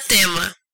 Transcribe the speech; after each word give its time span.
Tema. 0.00 0.65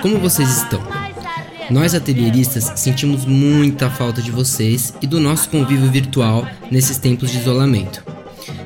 Como 0.00 0.18
vocês 0.18 0.58
estão? 0.58 0.80
Nós 1.70 1.94
atelieristas 1.94 2.72
sentimos 2.76 3.24
muita 3.24 3.90
falta 3.90 4.22
de 4.22 4.30
vocês 4.30 4.94
e 5.02 5.06
do 5.06 5.20
nosso 5.20 5.50
convívio 5.50 5.90
virtual 5.90 6.46
nesses 6.70 6.98
tempos 6.98 7.30
de 7.30 7.38
isolamento. 7.38 8.04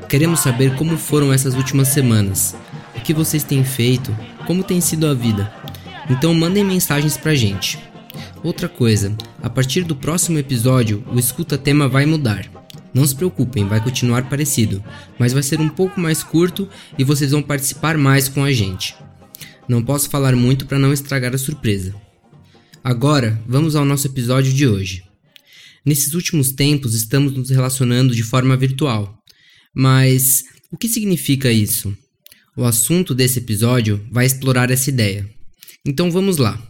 Queremos 0.09 0.41
saber 0.41 0.77
como 0.77 0.97
foram 0.97 1.33
essas 1.33 1.55
últimas 1.55 1.89
semanas, 1.89 2.55
o 2.95 3.01
que 3.01 3.15
vocês 3.15 3.43
têm 3.43 3.65
feito, 3.65 4.15
como 4.47 4.63
tem 4.63 4.81
sido 4.81 5.07
a 5.07 5.15
vida. 5.15 5.53
Então 6.09 6.35
mandem 6.35 6.65
mensagens 6.65 7.17
pra 7.17 7.35
gente. 7.35 7.79
Outra 8.43 8.69
coisa, 8.69 9.17
a 9.43 9.49
partir 9.49 9.83
do 9.83 9.97
próximo 9.97 10.39
episódio, 10.39 11.03
o 11.13 11.19
escuta 11.19 11.57
tema 11.57 11.89
vai 11.89 12.05
mudar. 12.05 12.45
Não 12.93 13.07
se 13.07 13.15
preocupem, 13.15 13.67
vai 13.67 13.81
continuar 13.81 14.25
parecido, 14.25 14.85
mas 15.19 15.33
vai 15.33 15.43
ser 15.43 15.61
um 15.61 15.69
pouco 15.69 15.99
mais 15.99 16.23
curto 16.23 16.69
e 16.99 17.05
vocês 17.05 17.31
vão 17.31 17.43
participar 17.43 17.97
mais 17.97 18.29
com 18.29 18.45
a 18.45 18.53
gente. 18.53 18.95
Não 19.69 19.83
posso 19.83 20.11
falar 20.11 20.35
muito 20.35 20.67
para 20.67 20.79
não 20.79 20.93
estragar 20.93 21.35
a 21.35 21.39
surpresa. 21.39 21.95
Agora, 22.83 23.41
vamos 23.47 23.77
ao 23.77 23.85
nosso 23.85 24.07
episódio 24.07 24.53
de 24.53 24.67
hoje. 24.67 25.05
Nesses 25.85 26.15
últimos 26.15 26.53
tempos 26.53 26.95
estamos 26.95 27.33
nos 27.33 27.51
relacionando 27.51 28.15
de 28.15 28.23
forma 28.23 28.57
virtual. 28.57 29.19
Mas 29.75 30.45
o 30.71 30.77
que 30.77 30.89
significa 30.89 31.51
isso? 31.51 31.97
O 32.57 32.65
assunto 32.65 33.15
desse 33.15 33.39
episódio 33.39 34.05
vai 34.11 34.27
explorar 34.27 34.71
essa 34.71 34.91
ideia. 34.91 35.29
Então 35.87 36.11
vamos 36.11 36.37
lá. 36.37 36.61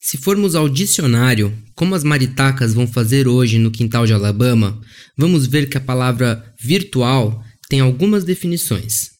Se 0.00 0.18
formos 0.18 0.54
ao 0.54 0.68
dicionário, 0.68 1.56
como 1.74 1.94
as 1.94 2.04
maritacas 2.04 2.74
vão 2.74 2.86
fazer 2.86 3.26
hoje 3.26 3.58
no 3.58 3.70
quintal 3.70 4.06
de 4.06 4.12
Alabama, 4.12 4.78
vamos 5.16 5.46
ver 5.46 5.68
que 5.68 5.78
a 5.78 5.80
palavra 5.80 6.54
virtual 6.60 7.42
tem 7.68 7.80
algumas 7.80 8.24
definições. 8.24 9.12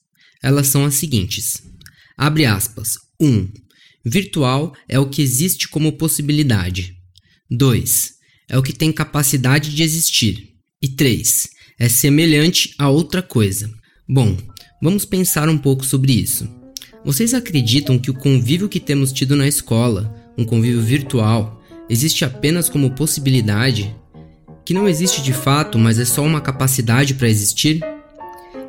Elas 0.42 0.66
são 0.66 0.84
as 0.84 0.96
seguintes: 0.96 1.62
Abre 2.16 2.46
aspas. 2.46 2.94
1. 3.20 3.26
Um, 3.26 3.48
virtual 4.04 4.74
é 4.88 4.98
o 4.98 5.08
que 5.08 5.22
existe 5.22 5.68
como 5.68 5.92
possibilidade. 5.92 6.94
2. 7.50 8.12
É 8.48 8.58
o 8.58 8.62
que 8.62 8.72
tem 8.72 8.92
capacidade 8.92 9.74
de 9.74 9.82
existir. 9.82 10.50
E 10.80 10.88
3. 10.88 11.48
É 11.78 11.88
semelhante 11.88 12.74
a 12.78 12.88
outra 12.88 13.22
coisa. 13.22 13.70
Bom, 14.08 14.36
vamos 14.80 15.04
pensar 15.04 15.48
um 15.48 15.58
pouco 15.58 15.84
sobre 15.84 16.12
isso. 16.12 16.48
Vocês 17.04 17.34
acreditam 17.34 17.98
que 17.98 18.10
o 18.10 18.14
convívio 18.14 18.68
que 18.68 18.80
temos 18.80 19.12
tido 19.12 19.34
na 19.36 19.46
escola, 19.46 20.14
um 20.38 20.44
convívio 20.44 20.80
virtual, 20.80 21.62
existe 21.88 22.24
apenas 22.24 22.68
como 22.68 22.94
possibilidade? 22.94 23.94
Que 24.64 24.72
não 24.72 24.88
existe 24.88 25.22
de 25.22 25.32
fato, 25.32 25.78
mas 25.78 25.98
é 25.98 26.04
só 26.04 26.22
uma 26.22 26.40
capacidade 26.40 27.14
para 27.14 27.28
existir? 27.28 27.80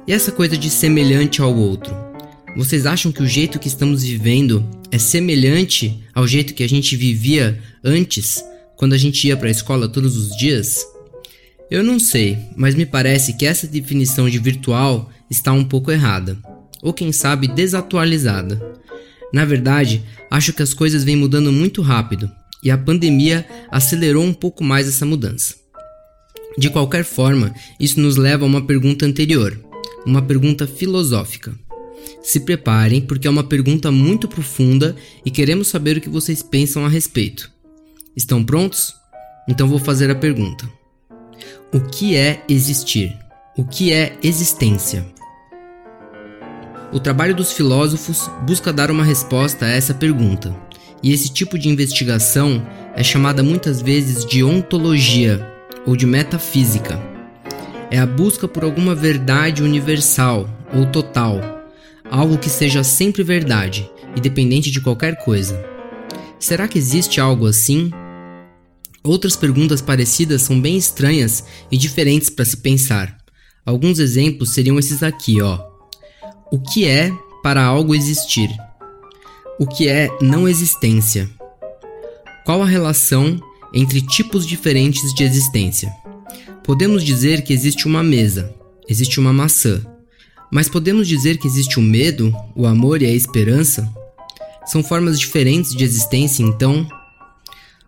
E 0.07 0.11
essa 0.11 0.31
coisa 0.31 0.57
de 0.57 0.69
semelhante 0.69 1.41
ao 1.41 1.55
outro? 1.55 1.95
Vocês 2.55 2.85
acham 2.85 3.11
que 3.11 3.21
o 3.21 3.27
jeito 3.27 3.59
que 3.59 3.67
estamos 3.67 4.03
vivendo 4.03 4.65
é 4.89 4.97
semelhante 4.97 6.01
ao 6.13 6.25
jeito 6.25 6.53
que 6.53 6.63
a 6.63 6.69
gente 6.69 6.95
vivia 6.95 7.61
antes, 7.83 8.41
quando 8.77 8.93
a 8.93 8.97
gente 8.97 9.27
ia 9.27 9.35
para 9.35 9.49
a 9.49 9.51
escola 9.51 9.89
todos 9.89 10.15
os 10.15 10.37
dias? 10.37 10.85
Eu 11.69 11.83
não 11.83 11.99
sei, 11.99 12.37
mas 12.55 12.73
me 12.73 12.85
parece 12.85 13.33
que 13.33 13.45
essa 13.45 13.67
definição 13.67 14.29
de 14.29 14.39
virtual 14.39 15.09
está 15.29 15.51
um 15.51 15.65
pouco 15.65 15.91
errada, 15.91 16.37
ou 16.81 16.93
quem 16.93 17.11
sabe 17.11 17.47
desatualizada. 17.47 18.61
Na 19.33 19.43
verdade, 19.43 20.01
acho 20.31 20.53
que 20.53 20.63
as 20.63 20.73
coisas 20.73 21.03
vêm 21.03 21.17
mudando 21.17 21.51
muito 21.51 21.81
rápido 21.81 22.31
e 22.63 22.71
a 22.71 22.77
pandemia 22.77 23.45
acelerou 23.69 24.23
um 24.23 24.33
pouco 24.33 24.63
mais 24.63 24.87
essa 24.87 25.05
mudança. 25.05 25.55
De 26.57 26.69
qualquer 26.69 27.03
forma, 27.03 27.53
isso 27.77 27.99
nos 27.99 28.15
leva 28.15 28.45
a 28.45 28.47
uma 28.47 28.65
pergunta 28.65 29.05
anterior, 29.05 29.59
uma 30.05 30.21
pergunta 30.21 30.65
filosófica. 30.65 31.64
Se 32.25 32.39
preparem, 32.39 33.01
porque 33.01 33.27
é 33.27 33.29
uma 33.29 33.43
pergunta 33.43 33.91
muito 33.91 34.27
profunda 34.27 34.95
e 35.23 35.29
queremos 35.29 35.67
saber 35.67 35.97
o 35.97 36.01
que 36.01 36.09
vocês 36.09 36.41
pensam 36.41 36.83
a 36.83 36.89
respeito. 36.89 37.51
Estão 38.17 38.43
prontos? 38.43 38.95
Então 39.47 39.67
vou 39.67 39.77
fazer 39.77 40.09
a 40.09 40.15
pergunta: 40.15 40.67
O 41.71 41.79
que 41.79 42.15
é 42.15 42.43
existir? 42.49 43.15
O 43.55 43.63
que 43.63 43.93
é 43.93 44.17
existência? 44.23 45.05
O 46.91 46.99
trabalho 46.99 47.35
dos 47.35 47.51
filósofos 47.51 48.27
busca 48.41 48.73
dar 48.73 48.89
uma 48.89 49.03
resposta 49.03 49.67
a 49.67 49.69
essa 49.69 49.93
pergunta, 49.93 50.55
e 51.03 51.13
esse 51.13 51.31
tipo 51.31 51.59
de 51.59 51.69
investigação 51.69 52.67
é 52.95 53.03
chamada 53.03 53.43
muitas 53.43 53.83
vezes 53.83 54.25
de 54.25 54.43
ontologia 54.43 55.47
ou 55.85 55.95
de 55.95 56.07
metafísica. 56.07 56.99
É 57.91 57.99
a 57.99 58.05
busca 58.07 58.47
por 58.47 58.63
alguma 58.63 58.95
verdade 58.95 59.61
universal 59.61 60.49
ou 60.73 60.87
total 60.87 61.55
algo 62.09 62.37
que 62.37 62.49
seja 62.49 62.83
sempre 62.83 63.23
verdade, 63.23 63.89
independente 64.15 64.71
de 64.71 64.81
qualquer 64.81 65.17
coisa. 65.17 65.63
Será 66.39 66.67
que 66.67 66.77
existe 66.77 67.19
algo 67.19 67.47
assim? 67.47 67.91
Outras 69.03 69.35
perguntas 69.35 69.81
parecidas 69.81 70.41
são 70.41 70.59
bem 70.59 70.77
estranhas 70.77 71.43
e 71.71 71.77
diferentes 71.77 72.29
para 72.29 72.45
se 72.45 72.57
pensar. 72.57 73.17
Alguns 73.65 73.99
exemplos 73.99 74.51
seriam 74.51 74.77
esses 74.77 75.03
aqui, 75.03 75.41
ó. 75.41 75.59
O 76.51 76.59
que 76.59 76.87
é 76.87 77.11
para 77.41 77.63
algo 77.63 77.95
existir? 77.95 78.49
O 79.59 79.65
que 79.65 79.87
é 79.87 80.09
não 80.21 80.47
existência? 80.47 81.29
Qual 82.45 82.61
a 82.61 82.65
relação 82.65 83.39
entre 83.73 84.01
tipos 84.01 84.45
diferentes 84.45 85.13
de 85.13 85.23
existência? 85.23 85.91
Podemos 86.63 87.03
dizer 87.03 87.43
que 87.43 87.53
existe 87.53 87.85
uma 87.87 88.03
mesa, 88.03 88.53
existe 88.87 89.19
uma 89.19 89.31
maçã, 89.31 89.83
mas 90.51 90.69
podemos 90.69 91.07
dizer 91.07 91.37
que 91.37 91.47
existe 91.47 91.79
o 91.79 91.81
medo, 91.81 92.33
o 92.55 92.65
amor 92.65 93.01
e 93.01 93.05
a 93.05 93.13
esperança? 93.13 93.91
São 94.65 94.83
formas 94.83 95.19
diferentes 95.19 95.75
de 95.75 95.83
existência, 95.83 96.43
então? 96.43 96.87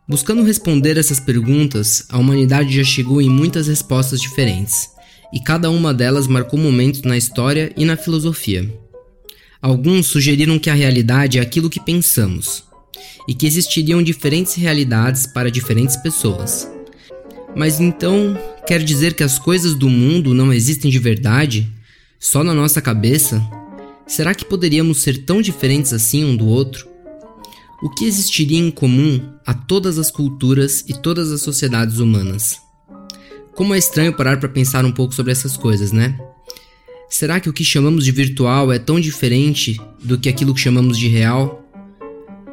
Buscando 0.07 0.44
responder 0.44 0.97
essas 0.97 1.19
perguntas, 1.19 2.06
a 2.09 2.17
humanidade 2.17 2.75
já 2.75 2.84
chegou 2.84 3.22
em 3.22 3.29
muitas 3.29 3.67
respostas 3.67 4.22
diferentes, 4.22 4.90
e 5.34 5.40
cada 5.40 5.69
uma 5.69 5.94
delas 5.94 6.28
marcou 6.28 6.57
momentos 6.57 7.01
na 7.01 7.17
história 7.17 7.73
e 7.75 7.84
na 7.84 7.97
filosofia. 7.97 8.73
Alguns 9.62 10.07
sugeriram 10.07 10.59
que 10.59 10.69
a 10.69 10.73
realidade 10.73 11.40
é 11.40 11.41
aquilo 11.41 11.69
que 11.69 11.79
pensamos, 11.79 12.63
e 13.28 13.34
que 13.34 13.46
existiriam 13.46 14.01
diferentes 14.01 14.56
realidades 14.56 15.28
para 15.28 15.51
diferentes 15.51 15.97
pessoas. 15.97 16.70
Mas 17.55 17.79
então, 17.79 18.37
quer 18.66 18.81
dizer 18.84 19.14
que 19.14 19.23
as 19.23 19.37
coisas 19.37 19.73
do 19.73 19.90
mundo 19.90 20.34
não 20.34 20.53
existem 20.53 20.90
de 20.90 20.99
verdade? 20.99 21.70
Só 22.19 22.43
na 22.43 22.53
nossa 22.53 22.81
cabeça? 22.81 23.47
Será 24.08 24.34
que 24.34 24.43
poderíamos 24.43 25.02
ser 25.02 25.23
tão 25.23 25.40
diferentes 25.40 25.93
assim 25.93 26.25
um 26.25 26.35
do 26.35 26.47
outro? 26.47 26.87
O 27.81 27.91
que 27.91 28.05
existiria 28.05 28.58
em 28.58 28.72
comum 28.72 29.22
a 29.46 29.53
todas 29.53 29.99
as 29.99 30.09
culturas 30.09 30.84
e 30.87 30.93
todas 30.93 31.31
as 31.31 31.41
sociedades 31.41 31.99
humanas? 31.99 32.59
Como 33.53 33.73
é 33.75 33.78
estranho 33.78 34.14
parar 34.14 34.40
para 34.40 34.49
pensar 34.49 34.84
um 34.84 34.91
pouco 34.91 35.14
sobre 35.14 35.31
essas 35.31 35.55
coisas, 35.55 35.91
né? 35.91 36.19
Será 37.08 37.40
que 37.40 37.49
o 37.49 37.53
que 37.53 37.64
chamamos 37.64 38.03
de 38.03 38.11
virtual 38.11 38.72
é 38.72 38.79
tão 38.79 38.99
diferente 38.99 39.79
do 40.03 40.17
que 40.17 40.28
aquilo 40.28 40.55
que 40.55 40.59
chamamos 40.59 40.97
de 40.97 41.08
real? 41.08 41.64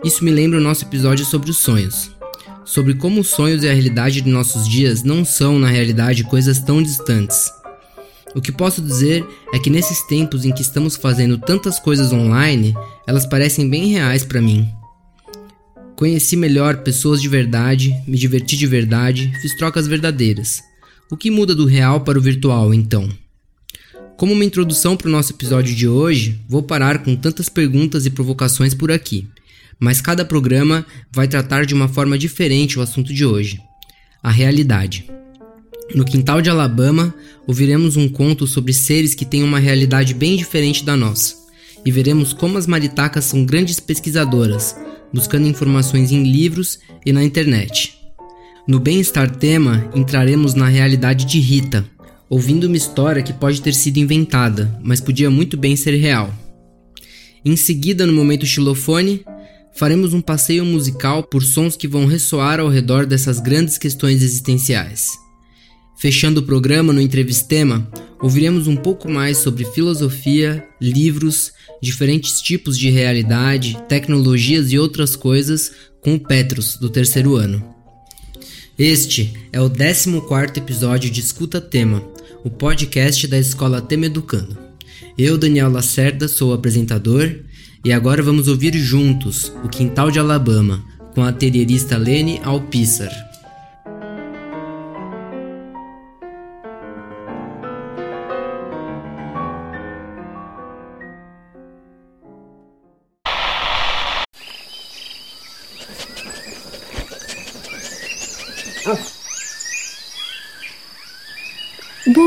Isso 0.05 0.23
me 0.23 0.31
lembra 0.31 0.59
o 0.59 0.63
nosso 0.63 0.85
episódio 0.85 1.25
sobre 1.25 1.51
os 1.51 1.57
sonhos, 1.57 2.11
sobre 2.67 2.95
como 2.95 3.23
os 3.23 3.29
sonhos 3.29 3.65
e 3.65 3.69
a 3.69 3.73
realidade 3.73 4.21
de 4.21 4.29
nossos 4.29 4.69
dias 4.69 5.03
não 5.03 5.25
são, 5.25 5.59
na 5.59 5.69
realidade, 5.69 6.23
coisas 6.23 6.61
tão 6.61 6.83
distantes 6.83 7.51
o 8.35 8.41
que 8.41 8.51
posso 8.51 8.83
dizer 8.83 9.25
é 9.53 9.59
que 9.59 9.71
nesses 9.71 10.03
tempos 10.03 10.45
em 10.45 10.53
que 10.53 10.63
estamos 10.63 10.97
fazendo 10.97 11.39
tantas 11.39 11.79
coisas 11.79 12.13
online, 12.13 12.75
elas 13.07 13.27
parecem 13.27 13.69
bem 13.69 13.87
reais 13.87 14.25
para 14.25 14.41
mim. 14.41 14.69
Conheci 15.97 16.37
melhor 16.37 16.79
pessoas 16.79 17.23
de 17.23 17.29
verdade, 17.29 17.95
me 18.07 18.19
diverti 18.19 18.57
de 18.57 18.67
verdade, 18.67 19.33
fiz 19.41 19.57
trocas 19.57 19.87
verdadeiras. 19.87 20.61
O 21.11 21.17
que 21.17 21.31
muda 21.31 21.55
do 21.55 21.67
real 21.67 22.01
para 22.01 22.19
o 22.19 22.23
virtual 22.23 22.75
então? 22.75 23.09
Como 24.17 24.33
uma 24.33 24.45
introdução 24.45 24.97
para 24.97 25.09
o 25.09 25.11
nosso 25.11 25.33
episódio 25.33 25.75
de 25.75 25.87
hoje, 25.87 26.41
vou 26.49 26.63
parar 26.63 27.05
com 27.05 27.15
tantas 27.15 27.49
perguntas 27.49 28.07
e 28.07 28.11
provocações 28.11 28.75
por 28.75 28.91
aqui, 28.91 29.29
mas 29.79 30.01
cada 30.01 30.25
programa 30.25 30.85
vai 31.13 31.29
tratar 31.29 31.67
de 31.67 31.75
uma 31.75 31.89
forma 31.89 32.19
diferente 32.19 32.79
o 32.79 32.83
assunto 32.83 33.13
de 33.13 33.25
hoje: 33.25 33.61
a 34.23 34.31
realidade. 34.31 35.09
No 35.93 36.05
quintal 36.05 36.41
de 36.41 36.49
Alabama, 36.49 37.15
ouviremos 37.47 37.97
um 37.97 38.09
conto 38.09 38.47
sobre 38.47 38.73
seres 38.73 39.15
que 39.15 39.25
têm 39.25 39.43
uma 39.43 39.59
realidade 39.59 40.15
bem 40.15 40.37
diferente 40.37 40.85
da 40.85 40.97
nossa, 40.97 41.35
e 41.85 41.91
veremos 41.91 42.33
como 42.33 42.57
as 42.57 42.67
maritacas 42.67 43.25
são 43.25 43.45
grandes 43.45 43.79
pesquisadoras, 43.81 44.75
buscando 45.13 45.47
informações 45.47 46.11
em 46.11 46.23
livros 46.23 46.79
e 47.05 47.13
na 47.13 47.23
internet. 47.23 47.99
No 48.67 48.81
Bem-Estar 48.81 49.31
Tema, 49.37 49.91
entraremos 49.95 50.55
na 50.55 50.67
realidade 50.67 51.27
de 51.27 51.39
Rita, 51.39 51.85
ouvindo 52.31 52.65
uma 52.65 52.77
história 52.77 53.23
que 53.23 53.33
pode 53.33 53.61
ter 53.61 53.75
sido 53.75 53.99
inventada, 53.99 54.79
mas 54.83 55.01
podia 55.01 55.31
muito 55.31 55.57
bem 55.57 55.77
ser 55.77 55.95
real. 55.97 56.33
Em 57.45 57.57
seguida, 57.57 58.07
no 58.07 58.13
momento 58.13 58.47
xilofone, 58.47 59.23
faremos 59.75 60.15
um 60.15 60.23
passeio 60.23 60.65
musical 60.65 61.23
por 61.23 61.43
sons 61.43 61.77
que 61.77 61.87
vão 61.87 62.07
ressoar 62.07 62.59
ao 62.59 62.71
redor 62.71 63.05
dessas 63.05 63.39
grandes 63.39 63.77
questões 63.77 64.23
existenciais. 64.23 65.24
Fechando 66.05 66.41
o 66.41 66.43
programa 66.43 66.93
no 66.93 67.01
entrevistema, 67.01 67.91
ouviremos 68.21 68.67
um 68.67 68.77
pouco 68.77 69.11
mais 69.11 69.39
sobre 69.39 69.65
filosofia, 69.65 70.63
livros, 70.79 71.51
diferentes 71.81 72.43
tipos 72.43 72.79
de 72.79 72.91
realidade, 72.91 73.79
tecnologias 73.89 74.71
e 74.71 74.79
outras 74.79 75.17
coisas 75.17 75.73
com 76.03 76.17
o 76.17 76.21
Petros, 76.21 76.77
do 76.77 76.91
terceiro 76.91 77.37
ano. 77.37 77.65
Este 78.79 79.33
é 79.51 79.59
o 79.63 79.71
14 79.71 80.11
episódio 80.57 81.11
de 81.11 81.21
Escuta 81.21 81.59
Tema, 81.59 82.07
o 82.45 82.51
podcast 82.51 83.27
da 83.27 83.39
Escola 83.39 83.81
Tema 83.81 84.05
Educando. 84.05 84.59
Eu, 85.17 85.39
Daniel 85.39 85.71
Lacerda, 85.71 86.29
sou 86.29 86.51
o 86.51 86.53
apresentador 86.53 87.35
e 87.83 87.95
agora 87.95 88.23
vamos 88.23 88.47
ouvir 88.47 88.75
juntos 88.75 89.51
O 89.65 89.71
Quintal 89.71 90.11
de 90.11 90.19
Alabama, 90.19 90.85
com 91.15 91.23
a 91.23 91.31
atelierista 91.31 91.97
Lene 91.97 92.43
Alpissar. 92.45 93.34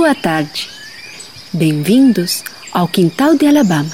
Boa 0.07 0.15
tarde. 0.15 0.69
Bem-vindos 1.51 2.41
ao 2.71 2.87
Quintal 2.87 3.35
de 3.35 3.45
Alabama. 3.45 3.91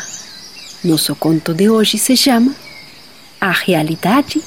Nosso 0.84 1.16
conto 1.16 1.56
de 1.56 1.72
hoje 1.72 1.98
se 1.98 2.16
chama 2.16 2.54
A 3.42 3.50
Realidade 3.50 4.40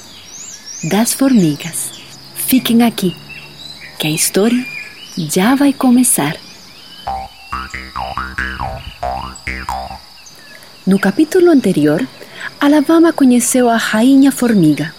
das 0.89 1.11
Formigas. 1.11 1.91
Fiquem 2.35 2.83
aqui, 2.83 3.13
que 3.99 4.07
a 4.07 4.09
história 4.09 4.65
já 5.17 5.55
vai 5.55 5.73
começar. 5.73 6.37
No 10.85 10.97
capítulo 10.97 11.51
anterior, 11.51 12.07
Alabama 12.61 13.11
conheceu 13.11 13.67
a 13.67 13.75
Rainha 13.75 14.31
Formiga 14.31 14.95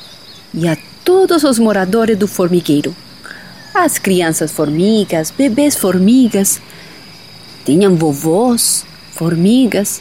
e 0.53 0.69
a 0.69 0.77
todos 1.03 1.45
os 1.45 1.59
moradores 1.59 2.19
do 2.19 2.29
formigueiro 2.29 2.95
as 3.85 3.99
crianças 3.99 4.51
formigas, 4.51 5.31
bebês 5.31 5.77
formigas, 5.77 6.61
tinham 7.65 7.95
vovós 7.97 8.85
formigas. 9.13 10.01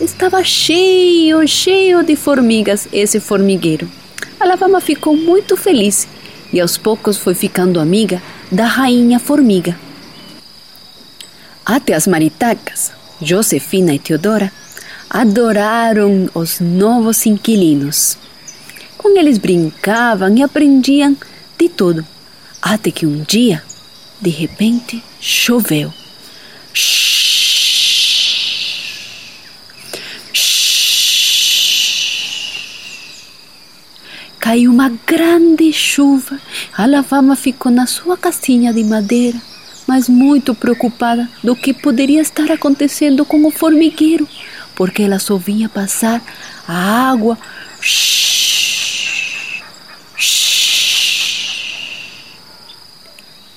Estava 0.00 0.42
cheio, 0.44 1.46
cheio 1.46 2.02
de 2.02 2.16
formigas 2.16 2.88
esse 2.92 3.20
formigueiro. 3.20 3.90
A 4.38 4.46
Lavama 4.46 4.80
ficou 4.80 5.16
muito 5.16 5.56
feliz 5.56 6.08
e 6.52 6.60
aos 6.60 6.76
poucos 6.76 7.16
foi 7.16 7.34
ficando 7.34 7.80
amiga 7.80 8.22
da 8.50 8.64
rainha 8.64 9.18
formiga. 9.18 9.78
Até 11.64 11.94
as 11.94 12.06
maritacas, 12.06 12.90
Josefina 13.20 13.94
e 13.94 13.98
Teodora, 13.98 14.50
adoraram 15.08 16.28
os 16.34 16.60
novos 16.60 17.26
inquilinos. 17.26 18.16
Com 18.96 19.16
eles 19.18 19.38
brincavam 19.38 20.36
e 20.36 20.42
aprendiam 20.42 21.16
de 21.58 21.68
tudo. 21.68 22.06
Até 22.62 22.90
que 22.90 23.06
um 23.06 23.22
dia, 23.22 23.62
de 24.20 24.30
repente, 24.30 25.02
choveu. 25.20 25.92
Caiu 34.38 34.70
uma 34.70 34.90
grande 35.06 35.72
chuva. 35.72 36.40
A 36.76 36.86
lavama 36.86 37.36
ficou 37.36 37.70
na 37.70 37.86
sua 37.86 38.16
casinha 38.16 38.72
de 38.72 38.84
madeira, 38.84 39.40
mas 39.86 40.08
muito 40.08 40.54
preocupada 40.54 41.28
do 41.42 41.56
que 41.56 41.72
poderia 41.72 42.20
estar 42.20 42.50
acontecendo 42.50 43.24
com 43.24 43.46
o 43.46 43.50
formigueiro, 43.50 44.28
porque 44.74 45.02
ela 45.02 45.18
só 45.18 45.36
vinha 45.36 45.68
passar 45.68 46.22
a 46.66 47.10
água. 47.10 47.38
Shhh, 47.80 48.29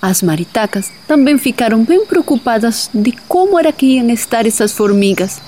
As 0.05 0.21
maritacas 0.21 0.91
também 1.07 1.37
ficaram 1.37 1.81
bem 1.85 2.05
preocupadas 2.05 2.89
de 2.93 3.13
como 3.25 3.57
era 3.57 3.71
que 3.71 3.85
iam 3.85 4.09
estar 4.09 4.45
essas 4.45 4.73
formigas. 4.73 5.41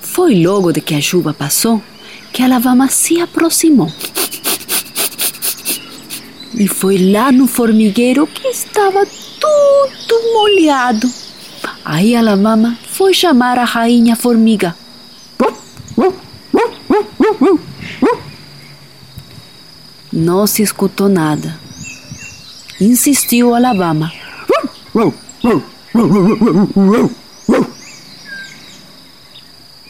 Foi 0.00 0.40
logo 0.40 0.70
de 0.70 0.80
que 0.80 0.94
a 0.94 1.00
chuva 1.00 1.34
passou 1.34 1.82
que 2.32 2.44
a 2.44 2.46
lavama 2.46 2.88
se 2.88 3.20
aproximou. 3.20 3.92
E 6.54 6.68
foi 6.68 7.10
lá 7.10 7.32
no 7.32 7.48
formigueiro 7.48 8.24
que 8.28 8.46
estava 8.46 9.04
tudo 9.04 10.32
molhado. 10.32 11.10
Aí 11.84 12.14
a 12.14 12.22
lavama 12.22 12.78
foi 12.88 13.12
chamar 13.12 13.58
a 13.58 13.64
rainha 13.64 14.14
formiga. 14.14 14.76
Não 20.12 20.46
se 20.46 20.62
escutou 20.62 21.08
nada 21.08 21.63
insistiu 22.80 23.54
Alabama. 23.54 24.12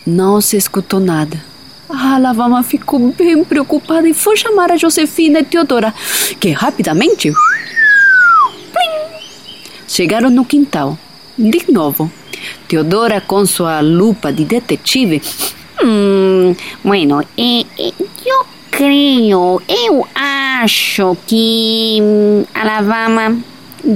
Não 0.07 0.41
se 0.41 0.57
escutou 0.57 1.01
nada. 1.01 1.43
A 1.89 2.15
Alabama 2.17 2.63
ficou 2.63 2.99
bem 3.13 3.45
preocupada 3.45 4.09
e 4.09 4.15
foi 4.15 4.37
chamar 4.37 4.71
a 4.73 4.77
Josefina 4.77 5.41
e 5.41 5.45
Teodora, 5.45 5.95
que 6.41 6.51
rapidamente 6.51 7.33
chegaram 9.87 10.31
no 10.31 10.45
quintal. 10.45 10.99
De 11.39 11.71
novo, 11.71 12.11
Teodora 12.69 13.21
com 13.21 13.45
sua 13.47 13.81
lupa 13.81 14.33
de 14.33 14.45
detetive. 14.45 15.23
Hum, 15.83 16.55
bueno, 16.83 17.21
eh, 17.37 17.65
eh, 17.79 17.93
eu 18.25 18.47
creio, 18.77 19.63
eu 19.69 20.07
acho 20.15 21.17
que 21.29 21.99
Alabama 22.53 23.39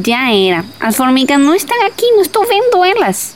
já 0.07 0.33
era. 0.33 0.65
As 0.79 0.97
formigas 0.97 1.41
não 1.41 1.55
estão 1.55 1.85
aqui, 1.85 2.09
não 2.13 2.23
estou 2.23 2.47
vendo 2.47 2.85
elas. 2.85 3.35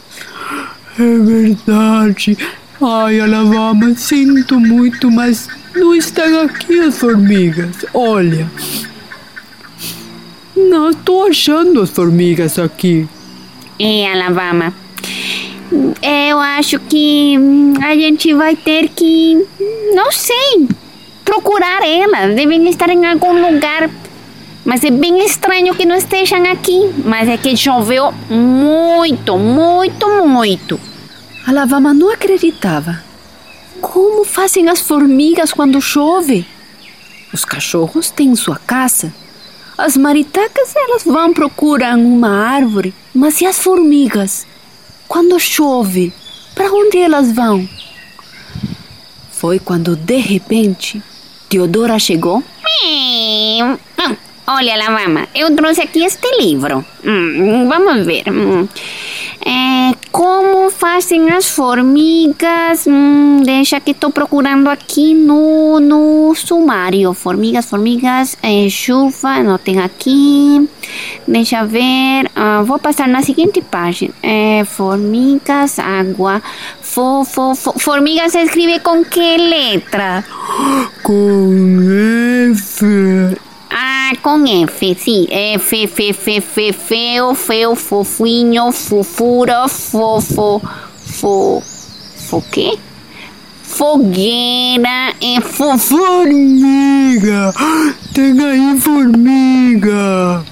É 0.98 1.18
verdade. 1.18 2.38
Ai, 2.80 3.20
Alabama, 3.20 3.92
sinto 3.96 4.60
muito, 4.60 5.10
mas 5.10 5.48
não 5.74 5.94
estão 5.94 6.42
aqui 6.42 6.78
as 6.78 6.96
formigas. 6.98 7.84
Olha. 7.92 8.48
Não 10.56 10.90
estou 10.90 11.26
achando 11.26 11.82
as 11.82 11.90
formigas 11.90 12.56
aqui. 12.56 13.08
É, 13.80 14.12
Alabama. 14.12 14.72
Eu 16.02 16.38
acho 16.38 16.78
que 16.78 17.36
a 17.82 17.96
gente 17.96 18.32
vai 18.32 18.54
ter 18.54 18.88
que. 18.90 19.44
Não 19.92 20.12
sei 20.12 20.68
procurar 21.24 21.82
elas. 21.82 22.34
Devem 22.34 22.68
estar 22.68 22.90
em 22.90 23.06
algum 23.06 23.32
lugar. 23.32 23.90
Mas 24.64 24.84
é 24.84 24.90
bem 24.90 25.24
estranho 25.24 25.74
que 25.74 25.84
não 25.84 25.96
estejam 25.96 26.44
aqui. 26.50 26.90
Mas 27.04 27.28
é 27.28 27.36
que 27.36 27.56
choveu 27.56 28.12
muito, 28.30 29.38
muito, 29.38 30.08
muito. 30.26 30.80
A 31.46 31.52
Lavama 31.52 31.92
não 31.92 32.10
acreditava. 32.10 33.02
Como 33.80 34.24
fazem 34.24 34.68
as 34.68 34.80
formigas 34.80 35.52
quando 35.52 35.80
chove? 35.80 36.46
Os 37.32 37.44
cachorros 37.44 38.10
têm 38.10 38.36
sua 38.36 38.56
casa. 38.56 39.12
As 39.76 39.96
maritacas 39.96 40.76
elas 40.76 41.02
vão 41.02 41.32
procurar 41.32 41.96
uma 41.96 42.30
árvore. 42.30 42.94
Mas 43.12 43.40
e 43.40 43.46
as 43.46 43.58
formigas? 43.58 44.46
Quando 45.08 45.38
chove, 45.40 46.12
para 46.54 46.72
onde 46.72 46.98
elas 46.98 47.32
vão? 47.32 47.68
Foi 49.30 49.58
quando 49.58 49.96
de 49.96 50.16
repente 50.18 51.02
Teodora 51.52 51.98
chegou. 51.98 52.42
Olha, 54.46 54.72
Alabama, 54.74 55.28
eu 55.34 55.54
trouxe 55.54 55.82
aqui 55.82 56.02
este 56.02 56.26
livro. 56.40 56.82
Hum, 57.04 57.68
vamos 57.68 58.06
ver. 58.06 58.24
Hum. 58.26 58.66
É, 59.44 59.94
como 60.10 60.70
fazem 60.70 61.30
as 61.30 61.50
formigas? 61.50 62.86
Hum, 62.86 63.42
deixa 63.44 63.80
que 63.80 63.90
estou 63.90 64.10
procurando 64.10 64.68
aqui 64.68 65.12
no, 65.12 65.78
no 65.78 66.34
sumário. 66.34 67.12
Formigas, 67.12 67.66
formigas, 67.68 68.38
é, 68.42 68.66
chuva, 68.70 69.42
não 69.42 69.58
tem 69.58 69.78
aqui. 69.78 70.66
Deixa 71.28 71.66
ver. 71.66 72.30
Ah, 72.34 72.62
vou 72.64 72.78
passar 72.78 73.08
na 73.08 73.20
seguinte 73.20 73.60
página. 73.60 74.14
É, 74.22 74.64
formigas, 74.64 75.78
água. 75.78 76.40
Fo, 76.80 77.24
fo, 77.24 77.54
fo, 77.54 77.78
formigas 77.78 78.32
se 78.32 78.38
escreve 78.38 78.80
com 78.80 79.04
que 79.04 79.36
letra? 79.36 80.24
Com 81.02 81.80
F. 82.52 83.36
Ah, 83.70 84.12
com 84.22 84.44
F, 84.46 84.94
sim. 84.94 85.26
F, 85.30 85.84
F, 85.84 86.08
F, 86.10 86.30
F, 86.36 86.72
feo, 86.72 87.34
feo, 87.34 87.74
fofinho, 87.74 88.70
fofura, 88.70 89.66
fofo, 89.66 90.62
fo, 91.04 91.62
fo 92.28 92.44
quê? 92.52 92.78
Fogueira 93.62 95.14
e 95.20 95.40
fofo. 95.40 95.96
Formiga. 95.96 97.52
Tem 98.14 98.38
aí 98.38 98.78
formiga. 98.80 100.44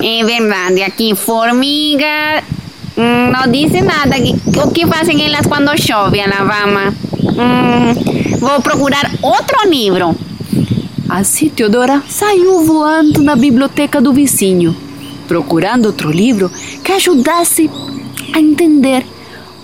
É 0.00 0.24
verdade, 0.24 0.82
aqui 0.82 1.14
formiga. 1.14 2.42
hum, 2.96 3.30
não 3.32 3.50
dice 3.50 3.80
nada. 3.80 4.16
O 4.64 4.70
que 4.70 4.86
fazem 4.86 5.24
elas 5.24 5.46
quando 5.46 5.80
chove, 5.80 6.20
Alabama? 6.20 6.92
Hum, 7.22 8.17
vou 8.38 8.62
procurar 8.62 9.10
outro 9.22 9.68
livro. 9.68 10.14
Assim, 11.08 11.48
Teodora 11.48 12.02
saiu 12.08 12.64
voando 12.64 13.22
na 13.22 13.34
biblioteca 13.34 14.00
do 14.00 14.12
vizinho, 14.12 14.76
procurando 15.26 15.86
outro 15.86 16.10
livro 16.10 16.50
que 16.84 16.92
ajudasse 16.92 17.70
a 18.32 18.38
entender 18.38 19.04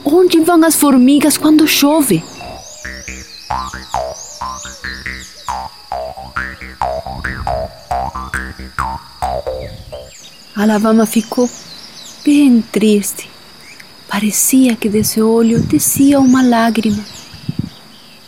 onde 0.04 0.40
vão 0.40 0.62
as 0.64 0.75
formigas 0.75 1.37
quando 1.37 1.66
chove. 1.66 2.23
Alabama 10.57 11.04
ficou 11.04 11.49
bem 12.25 12.62
triste. 12.73 13.28
Parecia 14.09 14.76
que 14.76 14.88
desse 14.88 15.21
olho 15.21 15.61
descia 15.61 16.21
uma 16.21 16.43
lágrima. 16.43 17.04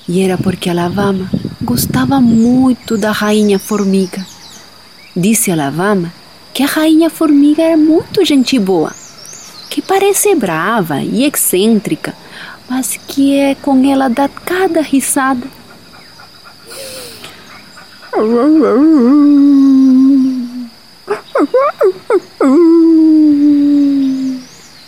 E 0.09 0.23
era 0.23 0.39
porque 0.39 0.71
Alabama 0.71 1.29
gostava 1.61 2.21
muito 2.21 2.97
da 2.97 3.11
rainha 3.11 3.59
formiga. 3.59 4.25
Disse 5.17 5.51
Alabama 5.51 6.13
que 6.55 6.63
a 6.63 6.67
rainha 6.67 7.11
formiga 7.11 7.63
era 7.63 7.77
muito 7.77 8.25
gente 8.25 8.59
boa, 8.59 8.93
que 9.69 9.83
parece 9.83 10.35
brava 10.35 11.03
e 11.03 11.25
excêntrica, 11.25 12.15
mas 12.69 12.99
que 13.09 13.37
é 13.37 13.55
com 13.57 13.85
ela 13.85 14.09
dá 14.09 14.29
cada 14.29 14.81
risada. 14.81 15.47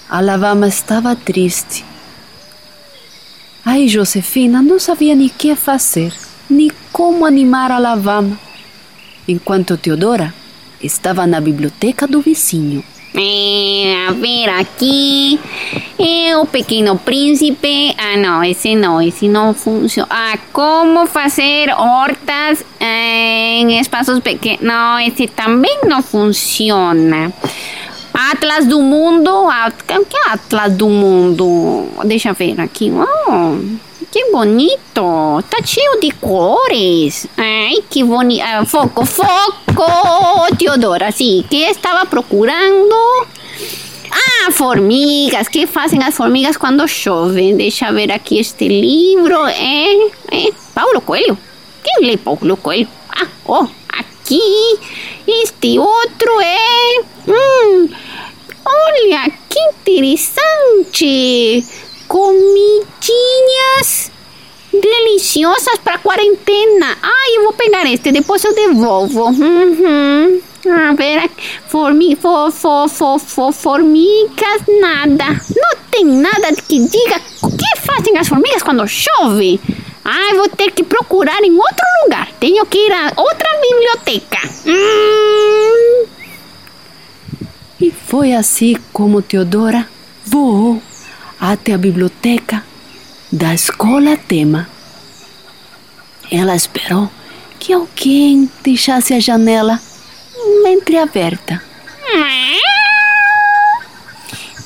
Alabama 0.08 0.68
estava 0.68 1.14
triste. 1.14 1.87
Ai, 3.70 3.86
Josefina 3.86 4.62
não 4.62 4.78
sabia 4.78 5.14
nem 5.14 5.26
o 5.26 5.30
que 5.30 5.54
fazer, 5.54 6.10
nem 6.48 6.70
como 6.90 7.26
animar 7.26 7.70
Alabama, 7.70 8.40
enquanto 9.28 9.76
Teodora 9.76 10.32
estava 10.82 11.26
na 11.26 11.38
biblioteca 11.38 12.06
do 12.06 12.22
vizinho. 12.22 12.82
É, 13.14 14.06
a 14.08 14.12
ver 14.12 14.48
aqui. 14.48 15.38
É 15.98 16.34
o 16.38 16.46
Pequeno 16.46 16.96
Príncipe. 16.96 17.94
Ah, 17.98 18.16
não, 18.16 18.42
esse 18.42 18.74
não, 18.74 19.02
esse 19.02 19.28
não 19.28 19.52
funciona. 19.52 20.08
Ah, 20.10 20.38
como 20.50 21.06
fazer 21.06 21.68
hortas 21.70 22.64
eh, 22.80 23.60
em 23.60 23.78
espaços 23.80 24.18
pequenos. 24.20 24.62
Não, 24.62 24.98
esse 24.98 25.26
também 25.26 25.80
não 25.84 26.02
funciona. 26.02 27.30
Atlas 28.20 28.66
do 28.66 28.82
Mundo. 28.82 29.30
O 29.30 30.04
que 30.04 30.16
é 30.16 30.30
Atlas 30.32 30.72
do 30.72 30.88
Mundo? 30.88 31.86
Deixa 32.04 32.30
eu 32.30 32.34
ver 32.34 32.60
aqui. 32.60 32.90
Oh, 32.90 33.56
que 34.10 34.32
bonito. 34.32 35.40
Tá 35.48 35.58
cheio 35.64 36.00
de 36.00 36.10
cores. 36.10 37.28
Ai, 37.36 37.76
que 37.88 38.02
bonito. 38.02 38.42
Ah, 38.44 38.64
foco, 38.64 39.06
foco. 39.06 40.56
Teodora, 40.58 41.12
sim. 41.12 41.44
que 41.48 41.58
estava 41.58 42.06
procurando? 42.06 43.24
Ah, 44.10 44.50
formigas. 44.50 45.46
que 45.46 45.68
fazem 45.68 46.02
as 46.02 46.16
formigas 46.16 46.56
quando 46.56 46.88
chove? 46.88 47.54
Deixa 47.54 47.86
eu 47.86 47.94
ver 47.94 48.10
aqui 48.10 48.40
este 48.40 48.66
livro. 48.66 49.46
É, 49.46 49.94
é 50.32 50.52
Paulo 50.74 51.00
Coelho. 51.02 51.38
Quem 51.84 52.04
lê 52.04 52.16
Paulo 52.16 52.56
Coelho? 52.56 52.88
Ah, 53.10 53.28
oh, 53.46 53.68
aqui. 53.88 54.40
Este 55.24 55.78
outro 55.78 56.40
é. 56.40 57.00
Hum, 57.28 57.88
olha, 58.68 59.32
que 59.48 59.58
interessante. 59.58 61.64
Comidinhas 62.06 64.10
deliciosas 64.72 65.78
para 65.78 65.98
quarentena. 65.98 66.96
Ai, 67.02 67.36
eu 67.36 67.42
vou 67.44 67.52
pegar 67.52 67.90
este, 67.90 68.12
depois 68.12 68.44
eu 68.44 68.54
devolvo. 68.54 69.24
Uhum. 69.24 70.40
A 70.66 70.92
ver, 70.94 71.30
formi, 71.68 72.16
fo, 72.16 72.50
fo, 72.50 72.88
fo, 72.88 73.18
fo, 73.18 73.52
formigas, 73.52 74.62
nada. 74.80 75.40
Não 75.56 75.70
tem 75.90 76.04
nada 76.04 76.52
que 76.68 76.78
diga 76.78 77.20
o 77.42 77.50
que 77.50 77.80
fazem 77.80 78.18
as 78.18 78.28
formigas 78.28 78.62
quando 78.62 78.86
chove. 78.86 79.60
Ai, 80.04 80.34
vou 80.34 80.48
ter 80.48 80.70
que 80.72 80.82
procurar 80.82 81.42
em 81.42 81.52
outro 81.52 81.84
lugar. 82.04 82.28
Tenho 82.40 82.64
que 82.66 82.78
ir 82.78 82.92
a 82.92 83.12
outra 83.16 83.48
biblioteca. 83.60 84.38
Hum. 84.66 86.17
E 87.80 87.90
foi 87.92 88.32
assim 88.32 88.76
como 88.92 89.22
Teodora 89.22 89.88
voou 90.24 90.82
até 91.38 91.74
a 91.74 91.78
biblioteca 91.78 92.64
da 93.30 93.54
escola 93.54 94.16
Tema. 94.16 94.68
Ela 96.30 96.56
esperou 96.56 97.10
que 97.58 97.72
alguém 97.72 98.50
deixasse 98.62 99.14
a 99.14 99.20
janela 99.20 99.80
entreaberta. 100.66 101.62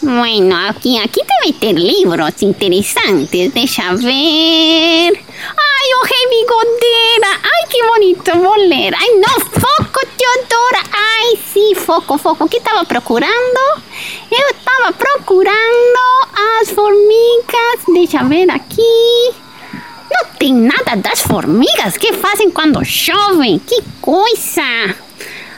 Bueno, 0.03 0.57
aqui, 0.69 0.99
aqui 0.99 1.21
deve 1.25 1.53
ter 1.53 1.75
livros 1.75 2.43
interessantes. 2.43 3.53
Deixa 3.53 3.95
ver. 3.95 5.32
Ai, 5.49 5.95
o 5.95 6.05
Rei 6.05 6.29
Bigodeira. 6.29 7.41
Ai, 7.43 7.67
que 7.69 7.83
bonito. 7.85 8.31
Ler. 8.69 8.95
Ai, 8.95 9.11
não. 9.15 9.41
Foco, 9.41 10.01
Teodora. 10.17 10.83
Ai, 10.93 11.39
sim, 11.53 11.75
foco, 11.75 12.19
foco. 12.19 12.45
O 12.45 12.49
que 12.49 12.59
estava 12.59 12.85
procurando? 12.85 13.83
Eu 14.31 14.49
estava 14.51 14.93
procurando 14.93 15.99
as 16.61 16.71
formigas. 16.71 17.81
Deixa 17.93 18.19
eu 18.19 18.29
ver 18.29 18.51
aqui. 18.51 19.35
Não 20.11 20.25
tem 20.39 20.55
nada 20.55 20.97
das 20.97 21.23
formigas 21.23 21.97
que 21.97 22.13
fazem 22.13 22.51
quando 22.51 22.85
chovem. 22.85 23.59
Que 23.59 23.83
coisa. 24.01 24.97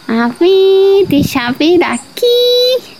A 0.07 0.29
ver, 0.29 1.07
deixa 1.07 1.49
eu 1.49 1.55
ver 1.55 1.83
aqui. 1.83 2.95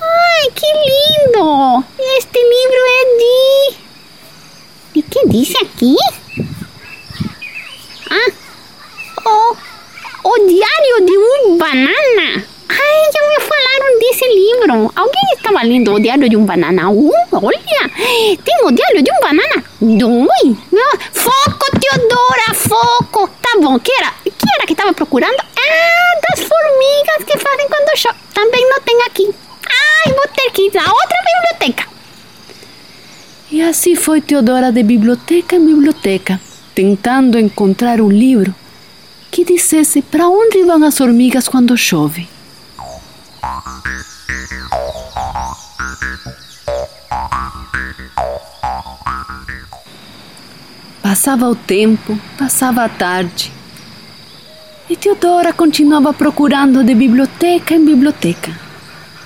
Ai, 0.00 0.50
que 0.54 0.66
lindo! 0.66 1.84
Este 2.16 2.38
livro 2.38 2.82
é 2.86 3.18
de. 3.18 3.87
E 4.98 5.02
que 5.02 5.28
diz 5.28 5.54
aqui? 5.54 5.94
Ah, 8.10 8.32
o, 9.24 9.56
o 10.24 10.38
Diário 10.48 11.06
de 11.06 11.16
um 11.16 11.56
Banana. 11.56 12.44
Ai, 12.68 13.12
já 13.14 13.28
me 13.28 13.38
falaram 13.46 13.98
desse 14.00 14.26
livro. 14.26 14.92
Alguém 14.96 15.22
estava 15.36 15.62
lendo 15.62 15.94
o 15.94 16.00
Diário 16.00 16.28
de 16.28 16.36
um 16.36 16.44
Banana 16.44 16.90
1? 16.90 17.10
Olha, 17.30 17.60
tem 18.44 18.64
o 18.64 18.72
Diário 18.72 19.00
de 19.00 19.12
um 19.12 19.20
Banana 19.20 19.64
2. 19.80 20.28
Ah, 20.74 20.98
Foco, 21.12 21.78
Teodora, 21.78 22.54
foco. 22.54 23.30
Tá 23.40 23.50
bom, 23.60 23.78
que 23.78 23.92
era? 23.92 24.12
que 24.24 24.46
era 24.56 24.66
que 24.66 24.72
estava 24.72 24.92
procurando? 24.92 25.38
Ah, 25.40 26.20
das 26.28 26.40
formigas 26.44 27.24
que 27.24 27.38
fazem 27.38 27.68
quando 27.68 27.96
chove. 27.96 28.18
Também 28.34 28.68
não 28.68 28.80
tem 28.80 29.00
aqui. 29.02 29.32
Ai, 29.70 30.12
vou 30.12 30.26
ter 30.34 30.50
que 30.50 30.62
ir 30.62 30.76
a 30.76 30.90
outra 30.92 31.18
biblioteca. 31.24 31.87
E 33.58 33.60
assim 33.60 33.96
foi 33.96 34.20
Teodora 34.20 34.70
de 34.70 34.84
biblioteca 34.84 35.56
em 35.56 35.66
biblioteca, 35.66 36.40
tentando 36.76 37.36
encontrar 37.36 38.00
um 38.00 38.08
livro 38.08 38.54
que 39.32 39.44
dissesse 39.44 40.00
para 40.00 40.28
onde 40.28 40.62
vão 40.62 40.84
as 40.84 40.96
formigas 40.96 41.48
quando 41.48 41.76
chove. 41.76 42.28
Passava 51.02 51.48
o 51.48 51.56
tempo, 51.56 52.16
passava 52.38 52.84
a 52.84 52.88
tarde. 52.88 53.52
E 54.88 54.96
Teodora 54.96 55.52
continuava 55.52 56.14
procurando 56.14 56.84
de 56.84 56.94
biblioteca 56.94 57.74
em 57.74 57.84
biblioteca. 57.84 58.56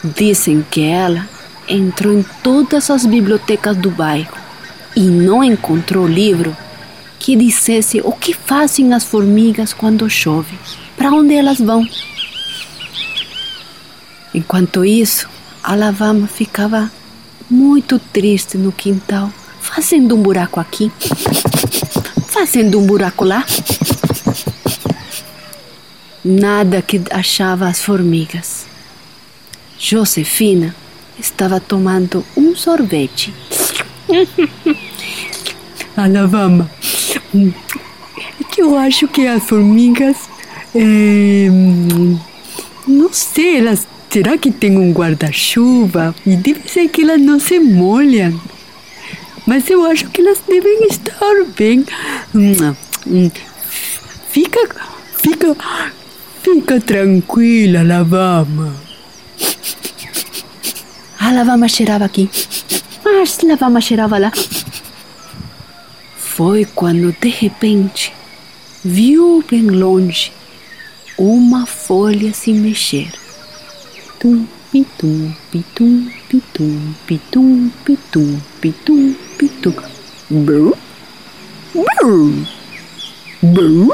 Dizem 0.02 0.64
que 0.70 0.80
ela 0.80 1.28
entrou 1.68 2.12
em 2.12 2.24
todas 2.42 2.90
as 2.90 3.06
bibliotecas 3.06 3.76
do 3.76 3.90
bairro 3.90 4.36
e 4.96 5.00
não 5.00 5.42
encontrou 5.42 6.06
livro 6.06 6.56
que 7.18 7.36
dissesse 7.36 8.00
o 8.00 8.12
que 8.12 8.34
fazem 8.34 8.92
as 8.92 9.04
formigas 9.04 9.72
quando 9.72 10.10
chove, 10.10 10.58
para 10.96 11.12
onde 11.12 11.34
elas 11.34 11.58
vão. 11.58 11.86
Enquanto 14.34 14.84
isso, 14.84 15.28
a 15.62 15.74
lavama 15.74 16.26
ficava 16.26 16.90
muito 17.48 17.98
triste 17.98 18.58
no 18.58 18.72
quintal, 18.72 19.30
fazendo 19.60 20.16
um 20.16 20.22
buraco 20.22 20.58
aqui, 20.58 20.90
fazendo 22.26 22.80
um 22.80 22.86
buraco 22.86 23.24
lá. 23.24 23.44
Nada 26.24 26.82
que 26.82 27.00
achava 27.10 27.68
as 27.68 27.80
formigas. 27.80 28.66
Josefina 29.78 30.74
estava 31.18 31.60
tomando 31.60 32.24
um 32.36 32.54
sorvete. 32.54 33.32
Alabama, 35.96 36.70
eu 38.56 38.76
acho 38.78 39.08
que 39.08 39.26
as 39.26 39.42
formigas, 39.44 40.16
é, 40.74 41.48
não 42.86 43.12
sei, 43.12 43.58
elas, 43.58 43.86
será 44.08 44.38
que 44.38 44.50
tem 44.50 44.76
um 44.76 44.92
guarda-chuva? 44.92 46.14
E 46.26 46.36
deve 46.36 46.68
ser 46.68 46.88
que 46.88 47.02
elas 47.02 47.20
não 47.20 47.38
se 47.38 47.58
molham. 47.58 48.40
Mas 49.46 49.68
eu 49.68 49.84
acho 49.84 50.08
que 50.10 50.20
elas 50.20 50.38
devem 50.48 50.86
estar 50.86 51.44
bem. 51.56 51.84
Hum, 52.34 53.30
Fica, 54.30 54.60
fica, 55.18 55.56
fica 56.42 56.80
tranquila, 56.80 57.80
Alabama. 57.80 58.74
A 61.24 61.30
lavama 61.30 61.68
cheirava 61.68 62.04
aqui, 62.04 62.28
a 63.04 63.46
lavama 63.46 63.80
cheirava 63.80 64.18
lá. 64.18 64.32
Foi 66.16 66.64
quando 66.64 67.14
de 67.20 67.28
repente 67.28 68.12
viu 68.84 69.44
bem 69.48 69.62
longe 69.62 70.32
uma 71.16 71.64
folha 71.64 72.34
se 72.34 72.52
mexer. 72.52 73.08
Tum, 74.18 74.44
pitum, 74.72 75.32
pitum, 75.52 76.10
pitum, 76.28 76.92
pitum, 77.06 77.70
pitum, 77.84 78.40
pitum, 78.60 79.14
pitum. 79.38 79.74
Brum, 80.28 80.72
brum, 81.72 82.44
brum. 83.40 83.90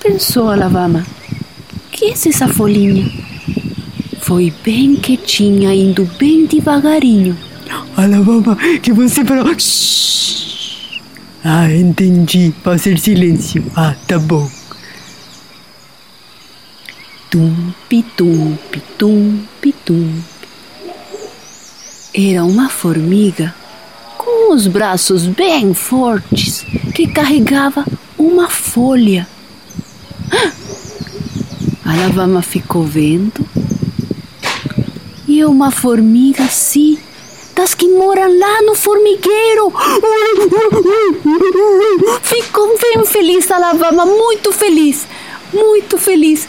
Pensou 0.00 0.50
a 0.50 0.56
lavama. 0.56 1.06
Que 1.92 2.06
é 2.06 2.10
essa 2.10 2.48
folhinha? 2.48 3.27
Foi 4.28 4.52
bem 4.62 4.94
quietinha, 4.94 5.74
indo 5.74 6.04
bem 6.18 6.44
devagarinho. 6.44 7.34
Alabama, 7.96 8.58
que 8.82 8.92
você 8.92 9.24
falou. 9.24 9.58
Shhh. 9.58 11.00
Ah, 11.42 11.72
entendi. 11.72 12.52
Fazer 12.62 12.98
silêncio. 12.98 13.64
Ah, 13.74 13.94
tá 14.06 14.18
bom. 14.18 14.46
Tum, 17.30 17.72
pitum, 17.88 18.54
pitum, 18.70 19.38
pitum. 19.62 20.12
Era 22.12 22.44
uma 22.44 22.68
formiga 22.68 23.54
com 24.18 24.52
os 24.52 24.66
braços 24.66 25.26
bem 25.26 25.72
fortes 25.72 26.66
que 26.94 27.06
carregava 27.06 27.82
uma 28.18 28.50
folha. 28.50 29.26
Ah! 30.30 30.52
A 31.86 31.96
lavama 31.96 32.42
ficou 32.42 32.84
vendo 32.84 33.48
e 35.38 35.44
uma 35.44 35.70
formiga 35.70 36.42
assim, 36.42 36.98
das 37.54 37.72
que 37.72 37.88
moram 37.88 38.36
lá 38.38 38.62
no 38.62 38.74
formigueiro. 38.74 39.72
Ficou 42.22 42.76
bem 42.78 43.04
feliz 43.04 43.48
a 43.50 43.58
lavama, 43.58 44.04
muito 44.04 44.50
feliz, 44.52 45.06
muito 45.52 45.96
feliz. 45.96 46.48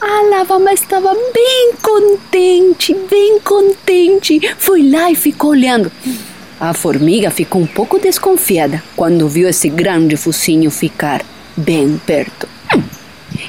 A 0.00 0.22
lavama 0.22 0.72
estava 0.72 1.14
bem 1.32 1.72
contente, 1.82 2.94
bem 3.10 3.40
contente. 3.40 4.40
Foi 4.58 4.88
lá 4.88 5.10
e 5.10 5.16
ficou 5.16 5.50
olhando. 5.50 5.90
A 6.60 6.72
formiga 6.72 7.30
ficou 7.30 7.60
um 7.60 7.66
pouco 7.66 7.98
desconfiada 7.98 8.80
quando 8.94 9.28
viu 9.28 9.48
esse 9.48 9.68
grande 9.68 10.16
focinho 10.16 10.70
ficar 10.70 11.24
bem 11.56 12.00
perto. 12.06 12.48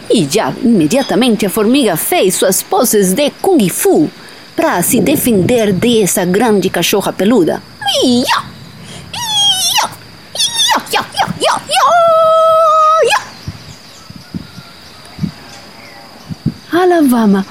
E 0.10 0.28
já 0.30 0.54
imediatamente 0.64 1.46
a 1.46 1.50
formiga 1.50 1.96
fez 1.96 2.36
suas 2.36 2.62
poses 2.64 3.14
de 3.14 3.30
Kung 3.42 3.68
Fu 3.70 4.10
para 4.56 4.82
se 4.82 5.02
defender 5.02 5.74
dessa 5.74 6.26
grande 6.26 6.70
cachorra 6.70 7.12
peluda. 7.12 7.62
Ia! 8.04 8.44
Ia! 9.14 9.90
Ia! 10.36 10.86
Ia! 10.94 11.06
Ia! 11.42 11.62
Ia! 11.70 11.86
Ia! 13.04 13.20
A 16.72 16.86
lavama 16.86 17.46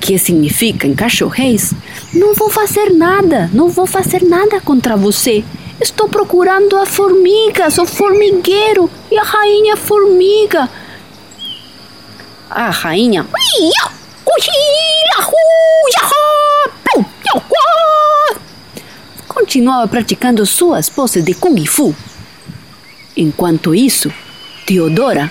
que 0.00 0.18
significa 0.18 0.86
em 0.86 0.94
cachorrês, 0.94 1.74
não 2.14 2.34
vou 2.34 2.48
fazer 2.48 2.90
nada, 2.90 3.50
não 3.52 3.68
vou 3.68 3.86
fazer 3.86 4.22
nada 4.22 4.60
contra 4.60 4.96
você. 4.96 5.44
Estou 5.80 6.08
procurando 6.08 6.76
a 6.76 6.86
formiga, 6.86 7.70
sou 7.70 7.86
formigueiro 7.86 8.90
e 9.10 9.18
a 9.18 9.22
rainha 9.22 9.76
formiga. 9.76 10.68
A 12.50 12.70
rainha 12.70 13.26
continuava 19.26 19.86
praticando 19.88 20.44
suas 20.44 20.88
poses 20.88 21.24
de 21.24 21.34
Kung 21.34 21.64
Fu. 21.66 21.94
Enquanto 23.16 23.74
isso, 23.74 24.12
Teodora 24.66 25.30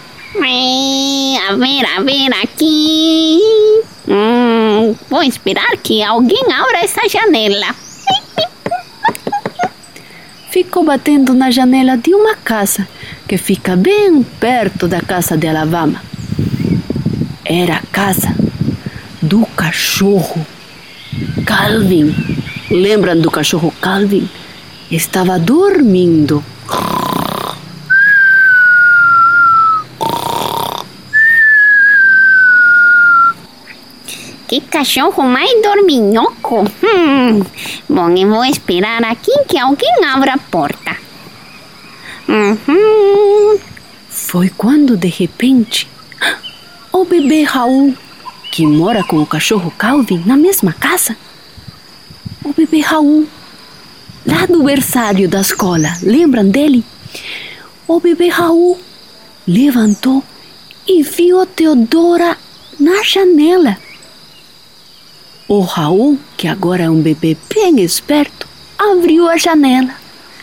a 1.47 1.55
ver, 1.55 1.85
a 1.85 2.01
ver 2.01 2.33
aqui. 2.43 3.39
Hum, 4.07 4.95
vou 5.09 5.23
esperar 5.23 5.77
que 5.77 6.03
alguém 6.03 6.43
abra 6.51 6.79
essa 6.79 7.07
janela. 7.07 7.75
Ficou 10.49 10.83
batendo 10.83 11.33
na 11.33 11.51
janela 11.51 11.97
de 11.97 12.13
uma 12.13 12.35
casa 12.35 12.87
que 13.27 13.37
fica 13.37 13.75
bem 13.75 14.23
perto 14.39 14.87
da 14.87 15.01
casa 15.01 15.37
de 15.37 15.47
Alabama. 15.47 16.01
Era 17.43 17.77
a 17.77 17.81
casa 17.91 18.35
do 19.21 19.45
cachorro 19.55 20.45
Calvin. 21.45 22.13
Lembram 22.69 23.19
do 23.19 23.31
cachorro 23.31 23.73
Calvin? 23.81 24.29
Estava 24.91 25.39
dormindo. 25.39 26.43
Que 34.47 34.61
cachorro 34.61 35.23
mais 35.23 35.51
dorminhoco. 35.61 36.63
Hum, 36.81 37.43
bom, 37.89 38.09
eu 38.15 38.29
vou 38.29 38.45
esperar 38.45 39.03
aqui 39.03 39.31
que 39.45 39.59
alguém 39.59 40.05
abra 40.05 40.35
a 40.35 40.37
porta. 40.37 40.95
Uhum. 42.29 43.59
Foi 44.09 44.49
quando, 44.49 44.95
de 44.95 45.09
repente, 45.09 45.89
o 46.93 47.03
bebê 47.03 47.43
Raul, 47.43 47.93
que 48.51 48.65
mora 48.65 49.03
com 49.03 49.17
o 49.17 49.25
cachorro 49.25 49.69
Calvin 49.77 50.23
na 50.25 50.37
mesma 50.37 50.71
casa, 50.71 51.17
o 52.43 52.53
bebê 52.53 52.79
Raul, 52.79 53.27
lá 54.25 54.45
do 54.45 54.63
berçário 54.63 55.27
da 55.27 55.41
escola, 55.41 55.89
lembram 56.01 56.47
dele? 56.47 56.85
O 57.85 57.99
bebê 57.99 58.29
Raul 58.29 58.79
levantou 59.45 60.23
e 60.87 61.03
viu 61.03 61.41
a 61.41 61.45
Teodora 61.45 62.37
na 62.79 63.03
janela. 63.03 63.77
O 65.49 65.61
Raul, 65.61 66.19
que 66.35 66.45
agora 66.45 66.83
é 66.83 66.89
um 66.89 67.01
bebê 67.01 67.37
bem 67.55 67.79
esperto, 67.79 68.45
abriu 68.77 69.29
a 69.29 69.37
janela. 69.37 69.93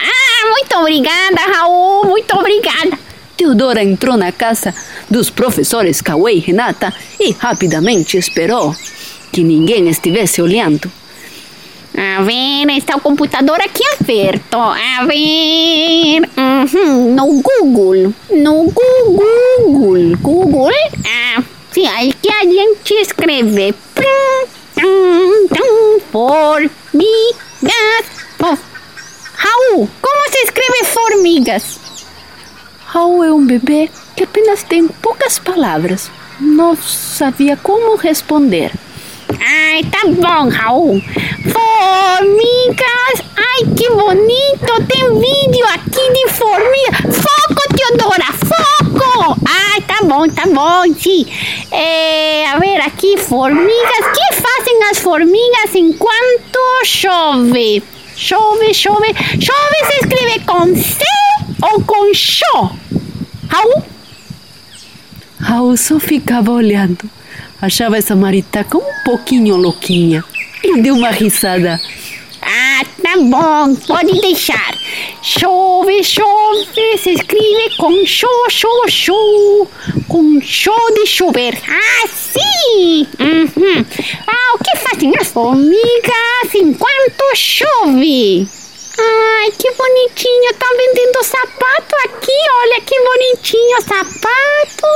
Ah, 0.01 0.51
muito 0.51 0.75
obrigada, 0.79 1.41
Raul, 1.53 2.07
muito 2.07 2.35
obrigada. 2.35 2.99
Teodora 3.37 3.85
entrou 3.85 4.17
na 4.17 4.33
casa 4.33 4.75
dos 5.11 5.29
professores 5.29 6.01
Cauê 6.01 6.37
e 6.37 6.39
Renata 6.39 6.91
e 7.21 7.33
rapidamente 7.33 8.17
esperou 8.17 8.75
que 9.31 9.43
ninguém 9.43 9.91
estivesse 9.91 10.41
olhando. 10.41 10.91
A 11.95 12.23
ver, 12.23 12.73
está 12.75 12.97
o 12.97 13.01
computador 13.01 13.61
aqui 13.61 13.85
aberto. 14.01 14.57
A 14.57 15.05
ver. 15.05 16.23
Uhum, 16.35 17.15
no 17.15 17.43
Google. 17.43 18.15
No 18.31 18.73
Google. 18.73 20.17
Google. 20.17 20.71
Ah, 21.07 21.43
sim, 21.71 21.87
aqui 21.87 22.33
a 22.33 22.45
gente 22.45 22.95
escreve. 22.95 23.75
Formigas. 26.11 26.73
Oh. 28.41 28.59
Raul, 29.37 29.89
como 30.01 30.31
se 30.31 30.39
escreve 30.45 30.85
formiga? 30.85 31.59
formigas. 31.61 31.81
Raul 32.87 33.25
é 33.25 33.33
um 33.33 33.45
bebê 33.45 33.91
que 34.17 34.25
apenas 34.25 34.63
tem 34.63 34.87
poucas 34.87 35.39
palavras. 35.39 36.11
Não 36.41 36.77
sabia 36.77 37.57
como 37.57 37.97
responder. 37.97 38.73
Ai, 39.41 39.83
tá 39.85 40.01
bom, 40.07 40.49
Raul. 40.49 41.01
Formigas! 41.53 43.23
Ai, 43.37 43.75
que 43.77 43.89
bonito! 43.91 44.85
Tem 44.89 45.19
vídeo 45.19 45.67
aqui 45.67 46.13
de 46.13 46.29
formiga. 46.33 47.13
Foco, 47.13 47.63
Teodora, 47.77 48.33
foco! 48.33 49.41
Ai, 49.47 49.81
tá 49.83 49.99
bom, 50.05 50.29
tá 50.29 50.45
bom, 50.47 50.95
sim. 50.99 51.27
É, 51.71 52.47
a 52.49 52.59
ver, 52.59 52.81
aqui, 52.81 53.17
formigas. 53.17 54.07
Que 54.15 54.35
fazem 54.35 54.85
as 54.91 54.99
formigas 54.99 55.75
enquanto 55.75 56.85
chove? 56.85 57.83
Chove, 58.17 58.73
chove. 58.73 59.15
Chove 59.41 59.85
se 59.87 60.05
escreve 60.05 60.41
com 60.47 60.75
C 60.77 61.05
ou 61.63 61.83
com 61.83 62.15
Xô? 62.15 62.71
Raul? 63.49 63.83
Raul 65.41 65.77
só 65.77 65.99
ficava 65.99 66.53
olhando. 66.53 67.11
Achava 67.65 67.97
essa 67.97 68.15
maritaca 68.15 68.77
um 68.77 69.05
pouquinho 69.07 69.57
louquinha 69.57 70.23
e 70.63 70.83
deu 70.83 70.97
uma 70.97 71.09
risada. 71.09 71.81
Ah, 72.43 72.83
tá 73.03 73.17
bom, 73.17 73.75
pode 73.87 74.21
deixar. 74.21 74.75
Chove, 75.23 76.05
chove, 76.05 76.99
se 76.99 77.13
escreve 77.13 77.75
com 77.79 78.05
show, 78.05 78.51
show, 78.51 78.87
show. 78.91 79.71
Com 80.09 80.43
show 80.43 80.95
de 80.95 81.07
chover. 81.07 81.59
Ah, 81.67 82.07
sim! 82.07 83.09
Uhum. 83.19 83.87
Ah, 84.27 84.57
o 84.57 84.59
que 84.59 84.77
fazem 84.81 85.15
as 85.19 85.29
formigas 85.29 86.55
enquanto 86.55 87.35
chove? 87.35 88.47
Ai, 88.99 89.51
que 89.53 89.71
bonitinho, 89.71 90.55
tá 90.59 90.67
vendendo 90.77 91.25
sapato 91.25 91.97
aqui, 92.05 92.39
olha 92.61 92.81
que 92.83 93.01
bonitinho 93.01 93.81
sapato. 93.81 94.87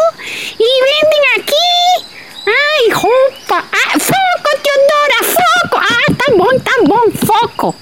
E 0.60 0.84
vendem 0.84 1.22
aqui. 1.38 2.17
Ai, 2.48 2.90
roupa. 2.92 3.64
Ah, 3.70 3.98
foco, 3.98 4.62
Teodora, 4.62 5.22
foco. 5.22 5.76
Ah, 5.76 6.14
tá 6.14 6.34
bom, 6.34 6.58
tá 6.60 6.82
bom, 6.86 7.10
foco. 7.26 7.74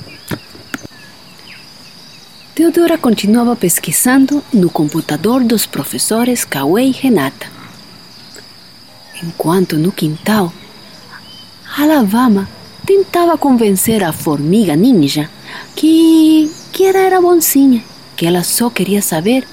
Teodora 2.54 2.98
continuava 2.98 3.54
pesquisando 3.54 4.42
no 4.52 4.68
computador 4.70 5.44
dos 5.44 5.66
professores 5.66 6.44
Cauê 6.44 6.86
e 6.86 6.90
Renata. 6.90 7.46
Enquanto 9.22 9.76
no 9.76 9.92
quintal, 9.92 10.52
Alabama 11.78 12.48
tentava 12.84 13.36
convencer 13.38 14.02
a 14.02 14.12
formiga 14.12 14.74
ninja 14.74 15.30
que, 15.74 16.50
que 16.72 16.84
ela 16.84 16.98
era 16.98 17.20
bonzinha, 17.20 17.84
que 18.16 18.26
ela 18.26 18.42
só 18.42 18.70
queria 18.70 19.02
saber 19.02 19.46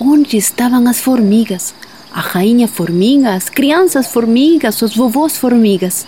onde 0.00 0.36
estavam 0.36 0.86
as 0.86 1.00
formigas, 1.00 1.74
a 2.12 2.20
rainha 2.20 2.68
formiga, 2.68 3.34
as 3.34 3.48
crianças 3.48 4.06
formigas, 4.06 4.80
os 4.82 4.94
vovôs 4.94 5.36
formigas. 5.36 6.06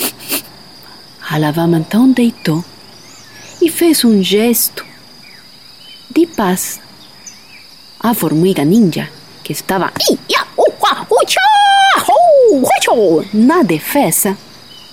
Alabama 1.28 1.78
então 1.78 2.10
deitou 2.10 2.64
e 3.60 3.68
fez 3.68 4.04
um 4.04 4.22
gesto 4.22 4.84
de 6.10 6.26
paz. 6.26 6.80
A 8.00 8.14
formiga 8.14 8.64
ninja, 8.64 9.10
que 9.42 9.52
estava 9.52 9.92
na 13.32 13.62
defesa, 13.62 14.36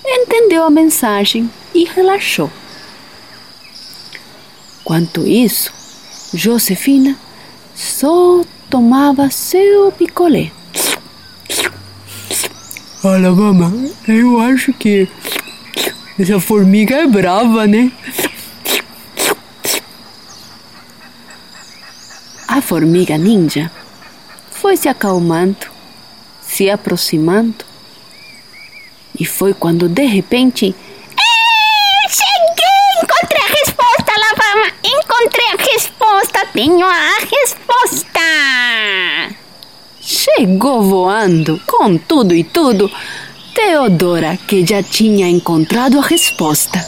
entendeu 0.04 0.64
a 0.64 0.70
mensagem 0.70 1.50
e 1.74 1.84
relaxou. 1.84 2.50
Quanto 4.84 5.26
isso, 5.26 5.72
Josefina 6.34 7.16
só 7.74 8.42
tomava 8.70 9.30
seu 9.30 9.92
picolé. 9.92 10.50
Alabama, 13.02 13.72
eu 14.08 14.40
acho 14.40 14.72
que 14.72 15.08
essa 16.18 16.40
formiga 16.40 16.96
é 16.96 17.06
brava, 17.06 17.66
né? 17.66 17.92
A 22.48 22.60
formiga 22.62 23.18
ninja 23.18 23.70
foi 24.50 24.76
se 24.76 24.88
acalmando, 24.88 25.66
se 26.40 26.70
aproximando, 26.70 27.64
e 29.18 29.24
foi 29.24 29.52
quando 29.52 29.88
de 29.88 30.04
repente 30.04 30.74
resposta! 36.24 36.46
Tenho 36.52 36.86
a 36.86 37.18
resposta! 37.18 38.20
chegou 40.00 40.82
voando 40.82 41.60
com 41.66 41.96
tudo 41.96 42.34
e 42.34 42.44
tudo. 42.44 42.90
Teodora, 43.54 44.36
que 44.36 44.66
já 44.66 44.82
tinha 44.82 45.28
encontrado 45.28 45.98
a 45.98 46.02
resposta. 46.02 46.84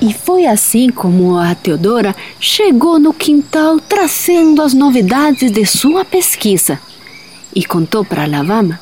E 0.00 0.12
foi 0.12 0.46
assim 0.46 0.90
como 0.90 1.36
a 1.36 1.54
Teodora 1.54 2.14
chegou 2.38 2.98
no 2.98 3.12
quintal 3.12 3.80
trazendo 3.80 4.62
as 4.62 4.74
novidades 4.74 5.50
de 5.50 5.64
sua 5.64 6.04
pesquisa 6.04 6.78
e 7.54 7.64
contou 7.64 8.04
para 8.04 8.24
Alabama 8.24 8.78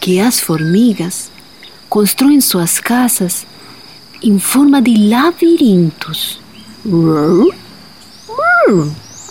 que 0.00 0.18
as 0.18 0.40
formigas 0.40 1.29
constroem 1.90 2.40
suas 2.40 2.78
casas 2.78 3.44
em 4.22 4.38
forma 4.38 4.80
de 4.80 5.08
labirintos. 5.08 6.40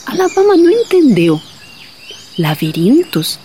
Alabama 0.06 0.58
não 0.58 0.69
entendeu. 0.69 1.41
Labirintos? 2.38 3.39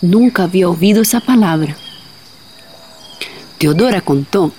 Nunca 0.00 0.44
havia 0.44 0.68
ouvido 0.68 1.00
essa 1.00 1.20
palavra. 1.20 1.76
Teodora 3.58 4.00
contou 4.00 4.52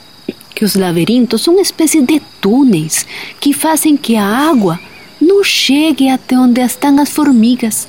que 0.53 0.65
os 0.65 0.75
labirintos 0.75 1.43
são 1.43 1.53
uma 1.53 1.61
espécie 1.61 2.01
de 2.01 2.19
túneis 2.41 3.05
que 3.39 3.53
fazem 3.53 3.95
que 3.95 4.17
a 4.17 4.25
água 4.25 4.79
não 5.21 5.43
chegue 5.43 6.09
até 6.09 6.37
onde 6.37 6.59
estão 6.59 6.99
as 6.99 7.09
formigas. 7.09 7.87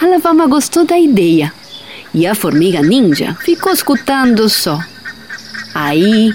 Alabama 0.00 0.46
gostou 0.46 0.84
da 0.84 0.98
ideia 0.98 1.52
e 2.12 2.26
a 2.26 2.34
formiga 2.34 2.82
ninja 2.82 3.36
ficou 3.40 3.72
escutando 3.72 4.48
só. 4.48 4.80
Aí 5.74 6.34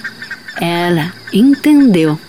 ela 0.60 1.14
entendeu 1.34 2.20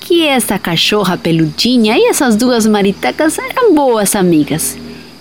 que 0.00 0.26
essa 0.26 0.58
cachorra 0.58 1.16
peludinha 1.16 1.96
e 1.96 2.06
essas 2.06 2.36
duas 2.36 2.66
maritacas 2.66 3.38
eram 3.38 3.74
boas 3.74 4.14
amigas 4.14 4.76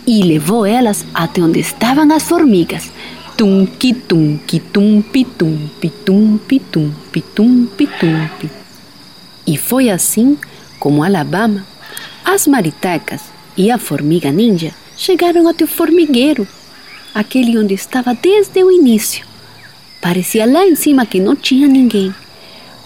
e 0.06 0.24
levou 0.24 0.66
elas 0.66 1.06
até 1.14 1.42
onde 1.42 1.60
estavam 1.60 2.12
as 2.12 2.24
formigas. 2.24 2.92
Tunqui, 3.38 3.94
tunqui, 3.94 4.60
tumpi, 4.60 5.24
tumpi, 5.24 5.90
tumpi, 5.90 6.60
tumpi, 6.60 7.22
tumpi, 7.22 7.88
tumpi. 7.88 8.50
E 9.46 9.58
foi 9.58 9.90
assim 9.90 10.38
como 10.80 11.04
Alabama, 11.04 11.66
as 12.26 12.48
maritacas 12.48 13.22
e 13.56 13.70
a 13.72 13.78
formiga 13.78 14.32
ninja 14.32 14.74
chegaram 14.98 15.48
até 15.48 15.64
o 15.64 15.68
formigueiro, 15.68 16.48
aquele 17.20 17.58
onde 17.58 17.74
estava 17.74 18.14
desde 18.14 18.64
o 18.64 18.72
início. 18.72 19.26
Parecia 20.00 20.46
lá 20.46 20.66
em 20.66 20.74
cima 20.74 21.06
que 21.06 21.20
não 21.20 21.36
tinha 21.36 21.68
ninguém, 21.68 22.16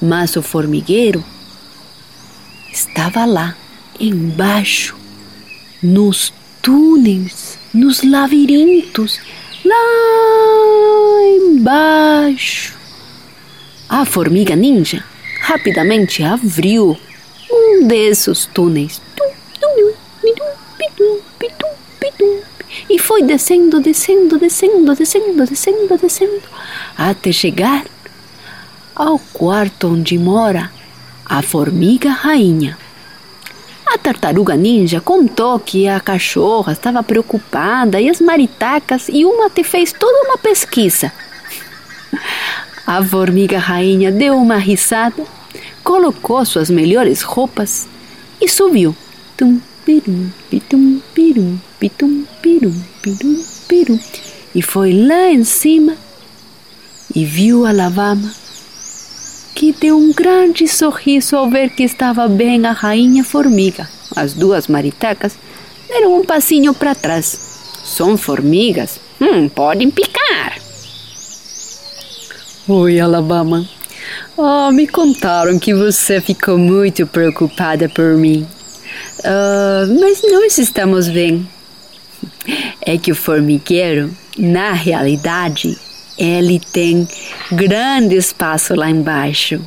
mas 0.02 0.36
o 0.36 0.42
formigueiro 0.42 1.24
estava 2.72 3.26
lá, 3.26 3.56
embaixo, 4.00 4.96
nos 5.84 6.34
túneis, 6.64 7.60
nos 7.72 8.02
labirintos, 8.02 9.20
lá 9.64 9.76
embaixo. 11.38 12.74
A 13.88 14.04
formiga 14.04 14.56
ninja 14.56 15.04
rapidamente 15.42 16.24
abriu 16.24 16.98
um 17.52 17.86
desses 17.86 18.48
túneis 18.48 19.00
e 22.90 23.00
foi 23.00 23.24
descendo, 23.24 23.80
descendo, 23.80 24.38
descendo, 24.38 24.96
descendo, 24.96 25.46
descendo, 25.46 25.98
descendo, 25.98 26.42
até 26.98 27.32
chegar 27.32 27.86
ao 28.96 29.20
quarto 29.34 29.88
onde 29.88 30.18
mora 30.18 30.72
a 31.26 31.42
formiga 31.42 32.10
rainha. 32.10 32.78
A 33.86 33.98
tartaruga 33.98 34.56
ninja 34.56 35.00
contou 35.00 35.60
que 35.60 35.88
a 35.88 36.00
cachorra 36.00 36.74
estava 36.74 37.04
preocupada 37.04 38.02
e 38.02 38.10
as 38.10 38.20
maritacas 38.20 39.08
e 39.10 39.26
uma 39.26 39.50
te 39.50 39.64
fez 39.64 39.92
toda 39.92 40.28
uma 40.28 40.38
pesquisa. 40.38 41.12
A 42.86 43.04
formiga 43.04 43.60
rainha 43.60 44.12
deu 44.12 44.36
uma 44.36 44.58
risada, 44.58 45.24
colocou 45.84 46.44
suas 46.46 46.70
melhores 46.70 47.22
roupas 47.22 47.88
e 48.42 48.48
subiu. 48.48 48.96
Tum, 49.38 49.60
pirum, 49.86 50.30
pitum, 50.50 51.02
pirum, 51.14 51.58
pitum, 51.80 52.26
pirum, 52.64 52.82
pirum, 53.02 53.44
pirum. 53.68 54.00
e 54.56 54.62
foi 54.62 54.94
lá 54.94 55.30
em 55.30 55.44
cima 55.44 55.98
e 57.14 57.26
viu 57.26 57.66
a 57.66 57.72
Lavama, 57.72 58.32
que 59.54 59.74
deu 59.74 59.98
um 59.98 60.14
grande 60.14 60.68
sorriso 60.68 61.36
ao 61.36 61.50
ver 61.50 61.72
que 61.72 61.84
estava 61.84 62.28
bem 62.28 62.66
a 62.66 62.72
rainha 62.72 63.24
formiga. 63.24 63.88
As 64.16 64.34
duas 64.34 64.68
maritacas 64.68 65.34
deram 65.88 66.18
um 66.18 66.24
passinho 66.24 66.74
para 66.74 66.96
trás. 66.96 67.38
São 67.84 68.16
formigas? 68.16 69.00
Hum, 69.20 69.50
podem 69.50 69.92
picar. 69.92 70.58
Oi, 72.68 73.00
Alabama. 73.00 73.68
Oh, 74.38 74.72
me 74.72 74.88
contaram 74.88 75.60
que 75.60 75.74
você 75.74 76.22
ficou 76.22 76.58
muito 76.58 77.06
preocupada 77.06 77.90
por 77.90 78.16
mim. 78.16 78.48
Uh, 79.20 80.00
mas 80.00 80.22
nós 80.32 80.58
estamos 80.58 81.10
bem. 81.10 81.48
É 82.86 82.98
que 82.98 83.14
o 83.14 83.16
formigueiro, 83.16 84.12
na 84.38 84.74
realidade, 84.74 85.78
ele 86.18 86.60
tem 86.60 87.08
grande 87.50 88.16
espaço 88.16 88.76
lá 88.76 88.90
embaixo. 88.90 89.62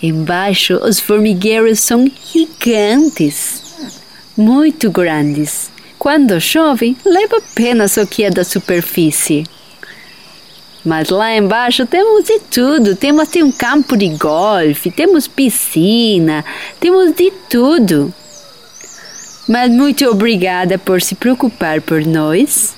Embaixo, 0.00 0.76
os 0.76 1.00
formigueiros 1.00 1.80
são 1.80 2.10
gigantes, 2.32 3.62
muito 4.36 4.90
grandes. 4.90 5.70
Quando 5.98 6.40
chove, 6.40 6.96
leva 7.04 7.38
apenas 7.38 7.96
o 7.96 8.06
que 8.06 8.22
é 8.24 8.30
da 8.30 8.44
superfície. 8.44 9.44
Mas 10.82 11.10
lá 11.10 11.36
embaixo 11.36 11.84
temos 11.84 12.24
de 12.24 12.40
tudo. 12.50 12.96
Temos 12.96 13.28
tem 13.28 13.42
um 13.42 13.52
campo 13.52 13.96
de 13.96 14.08
golfe, 14.08 14.90
temos 14.90 15.28
piscina, 15.28 16.42
temos 16.80 17.14
de 17.14 17.30
tudo. 17.50 18.14
Mas 19.48 19.70
muito 19.70 20.04
obrigada 20.06 20.78
por 20.78 21.02
se 21.02 21.14
preocupar 21.14 21.80
por 21.80 22.04
nós. 22.04 22.74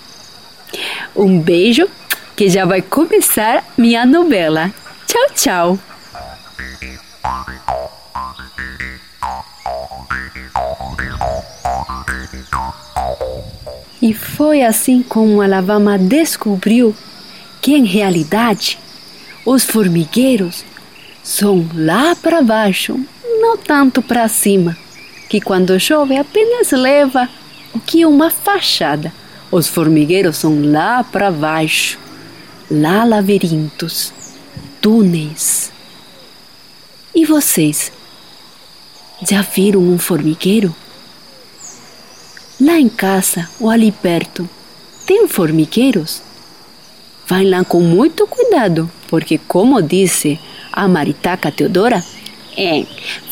Um 1.15 1.39
beijo, 1.39 1.87
que 2.35 2.49
já 2.49 2.65
vai 2.65 2.81
começar 2.81 3.65
minha 3.77 4.07
novela. 4.07 4.73
Tchau, 5.07 5.27
tchau. 5.35 5.79
E 14.01 14.13
foi 14.13 14.63
assim 14.63 15.03
como 15.03 15.41
Alabama 15.41 15.97
descobriu 15.97 16.95
que 17.61 17.73
em 17.73 17.85
realidade 17.85 18.79
os 19.47 19.65
formigueiros 19.65 20.65
são 21.23 21.69
lá 21.73 22.17
para 22.17 22.43
baixo, 22.43 22.99
não 23.41 23.57
tanto 23.57 24.03
para 24.03 24.27
cima, 24.27 24.77
que 25.33 25.41
quando 25.41 25.81
chove 25.81 26.15
apenas 26.19 26.73
leva 26.73 27.27
o 27.73 27.81
que 27.81 28.03
é 28.03 28.07
uma 28.07 28.29
fachada. 28.29 29.11
Os 29.51 29.67
formigueiros 29.67 30.37
são 30.37 30.71
lá 30.71 31.03
para 31.03 31.31
baixo, 31.31 31.99
lá 32.71 33.03
labirintos, 33.03 34.13
túneis. 34.79 35.73
E 37.15 37.25
vocês? 37.25 37.91
Já 39.27 39.41
viram 39.41 39.81
um 39.81 39.99
formigueiro? 39.99 40.75
Lá 42.61 42.79
em 42.79 42.91
casa 42.91 43.49
ou 43.59 43.71
ali 43.71 43.91
perto, 43.91 44.47
tem 45.07 45.27
formigueiros? 45.29 46.21
Vai 47.27 47.47
lá 47.47 47.65
com 47.65 47.81
muito 47.81 48.27
cuidado, 48.27 48.91
porque, 49.09 49.39
como 49.39 49.81
disse 49.81 50.39
a 50.71 50.87
maritaca 50.87 51.51
Teodora, 51.51 52.05
é 52.55 52.85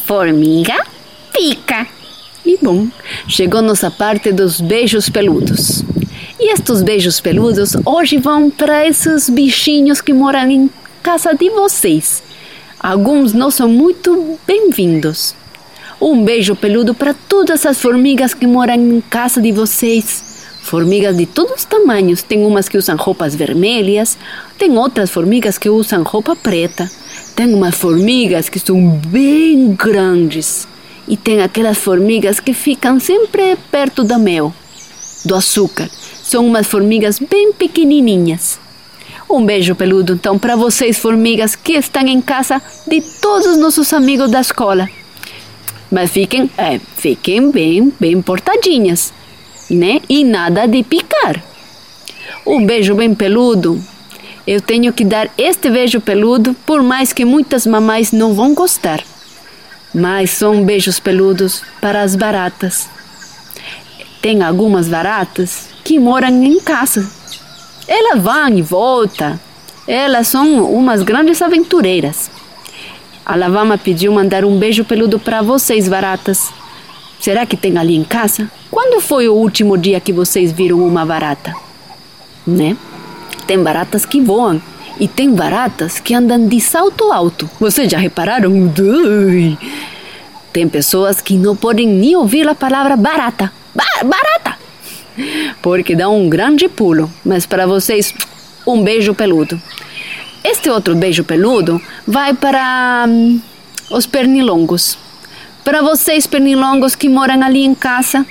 formiga 0.06 0.82
pica. 1.40 1.86
E 2.44 2.58
bom, 2.60 2.88
chegou 3.26 3.62
nossa 3.62 3.90
parte 3.90 4.30
dos 4.30 4.60
beijos 4.60 5.08
peludos. 5.08 5.82
E 6.38 6.52
estes 6.52 6.82
beijos 6.82 7.18
peludos 7.18 7.74
hoje 7.86 8.18
vão 8.18 8.50
para 8.50 8.86
esses 8.86 9.30
bichinhos 9.30 10.02
que 10.02 10.12
moram 10.12 10.50
em 10.50 10.70
casa 11.02 11.34
de 11.34 11.48
vocês. 11.48 12.22
Alguns 12.78 13.32
não 13.32 13.50
são 13.50 13.68
muito 13.68 14.38
bem-vindos. 14.46 15.34
Um 15.98 16.22
beijo 16.22 16.54
peludo 16.54 16.94
para 16.94 17.14
todas 17.14 17.64
as 17.64 17.80
formigas 17.80 18.34
que 18.34 18.46
moram 18.46 18.74
em 18.74 19.00
casa 19.00 19.40
de 19.40 19.50
vocês. 19.50 20.22
Formigas 20.62 21.16
de 21.16 21.24
todos 21.24 21.60
os 21.60 21.64
tamanhos. 21.64 22.22
Tem 22.22 22.44
umas 22.44 22.68
que 22.68 22.76
usam 22.76 22.96
roupas 22.96 23.34
vermelhas, 23.34 24.18
tem 24.58 24.76
outras 24.76 25.08
formigas 25.08 25.56
que 25.56 25.70
usam 25.70 26.02
roupa 26.02 26.36
preta, 26.36 26.90
tem 27.34 27.54
umas 27.54 27.74
formigas 27.74 28.50
que 28.50 28.58
são 28.58 29.00
bem 29.06 29.72
grandes 29.72 30.68
e 31.10 31.16
tem 31.16 31.42
aquelas 31.42 31.76
formigas 31.76 32.40
que 32.40 32.54
ficam 32.54 32.98
sempre 32.98 33.54
perto 33.70 34.02
do 34.02 34.18
mel, 34.18 34.54
do 35.26 35.34
açúcar. 35.34 35.90
São 36.22 36.46
umas 36.46 36.66
formigas 36.66 37.18
bem 37.18 37.52
pequenininhas. 37.52 38.58
Um 39.28 39.44
beijo 39.44 39.74
peludo 39.74 40.14
então 40.14 40.38
para 40.38 40.56
vocês, 40.56 40.98
formigas 40.98 41.54
que 41.54 41.72
estão 41.72 42.06
em 42.06 42.22
casa 42.22 42.62
de 42.86 43.02
todos 43.20 43.46
os 43.46 43.58
nossos 43.58 43.92
amigos 43.92 44.30
da 44.30 44.40
escola. 44.40 44.88
Mas 45.90 46.10
fiquem, 46.10 46.48
é, 46.56 46.80
fiquem 46.96 47.50
bem, 47.50 47.92
bem 48.00 48.22
portadinhas 48.22 49.12
né? 49.70 50.00
E 50.08 50.24
nada 50.24 50.66
de 50.66 50.82
picar. 50.82 51.42
Um 52.44 52.64
beijo 52.66 52.94
bem 52.94 53.14
peludo. 53.14 53.80
Eu 54.46 54.60
tenho 54.60 54.92
que 54.92 55.04
dar 55.04 55.30
este 55.38 55.70
beijo 55.70 56.00
peludo, 56.00 56.54
por 56.66 56.82
mais 56.82 57.12
que 57.12 57.24
muitas 57.24 57.66
mamães 57.66 58.10
não 58.10 58.34
vão 58.34 58.54
gostar. 58.54 59.02
Mas 59.94 60.30
são 60.30 60.64
beijos 60.64 61.00
peludos 61.00 61.62
para 61.80 62.02
as 62.02 62.14
baratas. 62.14 62.88
Tem 64.22 64.42
algumas 64.42 64.88
baratas 64.88 65.68
que 65.84 65.98
moram 65.98 66.44
em 66.44 66.60
casa. 66.60 67.10
Elas 67.88 68.22
vão 68.22 68.48
e 68.50 68.62
voltam. 68.62 69.38
Elas 69.86 70.28
são 70.28 70.64
umas 70.72 71.02
grandes 71.02 71.42
aventureiras. 71.42 72.30
A 73.24 73.34
Lavama 73.34 73.76
pediu 73.76 74.12
mandar 74.12 74.44
um 74.44 74.58
beijo 74.58 74.84
peludo 74.84 75.18
para 75.18 75.42
vocês, 75.42 75.88
baratas. 75.88 76.52
Será 77.20 77.44
que 77.44 77.56
tem 77.56 77.76
ali 77.76 77.96
em 77.96 78.04
casa? 78.04 78.50
Quando 78.70 79.00
foi 79.00 79.28
o 79.28 79.34
último 79.34 79.76
dia 79.76 80.00
que 80.00 80.12
vocês 80.12 80.52
viram 80.52 80.84
uma 80.86 81.04
barata? 81.04 81.54
Né? 82.46 82.76
Tem 83.46 83.62
baratas 83.62 84.06
que 84.06 84.20
voam 84.20 84.60
e 85.00 85.08
tem 85.08 85.34
baratas 85.34 85.98
que 85.98 86.14
andam 86.14 86.46
de 86.46 86.60
salto 86.60 87.10
alto. 87.10 87.48
Vocês 87.58 87.90
já 87.90 87.98
repararam? 87.98 88.52
Tem 90.52 90.68
pessoas 90.68 91.22
que 91.22 91.36
não 91.36 91.56
podem 91.56 91.88
nem 91.88 92.14
ouvir 92.14 92.46
a 92.46 92.54
palavra 92.54 92.96
barata. 92.96 93.50
Ba 93.74 93.84
barata! 94.04 94.58
Porque 95.62 95.96
dá 95.96 96.08
um 96.10 96.28
grande 96.28 96.68
pulo. 96.68 97.10
Mas 97.24 97.46
para 97.46 97.66
vocês, 97.66 98.12
um 98.66 98.82
beijo 98.82 99.14
peludo. 99.14 99.60
Este 100.44 100.68
outro 100.68 100.94
beijo 100.94 101.24
peludo 101.24 101.80
vai 102.06 102.34
para 102.34 103.06
hum, 103.08 103.40
os 103.90 104.06
pernilongos. 104.06 104.98
Para 105.64 105.80
vocês, 105.80 106.26
pernilongos 106.26 106.94
que 106.94 107.08
moram 107.08 107.42
ali 107.42 107.64
em 107.64 107.74
casa, 107.74 108.26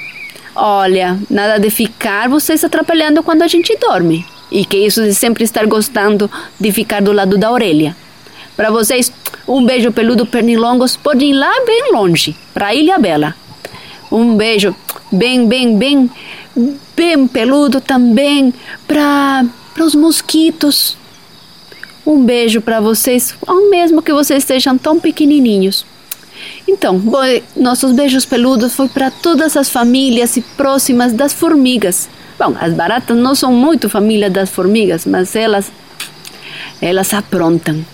olha, 0.56 1.18
nada 1.30 1.60
de 1.60 1.70
ficar 1.70 2.28
vocês 2.30 2.64
atrapalhando 2.64 3.24
quando 3.24 3.44
a 3.44 3.48
gente 3.48 3.76
dorme. 3.78 4.26
E 4.52 4.66
que 4.66 4.78
isso 4.78 5.04
de 5.04 5.14
sempre 5.14 5.44
estar 5.44 5.66
gostando 5.66 6.30
de 6.60 6.72
ficar 6.72 7.02
do 7.02 7.12
lado 7.12 7.38
da 7.38 7.52
orelha. 7.52 7.96
Para 8.56 8.72
vocês, 8.72 9.12
um 9.48 9.66
beijo 9.66 9.92
peludo, 9.92 10.26
pernilongos, 10.26 10.98
pode 10.98 11.26
ir 11.26 11.34
lá 11.34 11.52
bem 11.66 11.92
longe, 11.94 12.36
para 12.54 12.74
Ilha 12.74 12.98
Bela. 12.98 13.36
Um 14.12 14.36
beijo 14.36 14.76
bem, 15.12 15.48
bem, 15.48 15.78
bem, 15.78 16.10
bem 16.96 17.28
peludo 17.28 17.80
também 17.80 18.54
para 18.88 19.46
os 19.80 19.96
mosquitos. 19.96 20.98
Um 22.06 22.24
beijo 22.24 22.60
para 22.60 22.80
vocês, 22.80 23.36
ao 23.46 23.70
mesmo 23.70 24.02
que 24.02 24.12
vocês 24.12 24.44
estejam 24.44 24.78
tão 24.78 25.00
pequenininhos. 25.00 25.86
Então, 26.68 26.98
bom, 26.98 27.22
nossos 27.56 27.92
beijos 27.92 28.26
peludos 28.26 28.74
foi 28.74 28.88
para 28.88 29.12
todas 29.12 29.56
as 29.56 29.70
famílias 29.70 30.38
e 30.38 30.42
próximas 30.42 31.14
das 31.14 31.34
formigas. 31.34 32.10
Bom, 32.39 32.56
as 32.58 32.73
baratas 32.73 33.17
não 33.17 33.36
são 33.36 33.52
muito 33.52 33.89
família 33.89 34.30
das 34.30 34.49
formigas, 34.49 35.06
mas 35.06 35.36
elas 35.36 35.69
elas 36.82 37.13
aprontam. 37.13 37.86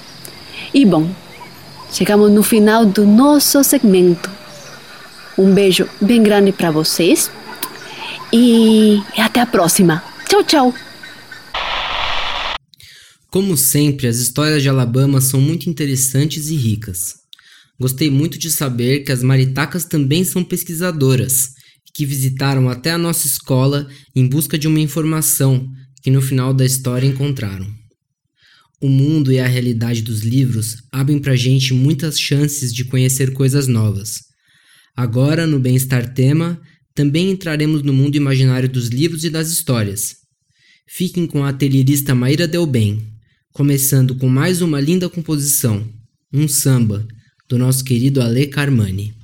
E 0.71 0.86
bom, 0.86 1.10
chegamos 1.91 2.31
no 2.31 2.43
final 2.43 2.86
do 2.86 3.08
nosso 3.08 3.63
segmento. 3.63 4.29
Um 5.36 5.51
beijo 5.51 5.89
bem 5.99 6.21
grande 6.21 6.51
para 6.51 6.69
vocês 6.69 7.31
e 8.31 9.01
até 9.17 9.41
a 9.41 9.47
próxima. 9.47 10.03
Tchau, 10.29 10.43
tchau. 10.43 10.73
Como 13.31 13.58
sempre, 13.58 14.08
as 14.08 14.17
histórias 14.17 14.62
de 14.62 14.69
Alabama 14.69 15.19
são 15.21 15.41
muito 15.41 15.69
interessantes 15.69 16.49
e 16.49 16.55
ricas. 16.55 17.15
Gostei 17.79 18.10
muito 18.10 18.38
de 18.38 18.51
saber 18.51 18.99
que 18.99 19.12
as 19.12 19.23
maritacas 19.23 19.86
também 19.86 20.23
são 20.23 20.43
pesquisadoras, 20.43 21.55
que 21.95 22.05
visitaram 22.05 22.69
até 22.69 22.91
a 22.91 22.97
nossa 22.97 23.25
escola 23.25 23.88
em 24.13 24.27
busca 24.27 24.60
de 24.60 24.67
uma 24.67 24.81
informação 24.81 25.65
que 26.03 26.12
no 26.12 26.21
final 26.21 26.53
da 26.53 26.65
história 26.65 27.08
encontraram. 27.08 27.65
O 28.81 28.89
mundo 28.89 29.31
e 29.31 29.39
a 29.39 29.47
realidade 29.47 30.01
dos 30.01 30.19
livros 30.19 30.84
abrem 30.91 31.17
para 31.17 31.31
a 31.31 31.38
gente 31.38 31.73
muitas 31.73 32.19
chances 32.19 32.73
de 32.73 32.84
conhecer 32.84 33.31
coisas 33.31 33.65
novas. 33.65 34.19
Agora, 34.95 35.47
no 35.47 35.58
Bem-Estar 35.58 36.13
Tema, 36.13 36.62
também 36.93 37.31
entraremos 37.31 37.81
no 37.81 37.93
mundo 37.93 38.17
imaginário 38.17 38.67
dos 38.67 38.89
livros 38.89 39.23
e 39.23 39.29
das 39.29 39.49
histórias. 39.49 40.17
Fiquem 40.88 41.25
com 41.25 41.45
a 41.45 41.49
atelierista 41.49 42.13
Maíra 42.13 42.45
Del 42.45 42.65
Bem, 42.65 43.08
começando 43.53 44.15
com 44.15 44.27
mais 44.27 44.62
uma 44.62 44.81
linda 44.81 45.10
composição, 45.10 45.88
um 46.31 46.45
samba, 46.45 47.08
do 47.47 47.58
nosso 47.58 47.86
querido 47.86 48.21
Ale 48.21 48.47
Carmani. 48.47 49.15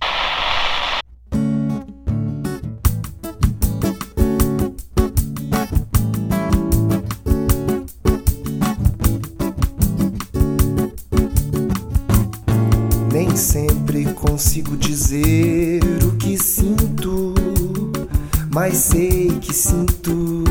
Que 19.52 19.58
sinto, 19.58 20.44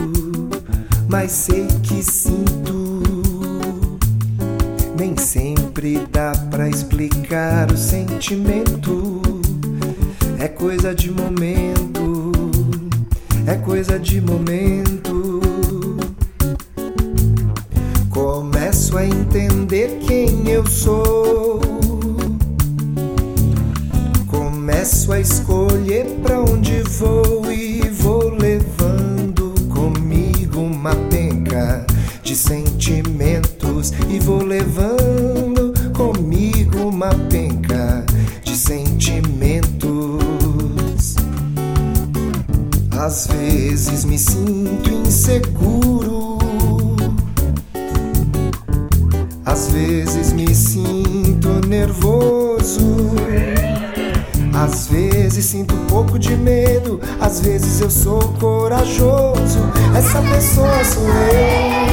mas 1.08 1.32
sei 1.32 1.66
que 1.82 2.02
sinto. 2.02 3.00
Nem 4.94 5.16
sempre 5.16 6.06
dá 6.12 6.32
pra 6.50 6.68
explicar 6.68 7.72
o 7.72 7.78
sentimento, 7.78 8.59
Às 43.02 43.26
vezes 43.28 44.04
me 44.04 44.18
sinto 44.18 44.90
inseguro. 44.90 46.36
Às 49.46 49.68
vezes 49.70 50.34
me 50.34 50.54
sinto 50.54 51.66
nervoso. 51.66 53.14
Às 54.52 54.88
vezes 54.88 55.46
sinto 55.46 55.74
um 55.74 55.86
pouco 55.86 56.18
de 56.18 56.36
medo, 56.36 57.00
às 57.18 57.40
vezes 57.40 57.80
eu 57.80 57.90
sou 57.90 58.20
corajoso. 58.38 59.60
Essa 59.96 60.20
pessoa 60.20 60.84
sou 60.84 61.08
eu, 61.08 61.86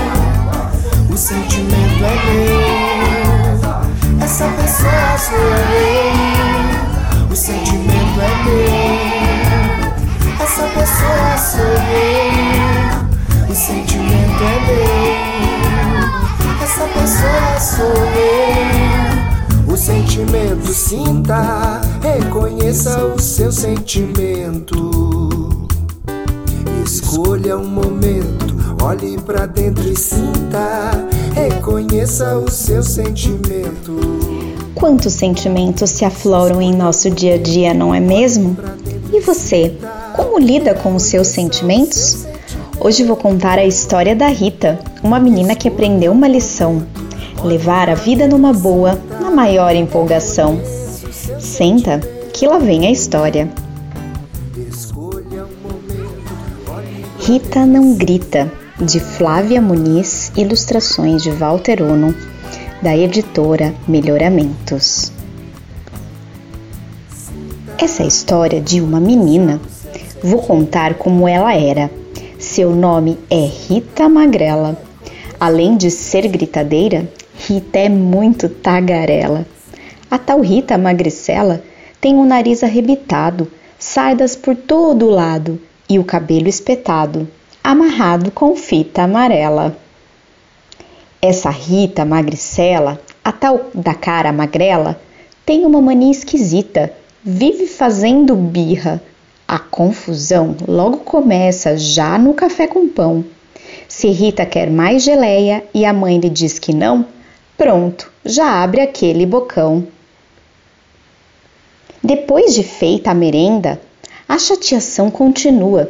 o 1.14 1.18
sentimento 1.18 2.04
é 2.04 2.16
meu. 2.34 2.60
Essa 4.22 4.50
pessoa 4.50 5.18
sou 5.18 5.38
eu, 5.88 7.32
o 7.32 7.36
sentimento 7.36 8.20
é 8.20 8.44
meu. 8.44 8.77
Essa 10.58 10.70
pessoa 10.70 11.38
sou 11.38 11.78
eu, 11.94 13.46
o 13.48 13.54
sentimento 13.54 14.42
é 14.42 14.58
meu. 14.66 14.82
Essa 16.64 16.88
pessoa 16.88 17.60
sou 17.60 17.94
eu. 19.68 19.72
O 19.72 19.78
sentimento 19.78 20.74
sinta, 20.74 21.80
reconheça 22.02 23.06
o 23.06 23.22
seu 23.22 23.52
sentimento. 23.52 25.68
Escolha 26.84 27.56
um 27.56 27.68
momento, 27.68 28.56
olhe 28.82 29.20
pra 29.20 29.46
dentro 29.46 29.88
e 29.88 29.96
sinta, 29.96 31.08
reconheça 31.36 32.36
o 32.36 32.50
seu 32.50 32.82
sentimento. 32.82 33.96
Quantos 34.74 35.14
sentimentos 35.14 35.92
se 35.92 36.04
afloram 36.04 36.60
em 36.60 36.74
nosso 36.74 37.12
dia 37.12 37.36
a 37.36 37.38
dia, 37.38 37.76
não 37.76 37.94
é 37.94 38.00
mesmo? 38.00 38.58
E 39.14 39.22
você, 39.22 39.78
como 40.38 40.46
lida 40.46 40.76
com 40.76 40.96
os 40.96 41.02
seus 41.02 41.30
sentimentos? 41.30 42.28
Hoje 42.80 43.04
vou 43.04 43.16
contar 43.16 43.58
a 43.58 43.66
história 43.66 44.16
da 44.16 44.28
Rita, 44.28 44.80
uma 45.02 45.20
menina 45.20 45.56
que 45.56 45.68
aprendeu 45.68 46.12
uma 46.12 46.28
lição: 46.28 46.86
levar 47.44 47.90
a 47.90 47.96
vida 47.96 48.28
numa 48.28 48.54
boa, 48.54 49.00
na 49.20 49.32
maior 49.32 49.76
empolgação. 49.76 50.62
Senta, 51.40 52.00
que 52.32 52.46
lá 52.46 52.60
vem 52.60 52.86
a 52.86 52.92
história. 52.92 53.50
Rita 57.20 57.66
não 57.66 57.96
grita, 57.96 58.52
de 58.80 59.00
Flávia 59.00 59.60
Muniz, 59.60 60.32
ilustrações 60.38 61.24
de 61.24 61.32
Walter 61.32 61.82
Ono, 61.82 62.14
da 62.84 62.96
editora 62.96 63.74
Melhoramentos. 63.88 65.12
Essa 67.80 68.04
é 68.04 68.06
a 68.06 68.08
história 68.08 68.62
de 68.62 68.80
uma 68.82 69.00
menina. 69.00 69.60
Vou 70.24 70.42
contar 70.42 70.96
como 70.96 71.28
ela 71.28 71.54
era. 71.54 71.92
Seu 72.40 72.76
nome 72.76 73.18
é 73.30 73.46
Rita 73.46 74.10
Magrela. 74.10 74.76
Além 75.40 75.78
de 75.78 75.92
ser 75.92 76.28
gritadeira, 76.28 77.08
Rita 77.36 77.78
é 77.78 77.88
muito 77.90 78.50
tagarela. 78.50 79.46
A 80.10 80.18
tal 80.18 80.42
Rita 80.42 80.78
magricela 80.78 81.62
tem 82.02 82.16
o 82.16 82.26
nariz 82.26 82.64
arrebitado, 82.64 83.52
sardas 83.78 84.36
por 84.36 84.56
todo 84.56 85.10
lado 85.10 85.62
e 85.88 86.00
o 86.00 86.04
cabelo 86.04 86.48
espetado, 86.48 87.28
amarrado 87.64 88.32
com 88.32 88.56
fita 88.56 89.04
amarela. 89.04 89.78
Essa 91.22 91.52
Rita 91.52 92.06
magricela, 92.06 93.00
a 93.24 93.32
tal 93.32 93.70
da 93.74 93.94
cara 93.94 94.32
magrela, 94.32 95.00
tem 95.46 95.66
uma 95.66 95.82
mania 95.82 96.12
esquisita, 96.12 96.92
vive 97.24 97.68
fazendo 97.68 98.36
birra. 98.36 99.02
A 99.48 99.58
confusão 99.58 100.58
logo 100.68 100.98
começa 100.98 101.78
já 101.78 102.18
no 102.18 102.34
café 102.34 102.68
com 102.68 102.90
pão. 102.90 103.24
Se 103.88 104.10
Rita 104.10 104.46
quer 104.46 104.70
mais 104.70 105.04
geleia 105.04 105.64
e 105.74 105.86
a 105.86 105.94
mãe 105.94 106.20
lhe 106.20 106.30
diz 106.30 106.60
que 106.60 106.74
não, 106.74 107.06
pronto, 107.58 108.12
já 108.26 108.62
abre 108.62 108.82
aquele 108.82 109.26
bocão. 109.26 109.88
Depois 112.04 112.54
de 112.54 112.62
feita 112.62 113.12
a 113.12 113.14
merenda, 113.14 113.80
a 114.28 114.38
chateação 114.38 115.10
continua, 115.10 115.90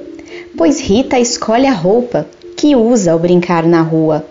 pois 0.55 0.79
Rita 0.79 1.19
escolhe 1.19 1.65
a 1.65 1.73
roupa 1.73 2.27
que 2.55 2.75
usa 2.75 3.11
ao 3.11 3.19
brincar 3.19 3.65
na 3.65 3.81
rua. 3.81 4.23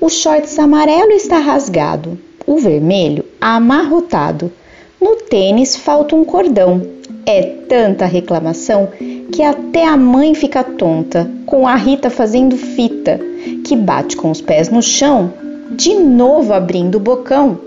O 0.00 0.08
shorts 0.08 0.56
amarelo 0.58 1.10
está 1.10 1.38
rasgado, 1.38 2.16
o 2.46 2.58
vermelho 2.58 3.24
amarrotado. 3.40 4.52
No 5.00 5.16
tênis 5.16 5.74
falta 5.74 6.14
um 6.14 6.24
cordão. 6.24 7.01
É 7.24 7.42
tanta 7.68 8.04
reclamação 8.04 8.88
que 9.32 9.42
até 9.42 9.86
a 9.86 9.96
mãe 9.96 10.34
fica 10.34 10.64
tonta, 10.64 11.30
com 11.46 11.68
a 11.68 11.76
Rita 11.76 12.10
fazendo 12.10 12.56
fita, 12.56 13.20
que 13.64 13.76
bate 13.76 14.16
com 14.16 14.30
os 14.30 14.40
pés 14.40 14.68
no 14.68 14.82
chão, 14.82 15.32
de 15.70 15.94
novo 15.94 16.52
abrindo 16.52 16.96
o 16.96 17.00
bocão, 17.00 17.58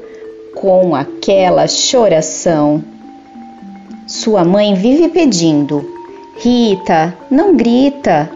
com 0.53 0.93
aquela 0.93 1.67
choração. 1.67 2.83
Sua 4.05 4.43
mãe 4.43 4.75
vive 4.75 5.07
pedindo: 5.09 5.89
Rita, 6.37 7.15
não 7.31 7.55
grita. 7.55 8.29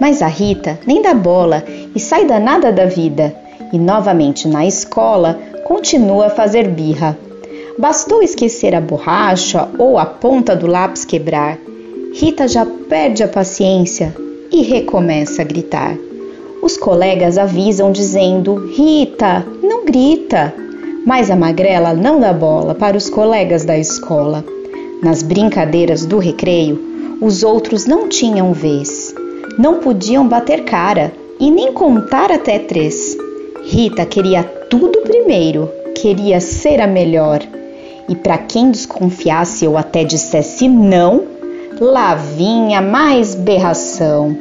Mas 0.00 0.22
a 0.22 0.26
Rita 0.26 0.78
nem 0.86 1.02
dá 1.02 1.14
bola 1.14 1.62
e 1.94 2.00
sai 2.00 2.24
danada 2.24 2.72
da 2.72 2.86
vida. 2.86 3.34
E 3.72 3.78
novamente 3.78 4.48
na 4.48 4.66
escola 4.66 5.38
continua 5.64 6.26
a 6.26 6.30
fazer 6.30 6.68
birra. 6.68 7.16
Bastou 7.76 8.22
esquecer 8.22 8.72
a 8.72 8.80
borracha 8.80 9.68
ou 9.78 9.98
a 9.98 10.06
ponta 10.06 10.54
do 10.54 10.66
lápis 10.66 11.04
quebrar. 11.04 11.58
Rita 12.14 12.46
já 12.46 12.64
perde 12.64 13.24
a 13.24 13.28
paciência 13.28 14.14
e 14.52 14.62
recomeça 14.62 15.42
a 15.42 15.44
gritar. 15.44 15.96
Os 16.62 16.76
colegas 16.76 17.36
avisam 17.36 17.90
dizendo: 17.90 18.54
Rita, 18.68 19.44
não 19.60 19.84
grita. 19.84 20.54
Mas 21.04 21.32
a 21.32 21.36
magrela 21.36 21.92
não 21.92 22.20
dá 22.20 22.32
bola 22.32 22.76
para 22.76 22.96
os 22.96 23.10
colegas 23.10 23.64
da 23.64 23.76
escola. 23.76 24.44
Nas 25.02 25.22
brincadeiras 25.22 26.06
do 26.06 26.18
recreio, 26.18 26.80
os 27.20 27.42
outros 27.42 27.86
não 27.86 28.08
tinham 28.08 28.52
vez. 28.52 29.12
Não 29.58 29.80
podiam 29.80 30.28
bater 30.28 30.64
cara 30.64 31.12
e 31.40 31.50
nem 31.50 31.72
contar 31.72 32.30
até 32.30 32.56
três. 32.60 33.16
Rita 33.64 34.06
queria 34.06 34.44
tudo 34.70 35.00
primeiro, 35.00 35.68
queria 35.96 36.40
ser 36.40 36.80
a 36.80 36.86
melhor. 36.86 37.40
E 38.08 38.14
para 38.14 38.38
quem 38.38 38.70
desconfiasse 38.70 39.66
ou 39.66 39.76
até 39.76 40.04
dissesse 40.04 40.68
não, 40.68 41.24
lá 41.80 42.14
vinha 42.14 42.80
mais 42.80 43.34
berração. 43.34 44.36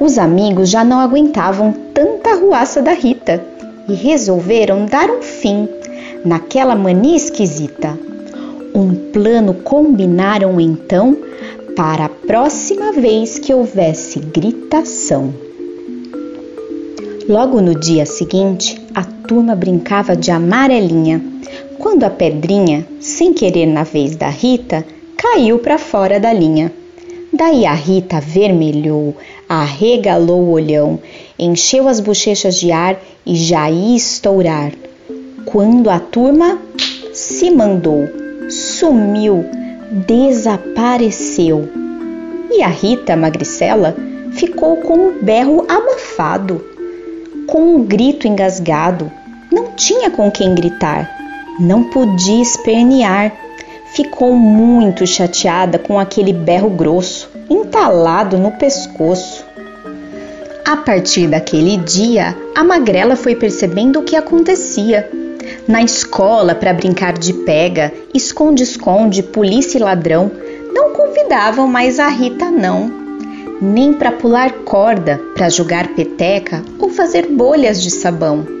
Os 0.00 0.18
amigos 0.18 0.68
já 0.70 0.84
não 0.84 0.98
aguentavam 1.00 1.74
tanta 1.94 2.34
ruaça 2.36 2.82
da 2.82 2.92
Rita 2.92 3.42
e 3.88 3.94
resolveram 3.94 4.86
dar 4.86 5.10
um 5.10 5.22
fim 5.22 5.68
naquela 6.24 6.74
mania 6.74 7.16
esquisita. 7.16 7.98
Um 8.74 8.94
plano 9.12 9.54
combinaram 9.54 10.60
então 10.60 11.16
para 11.74 12.06
a 12.06 12.08
próxima 12.08 12.92
vez 12.92 13.38
que 13.38 13.54
houvesse 13.54 14.18
gritação. 14.18 15.32
Logo 17.28 17.60
no 17.60 17.74
dia 17.74 18.06
seguinte, 18.06 18.80
a 18.94 19.02
turma 19.02 19.54
brincava 19.54 20.14
de 20.14 20.30
amarelinha, 20.30 21.22
quando 21.78 22.04
a 22.04 22.10
pedrinha, 22.10 22.86
sem 23.00 23.32
querer 23.32 23.66
na 23.66 23.82
vez 23.82 24.16
da 24.16 24.28
Rita, 24.28 24.84
caiu 25.16 25.58
para 25.58 25.78
fora 25.78 26.20
da 26.20 26.32
linha. 26.32 26.72
Daí 27.32 27.66
a 27.66 27.74
Rita 27.74 28.20
vermelhou, 28.20 29.14
arregalou 29.48 30.40
o 30.42 30.50
olhão, 30.50 30.98
encheu 31.38 31.88
as 31.88 32.00
bochechas 32.00 32.56
de 32.56 32.72
ar 32.72 32.98
e 33.24 33.34
já 33.34 33.70
ia 33.70 33.96
estourar. 33.96 34.72
Quando 35.44 35.90
a 35.90 35.98
turma 35.98 36.58
se 37.12 37.50
mandou, 37.50 38.08
sumiu, 38.48 39.44
desapareceu. 40.06 41.68
E 42.50 42.62
a 42.62 42.68
Rita 42.68 43.16
Magricela 43.16 43.94
ficou 44.32 44.76
com 44.76 45.08
o 45.08 45.14
berro 45.22 45.66
abafado, 45.68 46.64
com 47.46 47.76
um 47.76 47.84
grito 47.84 48.26
engasgado. 48.26 49.10
Não 49.52 49.72
tinha 49.72 50.10
com 50.10 50.30
quem 50.30 50.54
gritar, 50.54 51.25
não 51.58 51.84
podia 51.84 52.42
espernear. 52.42 53.32
Ficou 53.92 54.34
muito 54.34 55.06
chateada 55.06 55.78
com 55.78 55.98
aquele 55.98 56.32
berro 56.32 56.68
grosso, 56.68 57.30
entalado 57.48 58.36
no 58.36 58.52
pescoço. 58.52 59.44
A 60.64 60.76
partir 60.76 61.28
daquele 61.28 61.76
dia, 61.78 62.36
a 62.54 62.64
magrela 62.64 63.16
foi 63.16 63.36
percebendo 63.36 64.00
o 64.00 64.02
que 64.02 64.16
acontecia. 64.16 65.08
Na 65.66 65.82
escola, 65.82 66.54
para 66.54 66.74
brincar 66.74 67.12
de 67.12 67.32
pega, 67.32 67.92
esconde-esconde, 68.12 69.22
polícia 69.22 69.78
e 69.78 69.80
ladrão, 69.80 70.30
não 70.74 70.92
convidavam 70.92 71.68
mais 71.68 72.00
a 72.00 72.08
Rita, 72.08 72.50
não. 72.50 72.90
Nem 73.60 73.92
para 73.92 74.12
pular 74.12 74.52
corda, 74.64 75.20
para 75.34 75.48
jogar 75.48 75.94
peteca 75.94 76.62
ou 76.78 76.90
fazer 76.90 77.28
bolhas 77.28 77.80
de 77.80 77.90
sabão. 77.90 78.55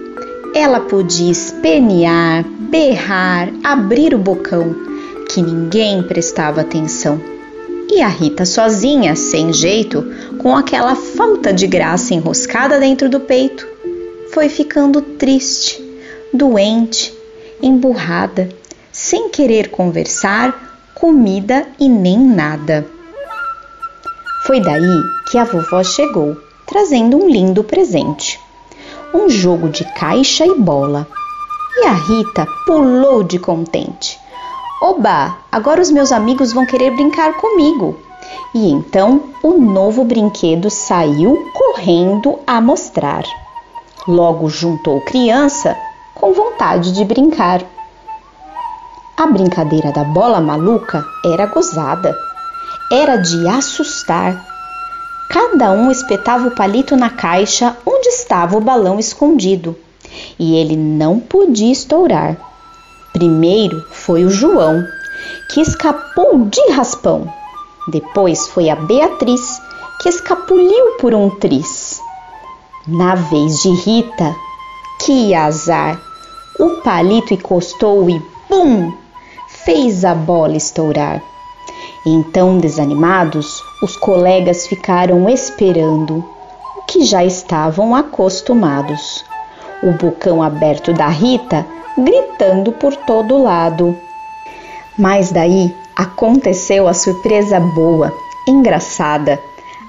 Ela 0.58 0.80
podia 0.80 1.30
espernear, 1.30 2.42
berrar, 2.42 3.52
abrir 3.62 4.14
o 4.14 4.18
bocão, 4.18 4.74
que 5.28 5.42
ninguém 5.42 6.02
prestava 6.02 6.62
atenção. 6.62 7.20
E 7.90 8.00
a 8.00 8.08
Rita 8.08 8.46
sozinha, 8.46 9.14
sem 9.14 9.52
jeito, 9.52 10.02
com 10.38 10.56
aquela 10.56 10.96
falta 10.96 11.52
de 11.52 11.66
graça 11.66 12.14
enroscada 12.14 12.80
dentro 12.80 13.10
do 13.10 13.20
peito, 13.20 13.68
foi 14.32 14.48
ficando 14.48 15.02
triste 15.02 15.78
doente, 16.32 17.12
emburrada, 17.62 18.48
sem 18.90 19.28
querer 19.28 19.68
conversar, 19.68 20.88
comida 20.94 21.66
e 21.78 21.86
nem 21.86 22.18
nada. 22.18 22.86
Foi 24.46 24.58
daí 24.62 25.02
que 25.30 25.36
a 25.36 25.44
vovó 25.44 25.84
chegou, 25.84 26.34
trazendo 26.66 27.18
um 27.18 27.28
lindo 27.28 27.62
presente: 27.62 28.40
um 29.16 29.30
jogo 29.30 29.68
de 29.68 29.84
caixa 29.94 30.46
e 30.46 30.54
bola. 30.54 31.06
E 31.78 31.86
a 31.86 31.92
Rita 31.92 32.46
pulou 32.66 33.22
de 33.22 33.38
contente. 33.38 34.18
Oba, 34.82 35.36
agora 35.50 35.80
os 35.80 35.90
meus 35.90 36.12
amigos 36.12 36.52
vão 36.52 36.66
querer 36.66 36.90
brincar 36.90 37.34
comigo. 37.34 37.98
E 38.54 38.70
então 38.70 39.24
o 39.42 39.52
novo 39.52 40.04
brinquedo 40.04 40.70
saiu 40.70 41.50
correndo 41.54 42.38
a 42.46 42.60
mostrar. 42.60 43.24
Logo 44.06 44.48
juntou 44.48 45.00
criança 45.00 45.76
com 46.14 46.32
vontade 46.32 46.92
de 46.92 47.04
brincar. 47.04 47.62
A 49.16 49.26
brincadeira 49.26 49.92
da 49.92 50.04
bola 50.04 50.40
maluca 50.40 51.02
era 51.24 51.46
gozada, 51.46 52.14
era 52.92 53.16
de 53.16 53.48
assustar. 53.48 54.55
Cada 55.28 55.72
um 55.72 55.90
espetava 55.90 56.48
o 56.48 56.54
palito 56.54 56.96
na 56.96 57.10
caixa 57.10 57.76
onde 57.84 58.08
estava 58.08 58.56
o 58.56 58.60
balão 58.60 58.98
escondido 58.98 59.76
e 60.38 60.56
ele 60.56 60.76
não 60.76 61.18
podia 61.18 61.72
estourar. 61.72 62.36
Primeiro 63.12 63.84
foi 63.90 64.24
o 64.24 64.30
João, 64.30 64.86
que 65.50 65.60
escapou 65.60 66.44
de 66.44 66.60
raspão. 66.72 67.32
Depois 67.88 68.48
foi 68.48 68.68
a 68.68 68.76
Beatriz, 68.76 69.60
que 70.00 70.08
escapuliu 70.08 70.96
por 71.00 71.14
um 71.14 71.30
tris. 71.30 72.00
Na 72.86 73.14
vez 73.14 73.62
de 73.62 73.70
Rita, 73.70 74.34
que 75.00 75.34
azar! 75.34 76.00
O 76.58 76.82
palito 76.82 77.34
encostou 77.34 78.08
e 78.08 78.20
bum! 78.48 78.92
Fez 79.48 80.04
a 80.04 80.14
bola 80.14 80.56
estourar. 80.56 81.22
Então, 82.08 82.58
desanimados, 82.58 83.64
os 83.82 83.96
colegas 83.96 84.64
ficaram 84.68 85.28
esperando, 85.28 86.24
o 86.76 86.82
que 86.86 87.04
já 87.04 87.24
estavam 87.24 87.96
acostumados. 87.96 89.24
O 89.82 89.90
bocão 89.90 90.40
aberto 90.40 90.92
da 90.92 91.08
Rita 91.08 91.66
gritando 91.98 92.70
por 92.70 92.94
todo 92.94 93.42
lado. 93.42 93.96
Mas 94.96 95.32
daí 95.32 95.74
aconteceu 95.96 96.86
a 96.86 96.94
surpresa 96.94 97.58
boa, 97.58 98.12
engraçada. 98.46 99.40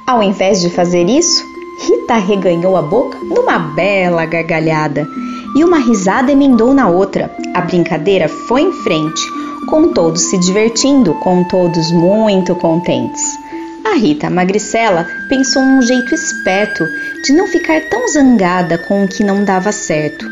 Ao 0.07 0.23
invés 0.23 0.59
de 0.59 0.71
fazer 0.71 1.07
isso, 1.07 1.45
Rita 1.81 2.15
reganhou 2.15 2.75
a 2.75 2.81
boca 2.81 3.19
numa 3.19 3.59
bela 3.59 4.25
gargalhada 4.25 5.07
e 5.55 5.63
uma 5.63 5.77
risada 5.77 6.31
emendou 6.31 6.73
na 6.73 6.89
outra. 6.89 7.31
A 7.53 7.61
brincadeira 7.61 8.27
foi 8.27 8.61
em 8.61 8.71
frente, 8.71 9.21
com 9.67 9.89
todos 9.89 10.21
se 10.21 10.37
divertindo, 10.37 11.13
com 11.15 11.43
todos 11.43 11.91
muito 11.91 12.55
contentes. 12.55 13.37
A 13.85 13.95
Rita 13.95 14.29
Magricela 14.29 15.05
pensou 15.27 15.61
num 15.61 15.81
jeito 15.81 16.15
esperto 16.15 16.87
de 17.23 17.33
não 17.33 17.47
ficar 17.47 17.81
tão 17.81 18.07
zangada 18.07 18.77
com 18.77 19.03
o 19.03 19.07
que 19.07 19.23
não 19.23 19.43
dava 19.43 19.73
certo. 19.73 20.25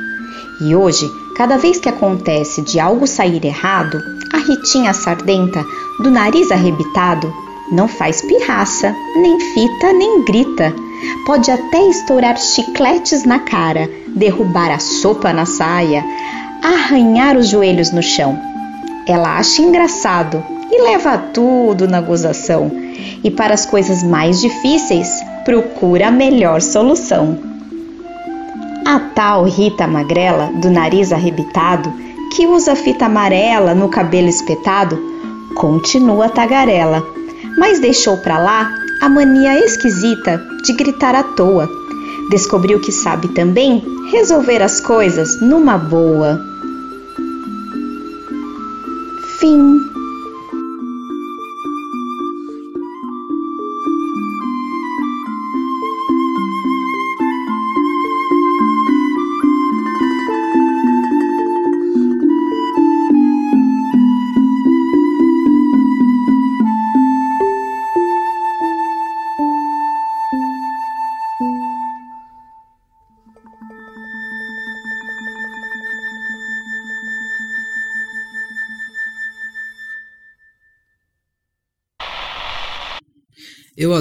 E 0.61 0.73
hoje, 0.73 1.05
cada 1.35 1.57
vez 1.57 1.79
que 1.79 1.89
acontece 1.89 2.61
de 2.61 2.79
algo 2.79 3.05
sair 3.05 3.43
errado, 3.45 4.01
a 4.31 4.37
Ritinha 4.37 4.93
Sardenta, 4.93 5.65
do 6.01 6.09
nariz 6.09 6.49
arrebitado, 6.49 7.33
não 7.71 7.89
faz 7.89 8.21
pirraça, 8.21 8.95
nem 9.17 9.37
fita, 9.37 9.91
nem 9.91 10.23
grita. 10.23 10.73
Pode 11.25 11.51
até 11.51 11.89
estourar 11.89 12.37
chicletes 12.37 13.25
na 13.25 13.39
cara, 13.39 13.89
derrubar 14.15 14.71
a 14.71 14.79
sopa 14.79 15.33
na 15.33 15.45
saia, 15.45 16.05
arranhar 16.63 17.37
os 17.37 17.49
joelhos 17.49 17.91
no 17.91 18.01
chão. 18.01 18.39
Ela 19.07 19.37
acha 19.37 19.61
engraçado 19.61 20.43
e 20.71 20.81
leva 20.81 21.17
tudo 21.17 21.87
na 21.87 22.01
gozação. 22.01 22.71
E 23.23 23.29
para 23.29 23.53
as 23.53 23.65
coisas 23.65 24.03
mais 24.03 24.41
difíceis, 24.41 25.07
procura 25.43 26.07
a 26.07 26.11
melhor 26.11 26.61
solução. 26.61 27.37
A 28.85 28.99
tal 28.99 29.45
Rita 29.45 29.87
Magrela, 29.87 30.51
do 30.61 30.69
nariz 30.69 31.11
arrebitado, 31.11 31.91
que 32.35 32.45
usa 32.45 32.75
fita 32.75 33.05
amarela 33.05 33.73
no 33.73 33.89
cabelo 33.89 34.27
espetado, 34.27 34.99
continua 35.55 36.29
tagarela, 36.29 37.03
mas 37.57 37.79
deixou 37.79 38.17
para 38.17 38.37
lá 38.37 38.75
a 39.01 39.09
mania 39.09 39.57
esquisita 39.59 40.41
de 40.63 40.73
gritar 40.73 41.15
à 41.15 41.23
toa. 41.23 41.69
Descobriu 42.29 42.79
que 42.79 42.91
sabe 42.91 43.27
também 43.29 43.83
resolver 44.11 44.61
as 44.61 44.81
coisas 44.81 45.39
numa 45.41 45.77
boa. 45.77 46.54
Fim. 49.39 49.94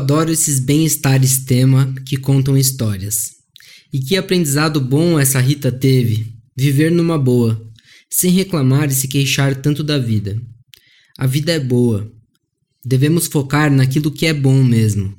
Adoro 0.04 0.30
esses 0.30 0.60
bem-estares 0.60 1.38
tema 1.46 1.94
que 2.04 2.18
contam 2.18 2.58
histórias. 2.58 3.30
E 3.90 3.98
que 4.00 4.18
aprendizado 4.18 4.78
bom 4.78 5.18
essa 5.18 5.40
Rita 5.40 5.72
teve, 5.72 6.26
viver 6.54 6.90
numa 6.90 7.16
boa, 7.16 7.58
sem 8.10 8.30
reclamar 8.30 8.90
e 8.90 8.94
se 8.94 9.08
queixar 9.08 9.56
tanto 9.62 9.82
da 9.82 9.98
vida. 9.98 10.38
A 11.16 11.26
vida 11.26 11.52
é 11.52 11.58
boa. 11.58 12.12
Devemos 12.84 13.28
focar 13.28 13.72
naquilo 13.72 14.10
que 14.10 14.26
é 14.26 14.34
bom 14.34 14.62
mesmo. 14.62 15.14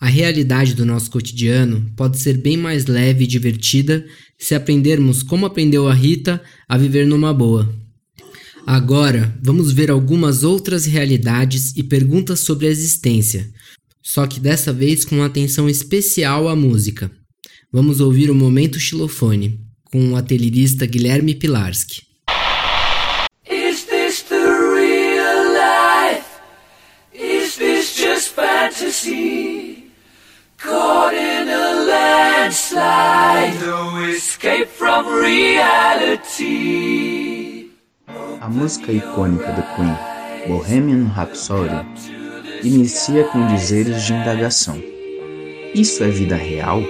A 0.00 0.06
realidade 0.06 0.74
do 0.74 0.84
nosso 0.84 1.08
cotidiano 1.08 1.92
pode 1.96 2.18
ser 2.18 2.36
bem 2.36 2.56
mais 2.56 2.86
leve 2.86 3.24
e 3.24 3.28
divertida 3.28 4.04
se 4.36 4.56
aprendermos 4.56 5.22
como 5.22 5.46
aprendeu 5.46 5.86
a 5.86 5.94
Rita 5.94 6.42
a 6.68 6.76
viver 6.76 7.06
numa 7.06 7.32
boa. 7.32 7.72
Agora, 8.66 9.38
vamos 9.40 9.72
ver 9.72 9.88
algumas 9.88 10.42
outras 10.42 10.84
realidades 10.84 11.76
e 11.76 11.82
perguntas 11.84 12.40
sobre 12.40 12.66
a 12.66 12.70
existência, 12.70 13.48
só 14.02 14.26
que 14.26 14.40
dessa 14.40 14.72
vez 14.72 15.04
com 15.04 15.22
atenção 15.22 15.68
especial 15.68 16.48
à 16.48 16.56
música. 16.56 17.10
Vamos 17.72 18.00
ouvir 18.00 18.30
o 18.30 18.34
Momento 18.34 18.80
Xilofone 18.80 19.60
com 19.84 20.12
o 20.12 20.16
atelierista 20.16 20.86
Guilherme 20.86 21.34
Pilarski. 21.34 22.02
Is 23.48 23.84
this 23.84 24.22
the 24.22 24.36
real 24.36 25.52
life? 25.52 26.26
Is 27.12 27.56
this 27.56 27.96
just 27.96 28.34
fantasy? 28.34 29.90
Caught 30.58 31.14
in 31.14 31.48
a 31.48 31.86
landslide, 31.86 33.58
no 33.64 34.04
escape 34.10 34.66
from 34.66 35.06
reality. 35.08 36.60
A 38.40 38.48
música 38.48 38.92
icônica 38.92 39.52
do 39.52 39.62
Queen, 39.74 39.96
Bohemian 40.46 41.06
Rhapsody, 41.14 41.86
inicia 42.62 43.24
com 43.24 43.46
dizeres 43.46 44.02
de 44.02 44.12
indagação. 44.12 44.80
Isso 45.74 46.02
é 46.04 46.08
vida 46.08 46.36
real? 46.36 46.82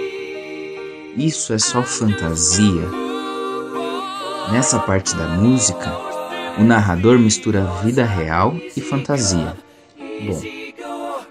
Isso 1.17 1.53
é 1.53 1.57
só 1.57 1.83
fantasia? 1.83 2.83
Nessa 4.51 4.79
parte 4.79 5.15
da 5.15 5.27
música, 5.27 5.91
o 6.57 6.63
narrador 6.63 7.17
mistura 7.17 7.63
vida 7.83 8.03
real 8.03 8.55
e 8.75 8.81
fantasia. 8.81 9.55
Bom, 10.25 10.41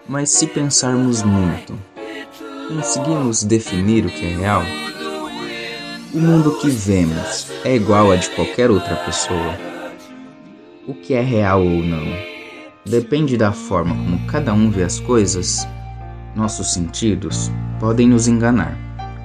mas 0.08 0.30
se 0.30 0.46
pensarmos 0.46 1.22
muito, 1.22 1.78
conseguimos 2.68 3.42
definir 3.42 4.06
o 4.06 4.10
que 4.10 4.26
é 4.26 4.36
real? 4.36 4.62
O 6.14 6.18
mundo 6.18 6.56
que 6.58 6.68
vemos 6.68 7.46
é 7.64 7.74
igual 7.74 8.10
a 8.10 8.16
de 8.16 8.30
qualquer 8.30 8.70
outra 8.70 8.96
pessoa. 8.96 9.58
O 10.86 10.94
que 10.94 11.14
é 11.14 11.20
real 11.20 11.62
ou 11.62 11.82
não 11.82 12.29
depende 12.84 13.36
da 13.36 13.52
forma 13.52 13.94
como 13.94 14.26
cada 14.26 14.52
um 14.52 14.70
vê 14.70 14.82
as 14.82 14.98
coisas. 15.00 15.66
Nossos 16.34 16.72
sentidos 16.72 17.50
podem 17.78 18.08
nos 18.08 18.28
enganar, 18.28 18.76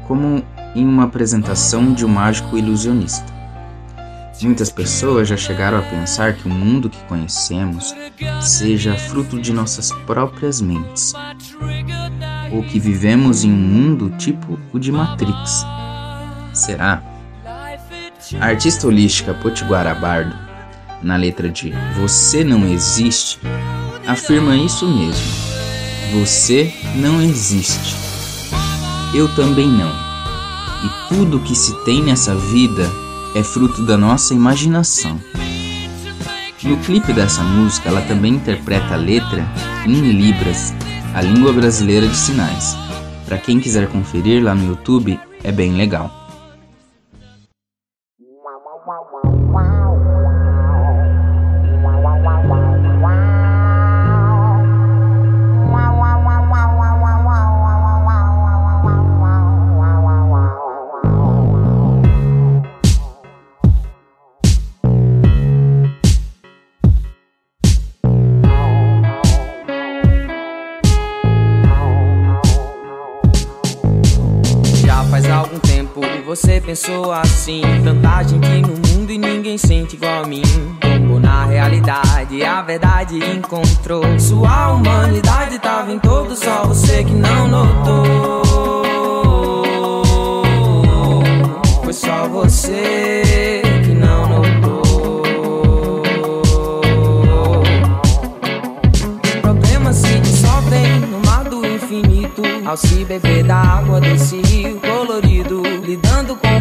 como 0.08 0.44
em 0.76 0.86
uma 0.86 1.04
apresentação 1.04 1.94
de 1.94 2.06
um 2.06 2.10
mágico 2.10 2.58
ilusionista. 2.58 3.34
Muitas 4.42 4.70
pessoas 4.70 5.30
já 5.30 5.38
chegaram 5.38 5.78
a 5.78 5.82
pensar 5.82 6.34
que 6.34 6.48
o 6.48 6.52
mundo 6.52 6.90
que 6.90 7.02
conhecemos 7.06 7.96
seja 8.42 8.96
fruto 8.96 9.40
de 9.40 9.54
nossas 9.54 9.92
próprias 10.06 10.60
mentes, 10.60 11.14
ou 12.52 12.62
que 12.64 12.78
vivemos 12.78 13.46
em 13.46 13.52
um 13.52 13.56
mundo 13.56 14.10
tipo 14.18 14.60
o 14.74 14.80
de 14.80 14.92
Matrix. 14.92 15.66
Será? 16.54 17.02
A 18.40 18.46
artista 18.46 18.88
holística 18.88 19.34
Potiguara 19.36 19.96
Bardo, 19.96 20.36
na 21.06 21.16
letra 21.16 21.50
de 21.50 21.72
Você 22.02 22.44
Não 22.44 22.68
Existe, 22.68 23.40
afirma 24.08 24.58
isso 24.58 24.88
mesmo. 24.88 25.24
Você 26.20 26.74
não 26.96 27.22
existe. 27.22 27.96
Eu 29.14 29.28
também 29.36 29.68
não. 29.68 29.90
E 29.90 31.10
tudo 31.10 31.40
que 31.40 31.56
se 31.56 31.74
tem 31.84 32.02
nessa 32.02 32.36
vida 32.36 32.90
é 33.36 33.44
fruto 33.44 33.84
da 33.84 33.98
nossa 33.98 34.34
imaginação. 34.34 35.20
No 36.64 36.78
clipe 36.78 37.14
dessa 37.14 37.44
música, 37.44 37.90
ela 37.90 38.02
também 38.02 38.34
interpreta 38.34 38.96
a 38.96 38.98
letra 38.98 39.46
em 39.86 40.12
Libras, 40.12 40.74
a 41.14 41.22
língua 41.22 41.54
brasileira 41.54 42.08
de 42.08 42.18
sinais. 42.18 42.76
Para 43.26 43.38
quem 43.38 43.60
quiser 43.60 43.88
conferir 43.88 44.44
lá 44.44 44.56
no 44.56 44.70
YouTube, 44.70 45.20
é 45.44 45.52
bem 45.52 45.74
legal. 45.74 46.25
Pensou 76.86 77.12
assim. 77.12 77.62
Tanta 77.84 78.24
gente 78.24 78.62
no 78.62 78.76
mundo 78.88 79.12
e 79.12 79.18
ninguém 79.18 79.58
sente 79.58 79.96
igual 79.96 80.24
a 80.24 80.28
mim. 80.28 80.44
Ou 81.12 81.20
na 81.20 81.46
realidade 81.46 82.44
a 82.44 82.62
verdade 82.62 83.18
encontrou. 83.18 84.20
Sua 84.20 84.74
humanidade 84.74 85.58
tava 85.60 85.92
em 85.92 86.00
todo, 86.00 86.36
só 86.36 86.66
você 86.66 87.04
que 87.04 87.14
não 87.14 87.48
notou. 87.48 88.84
Foi 91.84 91.94
só 91.94 92.28
você 92.28 93.62
que 93.84 93.94
não 93.94 94.28
notou. 94.30 95.24
Problemas 99.42 99.96
se 99.96 100.20
dissolvem 100.20 101.00
no 101.00 101.20
mar 101.26 101.46
do 101.46 101.66
infinito. 101.66 102.44
Ao 102.66 102.78
se 102.78 103.06
beber 103.06 103.44
da 103.44 103.56
água 103.56 104.00
desse 104.00 104.38
rio 104.42 104.75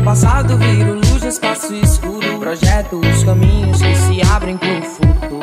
passado, 0.04 0.58
viro 0.58 0.94
luz 0.94 1.22
no 1.22 1.28
espaço 1.28 1.72
escuro. 1.74 2.38
Projeto 2.38 3.00
os 3.00 3.24
caminhos 3.24 3.80
que 3.80 3.96
se 3.96 4.20
abrem 4.22 4.58
pro 4.58 4.82
futuro. 4.82 5.40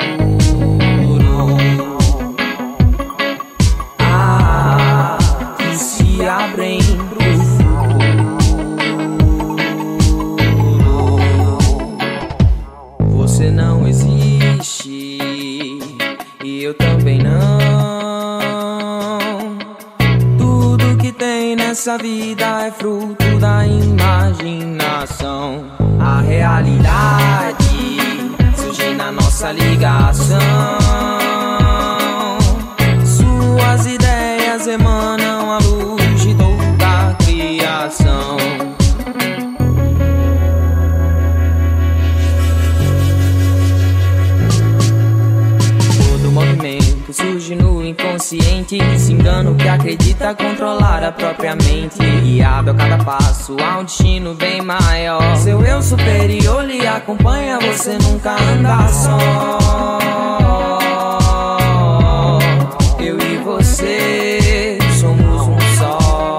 Ah, 4.00 5.18
que 5.58 5.76
se 5.76 6.24
abrem 6.24 6.80
pro 7.10 7.24
futuro. 7.24 7.72
Você 13.18 13.50
não 13.50 13.88
existe 13.88 15.18
e 16.44 16.64
eu 16.64 16.76
também 16.76 17.18
não. 17.18 17.58
Tudo 20.38 20.98
que 20.98 21.12
tem 21.12 21.56
nessa 21.56 21.98
vida 21.98 22.68
é 22.68 22.72
fruto 22.72 23.21
surge 28.56 28.94
na 28.96 29.12
nossa 29.12 29.52
ligação. 29.52 30.81
No 47.56 47.84
inconsciente. 47.84 48.78
Se 48.98 49.14
engano 49.14 49.56
que 49.56 49.68
acredita 49.68 50.34
controlar 50.36 51.04
a 51.04 51.12
própria 51.12 51.56
mente. 51.56 51.98
Guiado 52.22 52.72
a 52.72 52.74
cada 52.74 52.98
passo 53.04 53.56
a 53.60 53.80
um 53.80 53.84
destino 53.84 54.34
bem 54.34 54.62
maior. 54.62 55.36
Seu 55.38 55.62
eu 55.64 55.82
superior 55.82 56.64
lhe 56.64 56.86
acompanha, 56.88 57.60
você 57.60 57.98
nunca 57.98 58.36
anda 58.36 58.88
só. 58.88 60.00
Eu 63.00 63.18
e 63.18 63.38
você 63.38 64.78
somos 65.00 65.48
um 65.48 65.58
só. 65.78 66.38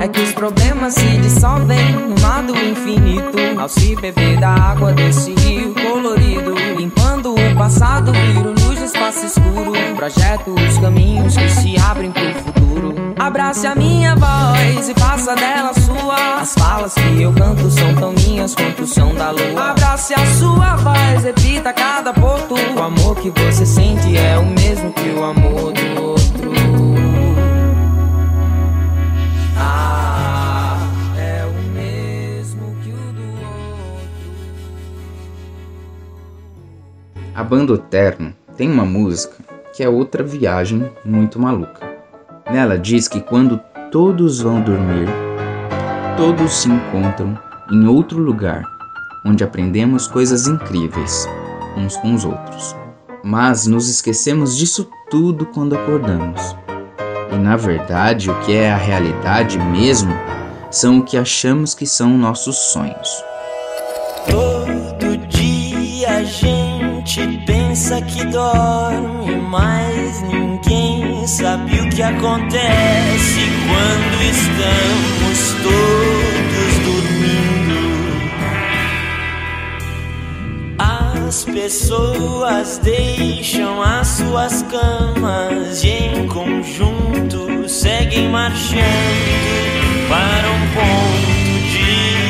É 0.00 0.08
que 0.08 0.20
os 0.20 0.32
problemas 0.32 0.94
se 0.94 1.16
dissolvem 1.18 1.92
no 1.92 2.20
mar 2.22 2.42
do 2.42 2.56
infinito. 2.56 3.38
Ao 3.58 3.68
se 3.68 3.96
beber 3.96 4.38
da 4.38 4.50
água 4.50 4.92
desse 4.92 5.32
rio 5.34 5.74
colorido, 5.74 6.54
limpando 6.76 7.07
o 7.34 7.56
passado, 7.56 8.12
viro 8.12 8.50
luz 8.50 8.78
no 8.78 8.84
espaço 8.86 9.26
escuro. 9.26 9.72
Projeto 9.96 10.54
os 10.54 10.78
caminhos 10.78 11.36
que 11.36 11.48
se 11.48 11.76
abrem 11.78 12.10
pro 12.10 12.34
futuro. 12.34 13.14
Abrace 13.18 13.66
a 13.66 13.74
minha 13.74 14.14
voz 14.14 14.88
e 14.88 14.94
faça 14.94 15.34
dela 15.34 15.72
sua. 15.74 16.40
As 16.40 16.54
falas 16.54 16.94
que 16.94 17.22
eu 17.22 17.32
canto 17.32 17.70
são 17.70 17.94
tão 17.94 18.12
minhas 18.12 18.54
quanto 18.54 18.82
o 18.82 18.86
som 18.86 19.14
da 19.14 19.30
lua. 19.30 19.70
Abrace 19.70 20.14
a 20.14 20.24
sua 20.38 20.76
voz, 20.76 21.24
repita 21.24 21.72
cada 21.72 22.12
ponto. 22.12 22.54
O 22.54 22.82
amor 22.82 23.16
que 23.16 23.30
você 23.30 23.66
sente 23.66 24.16
é 24.16 24.38
o 24.38 24.46
mesmo 24.46 24.92
que 24.92 25.08
o 25.10 25.24
amor 25.24 25.72
do 25.72 26.02
outro. 26.02 26.52
Ah, 29.56 29.97
A 37.38 37.44
banda 37.44 37.74
Eterno 37.74 38.34
tem 38.56 38.68
uma 38.68 38.84
música 38.84 39.36
que 39.72 39.84
é 39.84 39.88
outra 39.88 40.24
viagem 40.24 40.90
muito 41.04 41.38
maluca. 41.38 41.88
Nela 42.50 42.76
diz 42.76 43.06
que 43.06 43.20
quando 43.20 43.60
todos 43.92 44.40
vão 44.40 44.60
dormir, 44.60 45.06
todos 46.16 46.52
se 46.52 46.68
encontram 46.68 47.38
em 47.70 47.86
outro 47.86 48.18
lugar, 48.18 48.64
onde 49.24 49.44
aprendemos 49.44 50.08
coisas 50.08 50.48
incríveis 50.48 51.28
uns 51.76 51.96
com 51.98 52.12
os 52.12 52.24
outros. 52.24 52.74
Mas 53.22 53.68
nos 53.68 53.88
esquecemos 53.88 54.56
disso 54.56 54.90
tudo 55.08 55.46
quando 55.46 55.76
acordamos. 55.76 56.56
E 57.32 57.36
na 57.36 57.56
verdade, 57.56 58.32
o 58.32 58.40
que 58.40 58.52
é 58.52 58.72
a 58.72 58.76
realidade 58.76 59.60
mesmo 59.60 60.12
são 60.72 60.98
o 60.98 61.04
que 61.04 61.16
achamos 61.16 61.72
que 61.72 61.86
são 61.86 62.18
nossos 62.18 62.56
sonhos. 62.72 63.22
Todo 64.28 65.16
dia 65.28 66.16
a 66.16 66.24
gente 66.24 66.67
pensa 67.46 68.02
que 68.02 68.24
dorme, 68.26 69.36
mas 69.48 70.20
ninguém 70.22 71.26
sabe 71.26 71.80
o 71.80 71.88
que 71.88 72.02
acontece 72.02 73.40
quando 73.66 74.22
estamos 74.22 75.54
todos 75.62 76.78
dormindo. 76.84 77.78
As 80.78 81.44
pessoas 81.44 82.78
deixam 82.78 83.82
as 83.82 84.06
suas 84.08 84.62
camas 84.64 85.82
e 85.82 85.88
em 85.88 86.26
conjunto 86.28 87.66
seguem 87.68 88.28
marchando 88.28 88.78
para 90.08 90.50
um 90.50 90.66
ponto 90.74 91.48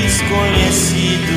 desconhecido, 0.04 1.32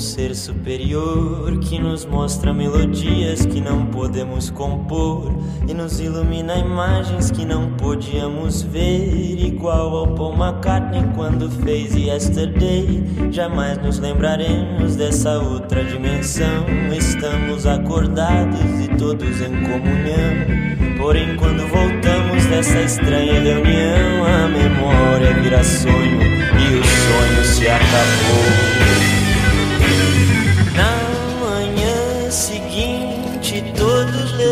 ser 0.00 0.34
superior 0.34 1.58
que 1.60 1.78
nos 1.78 2.06
mostra 2.06 2.54
melodias 2.54 3.44
que 3.44 3.60
não 3.60 3.86
podemos 3.86 4.50
compor 4.50 5.30
e 5.68 5.74
nos 5.74 6.00
ilumina 6.00 6.56
imagens 6.56 7.30
que 7.30 7.44
não 7.44 7.70
podíamos 7.72 8.62
ver, 8.62 9.38
igual 9.38 9.94
ao 9.94 10.14
Paul 10.14 10.34
McCartney 10.34 11.04
quando 11.14 11.50
fez 11.62 11.94
Yesterday. 11.94 13.04
Jamais 13.30 13.76
nos 13.78 13.98
lembraremos 13.98 14.96
dessa 14.96 15.38
outra 15.38 15.84
dimensão. 15.84 16.64
Estamos 16.96 17.66
acordados 17.66 18.60
e 18.82 18.88
todos 18.96 19.40
em 19.40 19.52
comunhão. 19.62 20.96
Porém, 20.98 21.36
quando 21.36 21.66
voltamos 21.68 22.46
dessa 22.46 22.80
estranha 22.80 23.40
reunião, 23.40 24.24
a 24.24 24.48
memória 24.48 25.34
vira 25.42 25.62
sonho 25.62 26.22
e 26.22 26.74
o 26.74 26.84
sonho 26.84 27.44
se 27.44 27.68
acabou. 27.68 29.09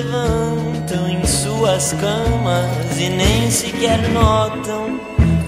Levantam 0.02 1.08
em 1.08 1.26
suas 1.26 1.92
camas 1.94 2.98
e 2.98 3.08
nem 3.08 3.50
sequer 3.50 3.98
notam 4.10 5.00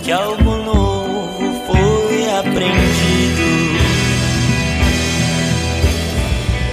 que 0.03 0.11
algo 0.11 0.57
novo 0.57 1.67
foi 1.67 2.31
aprendido. 2.39 3.81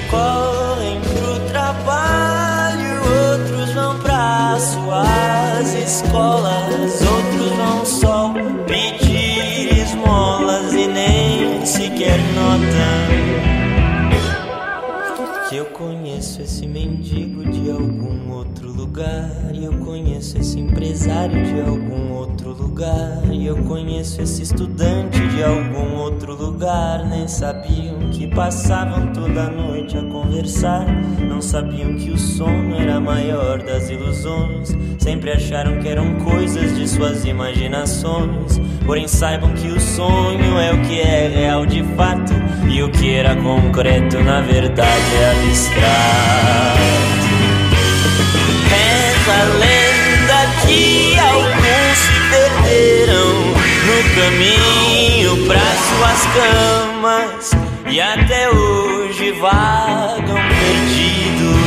Correm 0.10 1.00
pro 1.02 1.40
trabalho, 1.52 3.02
outros 3.32 3.74
vão 3.74 4.00
pra 4.00 4.58
suas 4.60 5.74
escolas, 5.76 6.97
lugar. 18.98 19.30
E 19.54 19.64
eu 19.64 19.74
conheço 19.74 20.40
esse 20.40 20.60
empresário 20.60 21.44
de 21.44 21.62
algum 21.62 22.14
outro 22.14 22.52
lugar. 22.52 23.22
E 23.32 23.46
eu 23.46 23.58
conheço 23.58 24.22
esse 24.22 24.42
estudante 24.42 25.20
de 25.28 25.44
algum 25.44 25.98
outro 25.98 26.36
lugar. 26.36 27.06
Nem 27.06 27.28
sabiam 27.28 28.10
que 28.12 28.28
passavam 28.28 29.14
toda 29.14 29.52
noite 29.52 29.96
a 29.98 30.02
conversar. 30.02 30.86
Não 31.20 31.42
sabiam 31.42 31.96
que 31.96 32.10
o 32.10 32.18
sono 32.18 32.76
era 32.76 32.96
a 32.96 33.00
maior 33.00 33.62
das 33.62 33.90
ilusões. 33.90 34.76
Sempre 34.98 35.32
acharam 35.32 35.80
que 35.80 35.88
eram 35.88 36.16
coisas 36.16 36.76
de 36.76 36.88
suas 36.88 37.24
imaginações. 37.24 38.60
Porém, 38.84 39.08
saibam 39.08 39.54
que 39.54 39.68
o 39.68 39.80
sonho 39.80 40.58
é 40.58 40.74
o 40.74 40.82
que 40.82 41.00
é 41.00 41.28
real 41.28 41.68
de 41.68 41.84
fato. 41.96 42.34
E 42.68 42.82
o 42.82 42.92
que 42.92 43.12
era 43.12 43.36
concreto, 43.36 44.20
na 44.24 44.42
verdade, 44.42 45.16
é 45.22 45.32
abstrato. 45.32 47.27
Reza 49.28 49.34
a 49.34 49.44
lenda 49.44 50.40
que 50.66 51.20
alguns 51.20 51.98
se 51.98 52.18
perderam 52.32 53.30
no 53.86 53.98
caminho 54.16 55.32
para 55.48 55.68
suas 55.84 56.22
camas 56.34 57.52
e 57.90 58.00
até 58.00 58.50
hoje 58.50 59.32
vagam 59.34 60.38
perdidos. 60.48 61.58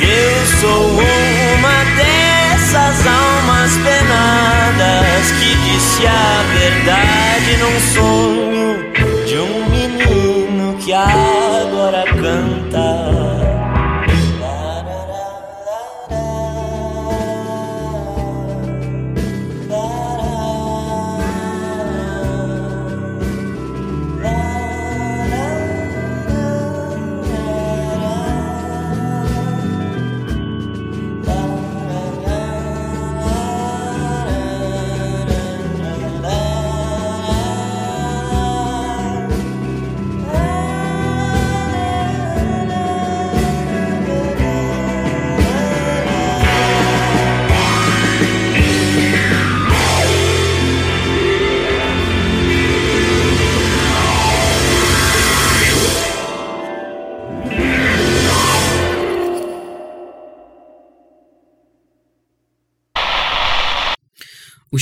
Eu 0.00 0.46
sou 0.60 0.82
uma 0.90 1.84
dessas 1.96 3.06
almas 3.06 3.72
penadas 3.84 5.30
que 5.38 5.54
disse 5.54 6.06
a 6.08 6.42
verdade 6.58 7.56
num 7.58 7.80
sonho 7.94 8.92
de 9.26 9.38
um 9.38 9.70
menino 9.70 10.76
que 10.78 10.92
agora 10.92 12.04
canta. 12.20 13.21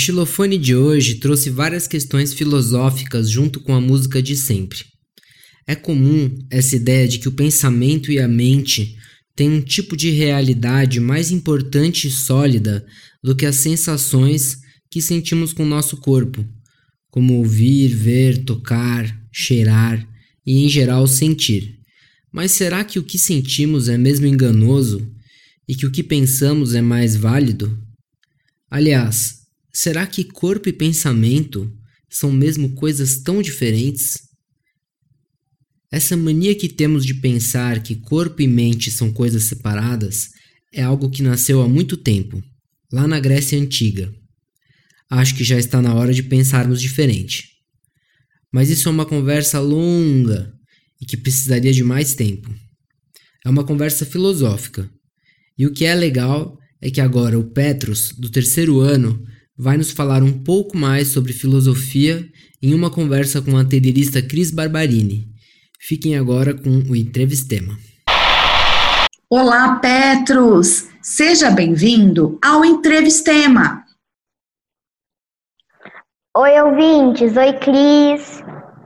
Xilofone 0.01 0.57
de 0.57 0.75
hoje 0.75 1.17
trouxe 1.17 1.51
várias 1.51 1.87
questões 1.87 2.33
filosóficas 2.33 3.31
junto 3.31 3.61
com 3.61 3.75
a 3.75 3.81
música 3.81 4.23
de 4.23 4.35
sempre. 4.35 4.79
É 5.67 5.75
comum 5.75 6.35
essa 6.51 6.75
ideia 6.75 7.07
de 7.07 7.19
que 7.19 7.29
o 7.29 7.33
pensamento 7.33 8.11
e 8.11 8.19
a 8.19 8.27
mente 8.27 8.97
têm 9.37 9.51
um 9.51 9.61
tipo 9.61 9.97
de 9.97 10.11
realidade 10.11 10.99
mais 10.99 11.31
importante 11.31 12.09
e 12.09 12.11
sólida 12.11 12.85
do 13.23 13.37
que 13.37 13.45
as 13.45 13.57
sensações 13.57 14.59
que 14.91 15.03
sentimos 15.03 15.53
com 15.53 15.65
o 15.65 15.69
nosso 15.69 15.99
corpo, 15.99 16.45
como 17.11 17.35
ouvir, 17.35 17.89
ver, 17.89 18.45
tocar, 18.45 19.05
cheirar 19.31 20.09
e, 20.47 20.65
em 20.65 20.69
geral, 20.69 21.07
sentir. 21.07 21.79
Mas 22.33 22.53
será 22.53 22.83
que 22.85 22.99
o 22.99 23.05
que 23.05 23.19
sentimos 23.19 23.89
é 23.89 23.99
mesmo 23.99 24.27
enganoso 24.27 25.07
e 25.69 25.75
que 25.75 25.85
o 25.85 25.91
que 25.91 26.03
pensamos 26.03 26.75
é 26.75 26.81
mais 26.81 27.15
válido? 27.15 27.79
Aliás, 28.71 29.40
será 29.73 30.07
que 30.07 30.25
corpo 30.25 30.69
e 30.69 30.73
pensamento 30.73 31.71
são 32.09 32.33
mesmo 32.33 32.75
coisas 32.75 33.19
tão 33.19 33.41
diferentes? 33.41 34.19
Essa 35.93 36.17
mania 36.17 36.55
que 36.55 36.69
temos 36.69 37.05
de 37.05 37.15
pensar 37.15 37.83
que 37.83 37.97
corpo 37.97 38.43
e 38.43 38.47
mente 38.47 38.91
são 38.91 39.13
coisas 39.13 39.45
separadas 39.45 40.31
é 40.73 40.83
algo 40.83 41.11
que 41.11 41.23
nasceu 41.23 41.61
há 41.61 41.69
muito 41.69 41.97
tempo, 41.97 42.43
lá 42.93 43.09
na 43.09 43.19
Grécia 43.19 43.59
Antiga. 43.59 44.13
Acho 45.11 45.35
que 45.35 45.43
já 45.43 45.59
está 45.59 45.83
na 45.83 45.93
hora 45.95 46.15
de 46.15 46.23
pensarmos 46.23 46.81
diferente. 46.81 47.49
Mas 48.53 48.71
isso 48.71 48.89
é 48.89 48.93
uma 48.93 49.05
conversa 49.05 49.59
longa 49.59 50.53
e 51.01 51.07
que 51.07 51.17
precisaria 51.17 51.73
de 51.73 51.83
mais 51.83 52.15
tempo. 52.15 52.55
É 53.45 53.51
uma 53.51 53.65
conversa 53.65 54.07
filosófica. 54.07 54.89
E 55.59 55.67
o 55.67 55.73
que 55.73 55.85
é 55.85 55.95
legal 55.95 56.57
é 56.81 56.91
que 56.91 57.01
agora 57.01 57.39
o 57.39 57.51
Petrus, 57.51 58.13
do 58.17 58.31
terceiro 58.31 58.81
ano, 58.81 59.25
vai 59.61 59.77
nos 59.77 59.91
falar 59.91 60.23
um 60.23 60.33
pouco 60.33 60.75
mais 60.75 61.09
sobre 61.09 61.35
filosofia 61.35 62.27
em 62.63 62.73
uma 62.73 62.91
conversa 62.91 63.43
com 63.43 63.59
a 63.59 63.61
ateliêrista 63.61 64.23
Cris 64.23 64.51
Barbarini. 64.51 65.29
Fiquem 65.79 66.17
agora 66.17 66.55
com 66.55 66.71
o 66.71 66.97
Entrevistema. 66.97 67.79
Olá, 69.29 69.77
Petrus! 69.77 70.89
Seja 71.03 71.51
bem-vindo 71.51 72.39
ao 72.43 72.65
Entrevistema. 72.65 73.85
Oi, 76.35 76.63
ouvintes. 76.63 77.37
Oi, 77.37 77.53
Cris. 77.59 78.43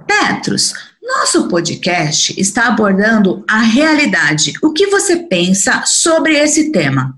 Petrus, 0.09 0.73
Nosso 1.01 1.49
podcast 1.49 2.39
está 2.41 2.67
abordando 2.69 3.45
a 3.49 3.61
realidade. 3.61 4.55
O 4.63 4.73
que 4.73 4.87
você 4.89 5.19
pensa 5.29 5.85
sobre 5.87 6.35
esse 6.35 6.73
tema? 6.73 7.17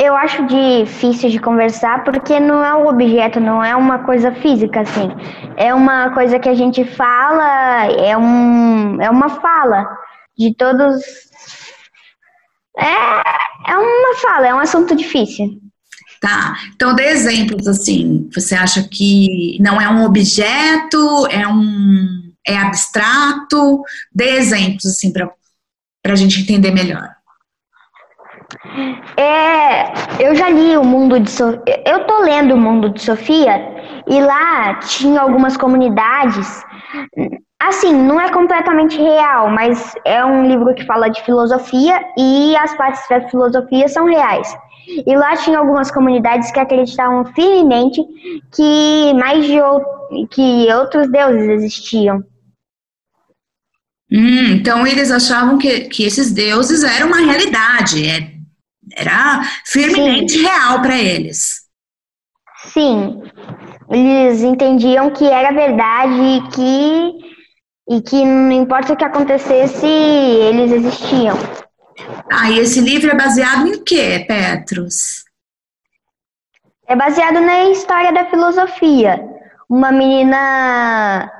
Eu 0.00 0.14
acho 0.14 0.46
difícil 0.46 1.28
de 1.28 1.40
conversar 1.40 2.04
porque 2.04 2.38
não 2.38 2.64
é 2.64 2.72
um 2.72 2.86
objeto, 2.86 3.40
não 3.40 3.62
é 3.64 3.74
uma 3.74 4.04
coisa 4.04 4.30
física, 4.30 4.82
assim. 4.82 5.08
É 5.56 5.74
uma 5.74 6.14
coisa 6.14 6.38
que 6.38 6.48
a 6.48 6.54
gente 6.54 6.84
fala, 6.84 7.86
é, 7.86 8.16
um, 8.16 9.02
é 9.02 9.10
uma 9.10 9.28
fala 9.28 9.88
de 10.38 10.54
todos. 10.54 11.02
É, 12.78 13.72
é 13.72 13.76
uma 13.76 14.14
fala, 14.22 14.46
é 14.46 14.54
um 14.54 14.60
assunto 14.60 14.94
difícil. 14.94 15.58
Tá. 16.20 16.54
Então, 16.76 16.94
dê 16.94 17.08
exemplos 17.08 17.66
assim. 17.66 18.30
Você 18.32 18.54
acha 18.54 18.88
que 18.88 19.58
não 19.60 19.80
é 19.80 19.88
um 19.88 20.04
objeto, 20.04 21.26
é 21.26 21.48
um 21.48 22.28
é 22.46 22.56
abstrato? 22.56 23.82
Dê 24.12 24.36
exemplos 24.36 24.86
assim 24.86 25.12
para 25.12 25.32
a 26.04 26.16
gente 26.16 26.40
entender 26.40 26.70
melhor. 26.70 27.17
É, 29.16 30.24
eu 30.24 30.34
já 30.34 30.48
li 30.48 30.76
o 30.76 30.84
mundo 30.84 31.20
de 31.20 31.30
Sofia. 31.30 31.62
Eu 31.86 32.04
tô 32.06 32.22
lendo 32.22 32.54
o 32.54 32.58
mundo 32.58 32.88
de 32.88 33.02
Sofia 33.02 33.60
e 34.06 34.20
lá 34.20 34.74
tinha 34.76 35.20
algumas 35.20 35.56
comunidades. 35.56 36.62
Assim, 37.60 37.92
não 37.92 38.20
é 38.20 38.30
completamente 38.30 38.96
real, 38.96 39.50
mas 39.50 39.94
é 40.04 40.24
um 40.24 40.46
livro 40.46 40.74
que 40.74 40.86
fala 40.86 41.08
de 41.08 41.22
filosofia 41.24 42.00
e 42.16 42.56
as 42.56 42.74
partes 42.76 43.02
da 43.08 43.28
filosofia 43.28 43.88
são 43.88 44.06
reais. 44.06 44.56
E 45.06 45.14
lá 45.14 45.36
tinha 45.36 45.58
algumas 45.58 45.90
comunidades 45.90 46.50
que 46.50 46.60
acreditavam 46.60 47.26
firmemente 47.34 48.02
que 48.52 49.12
mais 49.14 49.44
de 49.44 49.58
que 50.30 50.72
outros 50.72 51.10
deuses 51.10 51.48
existiam. 51.48 52.24
Hum, 54.10 54.52
então 54.52 54.86
eles 54.86 55.10
achavam 55.10 55.58
que, 55.58 55.80
que 55.80 56.04
esses 56.04 56.32
deuses 56.32 56.82
eram 56.82 57.08
uma 57.08 57.18
realidade, 57.18 58.06
é, 58.06 58.37
era 58.98 59.42
firmemente 59.64 60.32
Sim. 60.32 60.42
real 60.42 60.82
para 60.82 60.98
eles. 60.98 61.68
Sim, 62.72 63.22
eles 63.88 64.42
entendiam 64.42 65.10
que 65.10 65.24
era 65.24 65.52
verdade 65.52 66.20
e 66.20 66.42
que, 66.48 67.12
e 67.96 68.02
que 68.02 68.24
não 68.24 68.52
importa 68.52 68.92
o 68.92 68.96
que 68.96 69.04
acontecesse, 69.04 69.86
eles 69.86 70.72
existiam. 70.72 71.36
Ah, 72.30 72.50
e 72.50 72.58
esse 72.58 72.80
livro 72.80 73.10
é 73.10 73.14
baseado 73.14 73.68
em 73.68 73.82
quê, 73.84 74.24
Petros? 74.26 75.24
É 76.86 76.96
baseado 76.96 77.40
na 77.40 77.64
história 77.70 78.12
da 78.12 78.26
filosofia. 78.26 79.22
Uma 79.68 79.92
menina. 79.92 81.30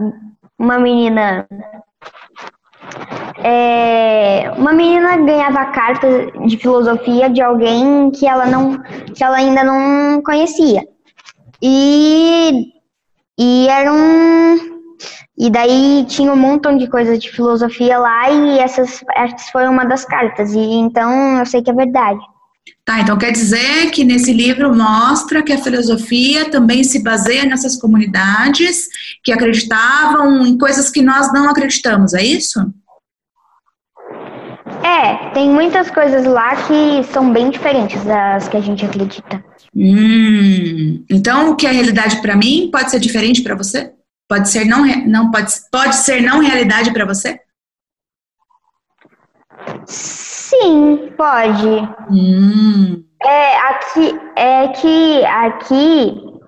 Uma 0.58 0.78
menina. 0.78 1.46
É, 3.50 4.52
uma 4.58 4.74
menina 4.74 5.16
ganhava 5.16 5.64
cartas 5.66 6.30
de 6.46 6.58
filosofia 6.58 7.30
de 7.30 7.40
alguém 7.40 8.10
que 8.10 8.26
ela 8.26 8.44
não 8.44 8.78
que 9.14 9.24
ela 9.24 9.38
ainda 9.38 9.64
não 9.64 10.20
conhecia 10.22 10.82
e 11.62 12.66
e 13.38 13.66
era 13.68 13.90
um 13.90 14.78
e 15.38 15.48
daí 15.48 16.04
tinha 16.08 16.30
um 16.32 16.36
montão 16.36 16.76
de 16.76 16.88
coisas 16.88 17.18
de 17.18 17.30
filosofia 17.30 17.96
lá 17.98 18.28
e 18.28 18.58
essas, 18.58 19.04
essas 19.14 19.48
foi 19.50 19.68
uma 19.68 19.84
das 19.84 20.04
cartas. 20.04 20.52
E 20.52 20.58
então 20.58 21.38
eu 21.38 21.46
sei 21.46 21.62
que 21.62 21.70
é 21.70 21.74
verdade. 21.74 22.18
Tá, 22.84 23.00
então 23.00 23.16
quer 23.16 23.30
dizer 23.30 23.90
que 23.92 24.02
nesse 24.02 24.32
livro 24.32 24.74
mostra 24.74 25.42
que 25.42 25.52
a 25.52 25.58
filosofia 25.58 26.50
também 26.50 26.82
se 26.82 27.02
baseia 27.04 27.44
nessas 27.44 27.76
comunidades 27.76 28.88
que 29.22 29.30
acreditavam 29.30 30.44
em 30.44 30.58
coisas 30.58 30.90
que 30.90 31.02
nós 31.02 31.32
não 31.32 31.48
acreditamos, 31.48 32.14
é 32.14 32.22
isso? 32.22 32.60
É, 34.82 35.30
tem 35.30 35.48
muitas 35.50 35.90
coisas 35.90 36.24
lá 36.24 36.54
que 36.66 37.02
são 37.04 37.32
bem 37.32 37.50
diferentes 37.50 38.04
das 38.04 38.48
que 38.48 38.56
a 38.56 38.60
gente 38.60 38.84
acredita. 38.84 39.42
Hum, 39.74 41.04
então 41.10 41.50
o 41.50 41.56
que 41.56 41.66
é 41.66 41.70
realidade 41.70 42.20
para 42.22 42.36
mim 42.36 42.70
pode 42.70 42.90
ser 42.90 43.00
diferente 43.00 43.42
para 43.42 43.54
você? 43.54 43.92
Pode 44.28 44.48
ser 44.48 44.64
não, 44.64 44.84
não 45.06 45.30
pode, 45.30 45.52
pode 45.70 45.96
ser 45.96 46.20
não 46.20 46.40
realidade 46.40 46.92
para 46.92 47.04
você? 47.04 47.40
Sim, 49.86 51.12
pode. 51.16 51.88
Hum. 52.10 53.04
É, 53.22 53.58
aqui, 53.58 54.20
é 54.36 54.68
que 54.68 55.24
aqui 55.24 56.38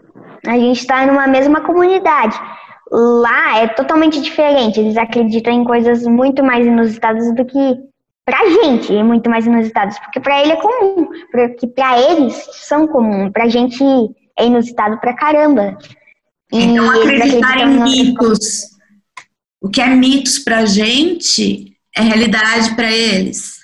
a 0.46 0.58
gente 0.58 0.80
está 0.80 1.06
numa 1.06 1.26
mesma 1.26 1.60
comunidade. 1.62 2.40
Lá 2.90 3.58
é 3.58 3.68
totalmente 3.68 4.20
diferente. 4.20 4.80
Eles 4.80 4.96
acreditam 4.96 5.52
em 5.52 5.64
coisas 5.64 6.04
muito 6.06 6.42
mais 6.42 6.66
inusitadas 6.66 7.34
do 7.34 7.44
que 7.44 7.89
pra 8.30 8.48
gente, 8.48 8.94
é 8.94 9.02
muito 9.02 9.28
mais 9.28 9.44
inusitadas. 9.44 9.98
Porque 9.98 10.20
pra 10.20 10.40
ele 10.40 10.52
é 10.52 10.56
comum. 10.56 11.08
Porque 11.32 11.66
pra 11.66 12.00
eles 12.00 12.34
são 12.52 12.86
comum. 12.86 13.30
Pra 13.32 13.48
gente 13.48 13.82
é 14.38 14.46
inusitado 14.46 14.98
pra 15.00 15.16
caramba. 15.16 15.76
Então, 16.52 16.88
acreditar 16.90 17.58
em 17.58 17.82
mitos. 17.82 18.70
O 19.60 19.68
que 19.68 19.80
é 19.80 19.88
mitos 19.88 20.38
pra 20.38 20.64
gente 20.64 21.76
é 21.94 22.02
realidade 22.02 22.74
para 22.76 22.90
eles. 22.90 23.58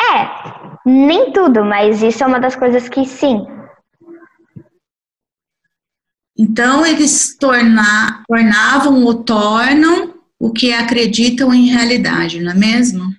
É, 0.00 0.88
nem 0.88 1.32
tudo, 1.32 1.64
mas 1.64 2.02
isso 2.02 2.24
é 2.24 2.26
uma 2.26 2.40
das 2.40 2.56
coisas 2.56 2.88
que 2.88 3.04
sim. 3.04 3.46
Então, 6.38 6.84
eles 6.84 7.36
torna, 7.38 8.22
tornavam 8.26 9.04
ou 9.04 9.22
tornam 9.22 10.15
o 10.38 10.52
que 10.52 10.72
acreditam 10.72 11.52
em 11.52 11.66
realidade, 11.66 12.40
não 12.40 12.52
é 12.52 12.54
mesmo? 12.54 13.14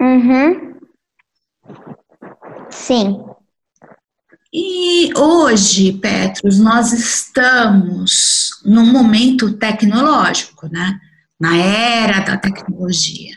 Uhum. 0.00 0.78
Sim. 2.70 3.24
E 4.52 5.10
hoje, 5.18 5.92
Petros, 5.94 6.60
nós 6.60 6.92
estamos 6.92 8.50
num 8.64 8.86
momento 8.86 9.56
tecnológico, 9.56 10.68
né? 10.68 11.00
Na 11.40 11.56
era 11.56 12.20
da 12.20 12.36
tecnologia. 12.36 13.36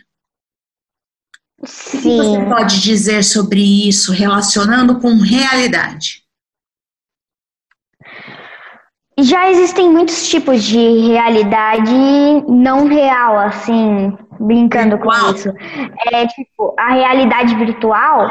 Sim. 1.66 1.98
O 1.98 2.02
que 2.02 2.18
você 2.18 2.46
pode 2.46 2.82
dizer 2.82 3.24
sobre 3.24 3.62
isso, 3.88 4.12
relacionando 4.12 5.00
com 5.00 5.16
realidade? 5.16 6.27
Já 9.20 9.50
existem 9.50 9.90
muitos 9.90 10.30
tipos 10.30 10.64
de 10.64 11.08
realidade 11.08 11.92
não 12.48 12.88
real, 12.88 13.40
assim, 13.40 14.16
brincando 14.40 14.96
virtual. 14.98 15.20
com 15.20 15.36
isso. 15.36 15.50
É 16.14 16.28
tipo, 16.28 16.76
a 16.78 16.94
realidade 16.94 17.56
virtual 17.56 18.30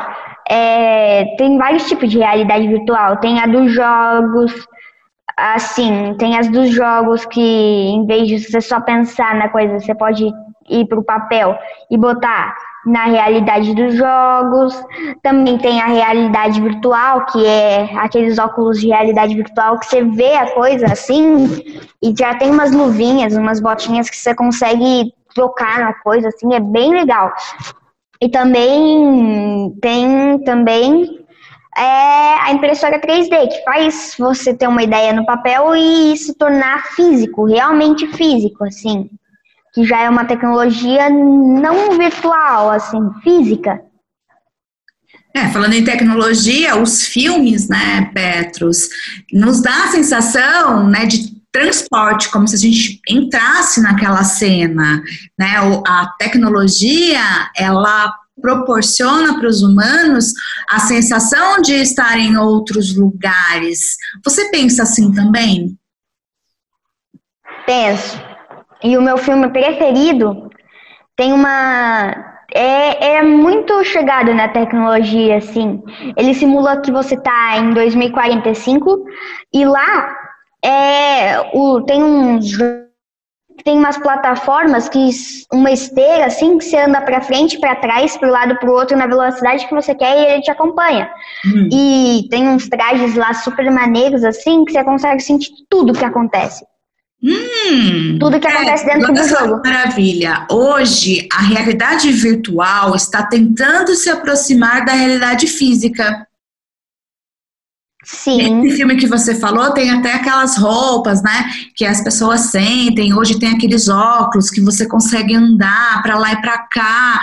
é, 0.48 1.24
tem 1.36 1.58
vários 1.58 1.88
tipos 1.88 2.08
de 2.08 2.18
realidade 2.18 2.68
virtual. 2.68 3.16
Tem 3.16 3.40
a 3.40 3.46
dos 3.46 3.72
jogos, 3.72 4.66
assim, 5.36 6.14
tem 6.18 6.38
as 6.38 6.48
dos 6.48 6.70
jogos 6.70 7.26
que 7.26 7.40
em 7.40 8.06
vez 8.06 8.28
de 8.28 8.38
você 8.38 8.60
só 8.60 8.80
pensar 8.80 9.34
na 9.34 9.48
coisa, 9.48 9.80
você 9.80 9.94
pode 9.94 10.30
ir 10.68 10.86
para 10.86 10.98
o 10.98 11.04
papel 11.04 11.58
e 11.90 11.98
botar 11.98 12.54
na 12.86 13.06
realidade 13.06 13.74
dos 13.74 13.94
jogos. 13.94 14.80
Também 15.22 15.58
tem 15.58 15.80
a 15.80 15.86
realidade 15.86 16.60
virtual, 16.60 17.26
que 17.26 17.44
é 17.44 17.90
aqueles 17.98 18.38
óculos 18.38 18.80
de 18.80 18.86
realidade 18.86 19.34
virtual 19.34 19.78
que 19.78 19.86
você 19.86 20.04
vê 20.04 20.34
a 20.36 20.54
coisa 20.54 20.86
assim 20.86 21.46
e 22.02 22.14
já 22.16 22.34
tem 22.36 22.50
umas 22.50 22.72
luvinhas, 22.72 23.34
umas 23.34 23.60
botinhas 23.60 24.08
que 24.08 24.16
você 24.16 24.34
consegue 24.34 25.12
tocar 25.34 25.80
na 25.80 25.92
coisa, 25.92 26.28
assim, 26.28 26.54
é 26.54 26.60
bem 26.60 26.94
legal. 26.94 27.32
E 28.22 28.28
também 28.28 29.76
tem 29.82 30.38
também 30.44 31.26
é 31.76 32.40
a 32.40 32.52
impressora 32.52 32.98
3D, 32.98 33.48
que 33.48 33.62
faz 33.62 34.14
você 34.18 34.54
ter 34.54 34.66
uma 34.66 34.82
ideia 34.82 35.12
no 35.12 35.26
papel 35.26 35.76
e 35.76 36.16
se 36.16 36.34
tornar 36.34 36.86
físico, 36.94 37.44
realmente 37.44 38.06
físico, 38.06 38.64
assim. 38.64 39.10
Que 39.76 39.84
já 39.84 40.00
é 40.00 40.08
uma 40.08 40.24
tecnologia 40.24 41.10
não 41.10 41.98
virtual, 41.98 42.70
assim, 42.70 42.98
física. 43.22 43.78
É, 45.34 45.48
falando 45.48 45.74
em 45.74 45.84
tecnologia, 45.84 46.76
os 46.76 47.04
filmes, 47.04 47.68
né, 47.68 48.10
Petros, 48.14 48.88
nos 49.30 49.60
dá 49.60 49.84
a 49.84 49.88
sensação, 49.88 50.88
né, 50.88 51.04
de 51.04 51.36
transporte, 51.52 52.30
como 52.30 52.48
se 52.48 52.56
a 52.56 52.58
gente 52.58 53.02
entrasse 53.06 53.82
naquela 53.82 54.24
cena, 54.24 55.02
né? 55.38 55.56
A 55.86 56.06
tecnologia, 56.18 57.20
ela 57.54 58.14
proporciona 58.40 59.38
para 59.38 59.48
os 59.48 59.62
humanos 59.62 60.32
a 60.70 60.80
sensação 60.80 61.60
de 61.60 61.74
estar 61.74 62.18
em 62.18 62.38
outros 62.38 62.96
lugares. 62.96 63.96
Você 64.24 64.50
pensa 64.50 64.84
assim 64.84 65.12
também? 65.12 65.78
Penso. 67.66 68.35
E 68.86 68.96
o 68.96 69.02
meu 69.02 69.18
filme 69.18 69.48
preferido 69.48 70.48
tem 71.16 71.32
uma 71.32 72.14
é, 72.54 73.16
é, 73.16 73.22
muito 73.22 73.82
chegado 73.82 74.32
na 74.32 74.48
tecnologia, 74.48 75.38
assim. 75.38 75.82
Ele 76.16 76.32
simula 76.32 76.80
que 76.80 76.92
você 76.92 77.16
está 77.16 77.58
em 77.58 77.72
2045 77.72 79.04
e 79.52 79.64
lá 79.64 80.14
é, 80.64 81.40
o, 81.52 81.80
tem 81.82 82.00
uns 82.00 82.56
tem 83.64 83.76
umas 83.76 83.98
plataformas 83.98 84.88
que 84.88 85.10
uma 85.52 85.72
esteira 85.72 86.26
assim 86.26 86.56
que 86.56 86.64
você 86.64 86.76
anda 86.76 87.00
para 87.00 87.22
frente, 87.22 87.58
para 87.58 87.74
trás, 87.74 88.16
para 88.16 88.28
o 88.28 88.30
lado, 88.30 88.56
para 88.60 88.70
o 88.70 88.72
outro 88.72 88.96
na 88.96 89.08
velocidade 89.08 89.66
que 89.66 89.74
você 89.74 89.96
quer 89.96 90.16
e 90.16 90.32
ele 90.32 90.42
te 90.42 90.50
acompanha. 90.52 91.10
Hum. 91.44 91.68
E 91.72 92.28
tem 92.30 92.46
uns 92.48 92.68
trajes 92.68 93.16
lá 93.16 93.34
super 93.34 93.68
maneiros 93.72 94.22
assim 94.22 94.64
que 94.64 94.70
você 94.70 94.84
consegue 94.84 95.20
sentir 95.20 95.50
tudo 95.68 95.92
que 95.92 96.04
acontece. 96.04 96.64
Hum, 97.22 98.18
Tudo 98.20 98.38
que 98.38 98.46
acontece 98.46 98.84
dentro 98.84 99.12
olha 99.12 99.22
do 99.22 99.28
jogo. 99.28 99.62
que 99.62 99.68
Maravilha. 99.68 100.46
Hoje, 100.50 101.26
a 101.32 101.40
realidade 101.42 102.10
virtual 102.12 102.94
está 102.94 103.24
tentando 103.24 103.94
se 103.94 104.10
aproximar 104.10 104.84
da 104.84 104.92
realidade 104.92 105.46
física. 105.46 106.26
Sim. 108.04 108.64
Esse 108.64 108.76
filme 108.76 108.96
que 108.96 109.06
você 109.08 109.34
falou 109.34 109.72
tem 109.72 109.90
até 109.90 110.12
aquelas 110.14 110.56
roupas, 110.56 111.20
né? 111.24 111.50
Que 111.74 111.84
as 111.84 112.04
pessoas 112.04 112.42
sentem. 112.52 113.12
Hoje 113.12 113.40
tem 113.40 113.50
aqueles 113.50 113.88
óculos 113.88 114.48
que 114.48 114.60
você 114.60 114.86
consegue 114.86 115.34
andar 115.34 116.00
para 116.04 116.16
lá 116.16 116.32
e 116.32 116.40
para 116.40 116.58
cá, 116.68 117.20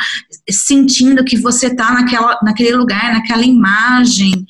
sentindo 0.50 1.24
que 1.24 1.38
você 1.38 1.68
está 1.68 1.94
naquela, 1.94 2.38
naquele 2.44 2.76
lugar, 2.76 3.14
naquela 3.14 3.44
imagem. 3.44 4.46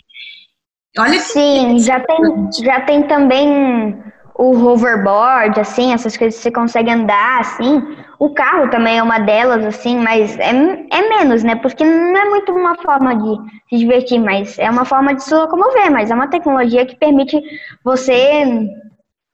Olha 0.98 1.14
que 1.14 1.20
Sim, 1.20 1.78
já 1.80 2.00
tem, 2.00 2.50
já 2.64 2.82
tem 2.82 3.04
também 3.08 3.96
o 4.36 4.56
hoverboard, 4.58 5.60
assim, 5.60 5.94
essas 5.94 6.18
coisas 6.18 6.38
que 6.38 6.44
você 6.44 6.52
consegue 6.52 6.90
andar, 6.90 7.40
assim. 7.40 7.96
O 8.18 8.34
carro 8.34 8.70
também 8.70 8.98
é 8.98 9.04
uma 9.04 9.20
delas, 9.20 9.64
assim, 9.66 9.98
mas 9.98 10.38
é, 10.40 10.50
é 10.50 11.10
menos, 11.10 11.44
né? 11.44 11.56
Porque 11.56 11.84
não 11.84 12.18
é 12.18 12.30
muito 12.30 12.52
uma 12.52 12.76
forma 12.76 13.16
de 13.16 13.38
se 13.70 13.78
divertir, 13.78 14.20
mas 14.20 14.58
é 14.58 14.70
uma 14.70 14.86
forma 14.86 15.14
de 15.14 15.24
se 15.24 15.34
locomover, 15.34 15.92
mas 15.92 16.10
é 16.10 16.16
uma 16.16 16.28
tecnologia 16.28 16.86
que 16.86 16.96
permite 16.96 17.42
você 17.84 18.70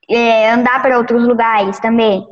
é, 0.10 0.52
andar 0.52 0.82
para 0.82 0.98
outros 0.98 1.26
lugares 1.26 1.80
também. 1.80 2.28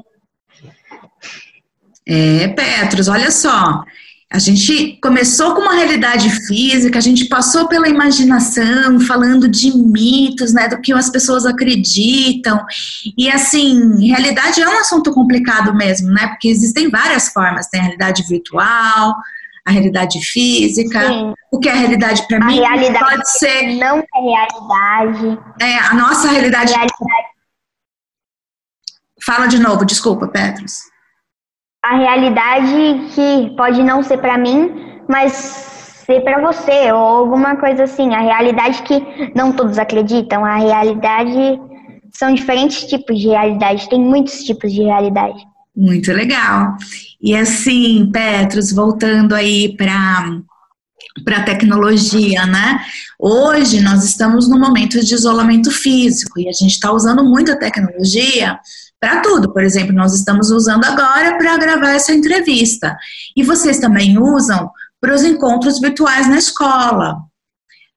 É, 2.07 2.47
Petros, 2.49 3.07
olha 3.07 3.31
só. 3.31 3.83
A 4.29 4.39
gente 4.39 4.99
começou 5.01 5.55
com 5.55 5.61
uma 5.61 5.73
realidade 5.73 6.29
física, 6.47 6.97
a 6.97 7.01
gente 7.01 7.25
passou 7.29 7.67
pela 7.69 7.87
imaginação, 7.87 8.99
falando 8.99 9.47
de 9.47 9.71
mitos, 9.75 10.53
né, 10.53 10.67
do 10.67 10.81
que 10.81 10.91
as 10.91 11.09
pessoas 11.09 11.45
acreditam. 11.45 12.63
E 13.17 13.31
assim, 13.31 14.05
realidade 14.05 14.61
é 14.61 14.67
um 14.67 14.79
assunto 14.79 15.13
complicado 15.13 15.73
mesmo, 15.73 16.09
né? 16.11 16.27
Porque 16.27 16.49
existem 16.49 16.89
várias 16.89 17.29
formas, 17.29 17.67
tem 17.69 17.79
a 17.79 17.83
realidade 17.83 18.23
virtual, 18.27 19.15
a 19.65 19.71
realidade 19.71 20.19
física. 20.21 21.07
Sim. 21.07 21.33
O 21.49 21.57
que 21.59 21.69
é 21.69 21.73
realidade 21.73 22.27
para 22.27 22.37
A 22.37 22.45
mim 22.45 22.55
realidade 22.59 22.99
pode 22.99 23.29
ser 23.31 23.75
não 23.77 23.99
é 23.99 24.19
realidade. 24.19 25.39
é, 25.61 25.77
a 25.79 25.93
nossa 25.93 26.27
realidade. 26.29 26.73
Realidade- 26.73 27.27
Fala 29.25 29.47
de 29.47 29.57
novo, 29.59 29.85
desculpa, 29.85 30.27
Petros. 30.27 30.79
A 31.89 31.97
realidade 31.97 33.15
que 33.15 33.55
pode 33.55 33.81
não 33.81 34.03
ser 34.03 34.17
para 34.17 34.37
mim, 34.37 34.71
mas 35.07 35.31
ser 36.05 36.21
para 36.21 36.41
você, 36.41 36.91
ou 36.91 36.99
alguma 36.99 37.55
coisa 37.55 37.83
assim. 37.83 38.13
A 38.13 38.19
realidade 38.19 38.81
que 38.83 39.01
não 39.33 39.53
todos 39.53 39.77
acreditam. 39.77 40.43
A 40.43 40.57
realidade 40.57 41.59
são 42.13 42.33
diferentes 42.33 42.85
tipos 42.85 43.19
de 43.19 43.27
realidade, 43.27 43.87
tem 43.89 43.99
muitos 43.99 44.43
tipos 44.43 44.71
de 44.73 44.83
realidade. 44.83 45.37
Muito 45.75 46.11
legal. 46.11 46.75
E 47.21 47.35
assim, 47.35 48.09
Petros, 48.11 48.73
voltando 48.73 49.33
aí 49.33 49.75
para 49.77 50.41
para 51.23 51.37
a 51.37 51.43
tecnologia, 51.43 52.45
né? 52.45 52.79
Hoje 53.19 53.81
nós 53.81 54.03
estamos 54.03 54.47
no 54.47 54.59
momento 54.59 55.03
de 55.03 55.15
isolamento 55.15 55.71
físico 55.71 56.39
e 56.39 56.47
a 56.47 56.51
gente 56.51 56.73
está 56.73 56.91
usando 56.91 57.23
muito 57.23 57.51
a 57.51 57.57
tecnologia 57.57 58.59
para 58.99 59.21
tudo. 59.21 59.51
Por 59.53 59.63
exemplo, 59.63 59.93
nós 59.93 60.13
estamos 60.13 60.51
usando 60.51 60.85
agora 60.85 61.37
para 61.37 61.57
gravar 61.57 61.91
essa 61.91 62.13
entrevista. 62.13 62.97
E 63.35 63.43
vocês 63.43 63.79
também 63.79 64.17
usam 64.17 64.69
para 64.99 65.13
os 65.13 65.23
encontros 65.23 65.79
virtuais 65.79 66.27
na 66.27 66.37
escola. 66.37 67.17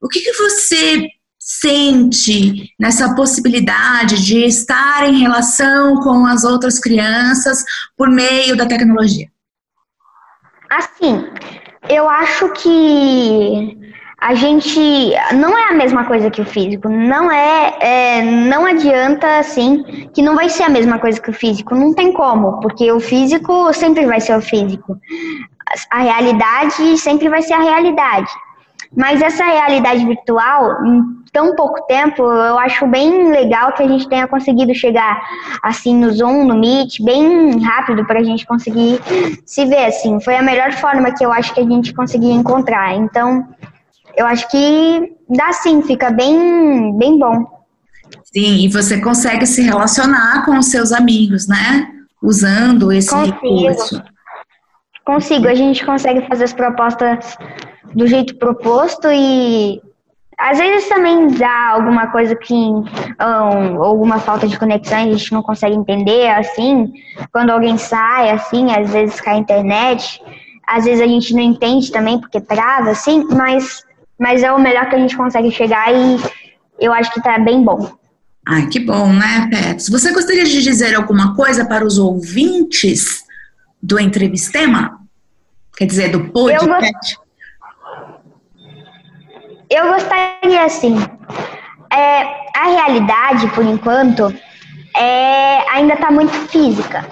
O 0.00 0.08
que, 0.08 0.20
que 0.20 0.32
você 0.32 1.08
sente 1.38 2.72
nessa 2.78 3.14
possibilidade 3.14 4.24
de 4.24 4.44
estar 4.44 5.08
em 5.08 5.18
relação 5.18 5.96
com 5.96 6.26
as 6.26 6.44
outras 6.44 6.78
crianças 6.78 7.64
por 7.96 8.08
meio 8.08 8.56
da 8.56 8.66
tecnologia? 8.66 9.26
Assim, 10.70 11.24
eu 11.88 12.08
acho 12.08 12.52
que 12.52 13.76
a 14.20 14.34
gente 14.34 14.78
não 15.34 15.56
é 15.56 15.70
a 15.70 15.74
mesma 15.74 16.04
coisa 16.04 16.30
que 16.30 16.42
o 16.42 16.44
físico. 16.44 16.88
Não 16.88 17.32
é, 17.32 17.76
é, 17.80 18.22
não 18.22 18.66
adianta 18.66 19.38
assim 19.38 19.82
que 20.12 20.20
não 20.20 20.34
vai 20.34 20.48
ser 20.50 20.64
a 20.64 20.68
mesma 20.68 20.98
coisa 20.98 21.20
que 21.20 21.30
o 21.30 21.32
físico. 21.32 21.74
Não 21.74 21.94
tem 21.94 22.12
como, 22.12 22.60
porque 22.60 22.92
o 22.92 23.00
físico 23.00 23.72
sempre 23.72 24.04
vai 24.04 24.20
ser 24.20 24.36
o 24.36 24.42
físico. 24.42 24.98
A 25.90 26.00
realidade 26.00 26.98
sempre 26.98 27.28
vai 27.30 27.40
ser 27.40 27.54
a 27.54 27.60
realidade. 27.60 28.30
Mas 28.94 29.22
essa 29.22 29.44
realidade 29.44 30.04
virtual, 30.04 30.84
em 30.84 31.02
tão 31.32 31.54
pouco 31.54 31.86
tempo, 31.86 32.22
eu 32.22 32.58
acho 32.58 32.86
bem 32.88 33.30
legal 33.30 33.72
que 33.72 33.82
a 33.82 33.88
gente 33.88 34.08
tenha 34.08 34.26
conseguido 34.26 34.74
chegar 34.74 35.22
assim 35.62 35.94
no 35.96 36.12
Zoom, 36.12 36.44
no 36.44 36.58
Meet, 36.58 37.00
bem 37.02 37.58
rápido 37.62 38.04
para 38.04 38.18
a 38.18 38.22
gente 38.22 38.44
conseguir 38.44 39.00
se 39.46 39.64
ver 39.64 39.86
assim. 39.86 40.20
Foi 40.20 40.36
a 40.36 40.42
melhor 40.42 40.72
forma 40.72 41.12
que 41.12 41.24
eu 41.24 41.32
acho 41.32 41.54
que 41.54 41.60
a 41.60 41.64
gente 41.64 41.94
conseguia 41.94 42.34
encontrar. 42.34 42.94
Então, 42.96 43.46
eu 44.16 44.26
acho 44.26 44.48
que 44.48 45.16
dá 45.28 45.52
sim, 45.52 45.82
fica 45.82 46.10
bem, 46.10 46.96
bem 46.96 47.18
bom. 47.18 47.60
Sim, 48.24 48.64
e 48.64 48.68
você 48.68 49.00
consegue 49.00 49.46
se 49.46 49.62
relacionar 49.62 50.44
com 50.44 50.58
os 50.58 50.66
seus 50.66 50.92
amigos, 50.92 51.48
né? 51.48 51.90
Usando 52.22 52.92
esse 52.92 53.10
Consigo. 53.10 53.34
recurso. 53.34 54.02
Consigo, 55.04 55.48
a 55.48 55.54
gente 55.54 55.84
consegue 55.84 56.26
fazer 56.28 56.44
as 56.44 56.52
propostas 56.52 57.36
do 57.94 58.06
jeito 58.06 58.36
proposto 58.36 59.08
e 59.10 59.80
às 60.38 60.56
vezes 60.58 60.88
também 60.88 61.28
dá 61.28 61.70
alguma 61.70 62.06
coisa 62.06 62.34
que 62.34 62.54
um, 62.54 63.82
alguma 63.82 64.18
falta 64.18 64.46
de 64.46 64.58
conexão 64.58 64.98
a 64.98 65.04
gente 65.04 65.32
não 65.32 65.42
consegue 65.42 65.74
entender 65.74 66.28
assim 66.30 66.92
quando 67.32 67.50
alguém 67.50 67.76
sai 67.76 68.30
assim 68.30 68.70
às 68.72 68.90
vezes 68.90 69.20
cai 69.20 69.34
a 69.34 69.38
internet 69.38 70.22
às 70.66 70.84
vezes 70.84 71.02
a 71.02 71.06
gente 71.06 71.34
não 71.34 71.42
entende 71.42 71.90
também 71.90 72.18
porque 72.18 72.40
trava 72.40 72.90
assim 72.90 73.24
mas 73.24 73.82
mas 74.20 74.42
é 74.42 74.52
o 74.52 74.60
melhor 74.60 74.88
que 74.88 74.94
a 74.94 74.98
gente 74.98 75.16
consegue 75.16 75.50
chegar 75.50 75.92
e 75.92 76.20
eu 76.78 76.92
acho 76.92 77.12
que 77.12 77.22
tá 77.22 77.38
bem 77.38 77.64
bom 77.64 77.98
Ai, 78.46 78.66
que 78.66 78.80
bom, 78.80 79.12
né, 79.12 79.48
Pets? 79.50 79.88
Você 79.90 80.12
gostaria 80.12 80.44
de 80.44 80.62
dizer 80.62 80.94
alguma 80.94 81.36
coisa 81.36 81.64
para 81.64 81.84
os 81.84 81.98
ouvintes 81.98 83.22
do 83.82 84.00
Entrevistema? 84.00 84.98
Quer 85.76 85.86
dizer, 85.86 86.08
do 86.08 86.30
podcast? 86.30 87.18
Eu 89.68 89.92
gostaria 89.92 90.64
assim. 90.64 90.96
É, 91.92 92.22
a 92.58 92.68
realidade, 92.70 93.46
por 93.54 93.64
enquanto, 93.64 94.34
é, 94.96 95.70
ainda 95.70 95.94
está 95.94 96.10
muito 96.10 96.32
física. 96.48 97.06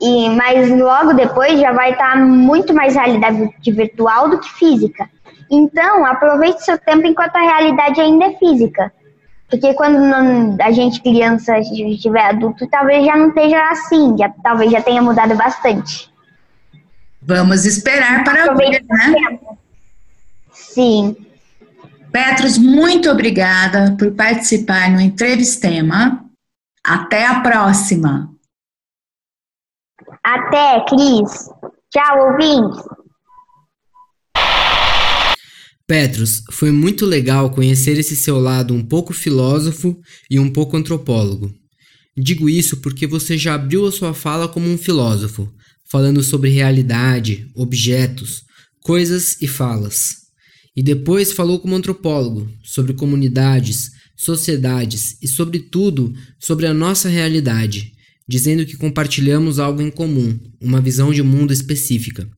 E, 0.00 0.30
mas 0.30 0.70
logo 0.70 1.12
depois 1.12 1.60
já 1.60 1.72
vai 1.72 1.92
estar 1.92 2.16
muito 2.16 2.72
mais 2.72 2.94
realidade 2.94 3.50
virtual 3.66 4.30
do 4.30 4.38
que 4.38 4.48
física. 4.52 5.10
Então, 5.50 6.06
aproveite 6.06 6.64
seu 6.64 6.78
tempo 6.78 7.06
enquanto 7.06 7.34
a 7.36 7.40
realidade 7.40 8.00
ainda 8.00 8.26
é 8.26 8.36
física. 8.36 8.92
Porque 9.48 9.74
quando 9.74 9.98
a 10.62 10.70
gente 10.70 11.02
criança 11.02 11.58
estiver 11.58 12.24
adulto, 12.24 12.68
talvez 12.68 13.04
já 13.04 13.16
não 13.16 13.30
esteja 13.30 13.68
assim, 13.68 14.16
já, 14.16 14.32
talvez 14.42 14.70
já 14.70 14.80
tenha 14.80 15.02
mudado 15.02 15.34
bastante. 15.34 16.08
Vamos 17.20 17.66
esperar 17.66 18.22
para 18.22 18.54
ver, 18.54 18.84
né? 18.88 19.12
tempo. 19.12 19.58
Sim. 20.52 21.16
Petros, 22.12 22.56
muito 22.56 23.10
obrigada 23.10 23.96
por 23.98 24.12
participar 24.12 24.90
no 24.90 25.00
Entrevistema. 25.00 26.24
Até 26.84 27.26
a 27.26 27.40
próxima. 27.40 28.30
Até, 30.22 30.84
Cris. 30.88 31.50
Tchau, 31.90 32.30
ouvintes. 32.30 32.84
Petros, 35.90 36.44
foi 36.52 36.70
muito 36.70 37.04
legal 37.04 37.50
conhecer 37.50 37.98
esse 37.98 38.14
seu 38.14 38.38
lado 38.38 38.72
um 38.72 38.80
pouco 38.80 39.12
filósofo 39.12 40.00
e 40.30 40.38
um 40.38 40.48
pouco 40.48 40.76
antropólogo. 40.76 41.52
Digo 42.16 42.48
isso 42.48 42.76
porque 42.76 43.08
você 43.08 43.36
já 43.36 43.56
abriu 43.56 43.84
a 43.84 43.90
sua 43.90 44.14
fala 44.14 44.46
como 44.46 44.68
um 44.68 44.78
filósofo, 44.78 45.52
falando 45.90 46.22
sobre 46.22 46.48
realidade, 46.48 47.50
objetos, 47.56 48.44
coisas 48.78 49.36
e 49.42 49.48
falas. 49.48 50.18
E 50.76 50.80
depois 50.80 51.32
falou 51.32 51.58
como 51.58 51.74
antropólogo, 51.74 52.48
sobre 52.62 52.92
comunidades, 52.92 53.90
sociedades 54.16 55.16
e, 55.20 55.26
sobretudo, 55.26 56.14
sobre 56.38 56.68
a 56.68 56.72
nossa 56.72 57.08
realidade, 57.08 57.90
dizendo 58.28 58.64
que 58.64 58.76
compartilhamos 58.76 59.58
algo 59.58 59.82
em 59.82 59.90
comum, 59.90 60.38
uma 60.60 60.80
visão 60.80 61.12
de 61.12 61.24
mundo 61.24 61.52
específica. 61.52 62.30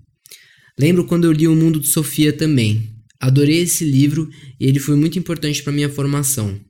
Lembro 0.81 1.05
quando 1.05 1.25
eu 1.25 1.33
li 1.33 1.47
O 1.47 1.55
Mundo 1.55 1.79
de 1.79 1.89
Sofia 1.89 2.33
também. 2.33 2.92
Adorei 3.23 3.61
esse 3.61 3.85
livro 3.85 4.29
e 4.59 4.67
ele 4.67 4.81
foi 4.81 4.97
muito 4.97 5.17
importante 5.17 5.63
para 5.63 5.73
minha 5.73 5.89
formação. 5.89 6.61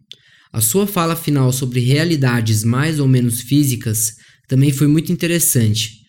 A 0.53 0.61
sua 0.61 0.87
fala 0.87 1.17
final 1.17 1.51
sobre 1.51 1.81
realidades 1.81 2.63
mais 2.63 3.01
ou 3.01 3.09
menos 3.09 3.41
físicas 3.41 4.17
também 4.47 4.71
foi 4.71 4.87
muito 4.87 5.11
interessante. 5.11 6.03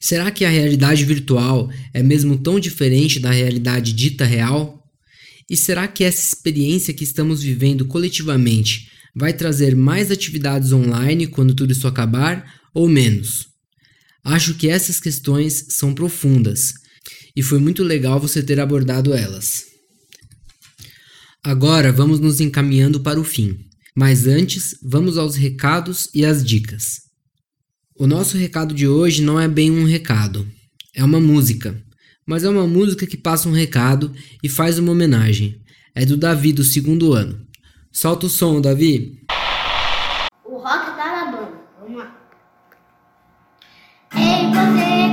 Será 0.00 0.32
que 0.32 0.44
a 0.44 0.50
realidade 0.50 1.04
virtual 1.04 1.70
é 1.94 2.02
mesmo 2.02 2.36
tão 2.36 2.58
diferente 2.58 3.20
da 3.20 3.30
realidade 3.30 3.92
dita 3.92 4.24
real? 4.24 4.82
E 5.48 5.56
será 5.56 5.86
que 5.86 6.02
essa 6.02 6.34
experiência 6.34 6.92
que 6.92 7.04
estamos 7.04 7.40
vivendo 7.40 7.86
coletivamente 7.86 8.88
vai 9.14 9.32
trazer 9.32 9.76
mais 9.76 10.10
atividades 10.10 10.72
online 10.72 11.28
quando 11.28 11.54
tudo 11.54 11.70
isso 11.70 11.86
acabar 11.86 12.44
ou 12.74 12.88
menos? 12.88 13.46
Acho 14.24 14.54
que 14.54 14.68
essas 14.68 14.98
questões 14.98 15.66
são 15.68 15.94
profundas 15.94 16.79
e 17.34 17.42
foi 17.42 17.58
muito 17.58 17.82
legal 17.82 18.18
você 18.18 18.42
ter 18.42 18.60
abordado 18.60 19.12
elas. 19.12 19.66
Agora 21.42 21.90
vamos 21.90 22.20
nos 22.20 22.40
encaminhando 22.40 23.00
para 23.00 23.18
o 23.18 23.24
fim, 23.24 23.58
mas 23.94 24.26
antes 24.26 24.76
vamos 24.82 25.16
aos 25.16 25.36
recados 25.36 26.08
e 26.14 26.24
às 26.24 26.44
dicas. 26.44 27.00
O 27.96 28.06
nosso 28.06 28.36
recado 28.36 28.74
de 28.74 28.86
hoje 28.86 29.22
não 29.22 29.40
é 29.40 29.48
bem 29.48 29.70
um 29.70 29.84
recado, 29.84 30.46
é 30.94 31.04
uma 31.04 31.20
música, 31.20 31.82
mas 32.26 32.44
é 32.44 32.48
uma 32.48 32.66
música 32.66 33.06
que 33.06 33.16
passa 33.16 33.48
um 33.48 33.52
recado 33.52 34.12
e 34.42 34.48
faz 34.48 34.78
uma 34.78 34.92
homenagem. 34.92 35.60
É 35.94 36.06
do 36.06 36.16
Davi 36.16 36.52
do 36.52 36.62
segundo 36.62 37.12
ano. 37.12 37.40
Solta 37.92 38.26
o 38.26 38.28
som, 38.28 38.60
Davi. 38.60 39.18
O 40.44 40.58
rock 40.58 40.96
tá 40.96 41.24
na 41.24 41.32
banda. 41.32 41.52
Vamos 41.80 41.98
lá. 41.98 42.16
Ei, 44.14 44.46
você 44.46 45.09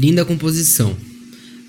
Linda 0.00 0.24
composição. 0.24 0.96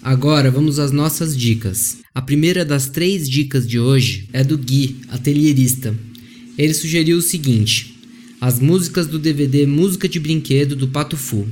Agora 0.02 0.50
vamos 0.50 0.80
às 0.80 0.94
nossas 0.94 1.36
dicas. 1.36 1.98
A 2.16 2.22
primeira 2.22 2.64
das 2.64 2.88
três 2.88 3.30
dicas 3.30 3.68
de 3.68 3.78
hoje 3.78 4.30
é 4.32 4.42
do 4.42 4.58
Gui, 4.58 5.02
atelierista. 5.10 5.94
Ele 6.58 6.74
sugeriu 6.74 7.18
o 7.18 7.22
seguinte: 7.22 7.94
as 8.40 8.58
músicas 8.58 9.06
do 9.06 9.20
DVD 9.20 9.66
Música 9.66 10.08
de 10.08 10.18
Brinquedo 10.18 10.78
do 10.78 10.88
Pato 10.88 11.18
Fu. 11.18 11.46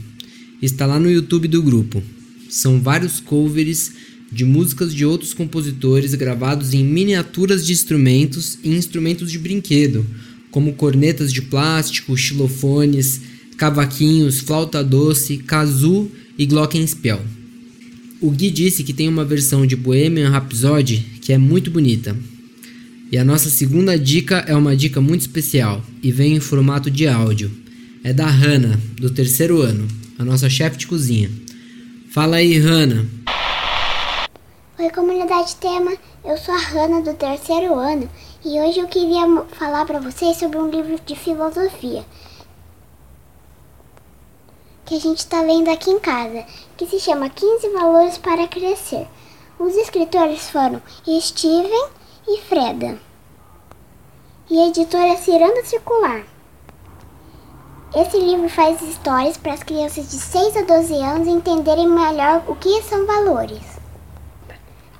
Está 0.62 0.86
lá 0.86 0.98
no 0.98 1.12
YouTube 1.12 1.50
do 1.50 1.62
grupo. 1.62 2.02
São 2.50 2.80
vários 2.80 3.20
covers 3.20 3.92
de 4.32 4.46
músicas 4.46 4.96
de 4.96 5.06
outros 5.06 5.34
compositores 5.34 6.16
gravados 6.16 6.74
em 6.74 6.86
miniaturas 6.86 7.68
de 7.68 7.74
instrumentos 7.74 8.58
e 8.64 8.70
instrumentos 8.70 9.30
de 9.30 9.38
brinquedo, 9.38 10.06
como 10.50 10.72
cornetas 10.72 11.34
de 11.34 11.42
plástico, 11.42 12.16
xilofones, 12.16 13.20
cavaquinhos, 13.58 14.40
flauta 14.40 14.82
doce, 14.82 15.40
kazoo 15.40 16.10
e 16.40 16.46
glockenspiel. 16.46 17.20
O 18.22 18.32
Gui 18.32 18.50
disse 18.50 18.82
que 18.82 18.94
tem 18.94 19.10
uma 19.10 19.26
versão 19.26 19.68
de 19.68 19.76
Bohemian 19.76 20.30
Rhapsody 20.30 21.00
que 21.22 21.34
é 21.34 21.38
muito 21.38 21.70
bonita. 21.70 22.16
E 23.12 23.18
a 23.18 23.26
nossa 23.26 23.50
segunda 23.50 24.00
dica 24.00 24.46
é 24.48 24.56
uma 24.56 24.74
dica 24.74 25.02
muito 25.02 25.22
especial 25.22 25.82
e 26.02 26.12
vem 26.12 26.36
em 26.36 26.40
formato 26.40 26.90
de 26.90 27.08
áudio. 27.10 27.52
É 28.04 28.14
da 28.14 28.28
Hannah, 28.28 28.80
do 28.96 29.10
terceiro 29.10 29.62
ano, 29.62 29.86
a 30.18 30.24
nossa 30.24 30.50
chefe 30.50 30.78
de 30.78 30.88
cozinha. 30.88 31.30
Fala 32.10 32.38
aí, 32.38 32.58
Hannah. 32.58 33.06
Oi, 34.80 34.90
comunidade 34.92 35.58
Tema. 35.58 35.92
Eu 36.24 36.38
sou 36.38 36.54
a 36.54 36.60
Hanna 36.60 37.02
do 37.02 37.14
terceiro 37.16 37.74
ano 37.76 38.10
e 38.46 38.60
hoje 38.60 38.80
eu 38.80 38.88
queria 38.88 39.26
falar 39.58 39.86
para 39.86 40.00
vocês 40.00 40.38
sobre 40.38 40.58
um 40.58 40.70
livro 40.70 40.98
de 41.06 41.16
filosofia 41.16 42.06
que 44.90 44.96
a 44.96 45.00
gente 45.00 45.20
está 45.20 45.44
lendo 45.44 45.70
aqui 45.70 45.92
em 45.92 46.00
casa, 46.00 46.44
que 46.76 46.88
se 46.88 47.00
chama 47.00 47.30
15 47.30 47.70
Valores 47.70 48.18
para 48.18 48.48
Crescer. 48.48 49.08
Os 49.60 49.76
escritores 49.76 50.50
foram 50.50 50.82
Steven 51.08 51.90
e 52.28 52.42
Freda. 52.42 53.00
E 54.50 54.60
a 54.60 54.68
editora 54.68 55.16
Ciranda 55.16 55.64
Circular. 55.64 56.24
Esse 57.96 58.18
livro 58.18 58.50
faz 58.50 58.82
histórias 58.82 59.38
para 59.38 59.54
as 59.54 59.62
crianças 59.62 60.10
de 60.10 60.18
6 60.18 60.58
a 60.58 60.62
12 60.64 60.96
anos 60.96 61.28
entenderem 61.28 61.88
melhor 61.88 62.44
o 62.48 62.56
que 62.56 62.82
são 62.82 63.06
valores. 63.06 63.62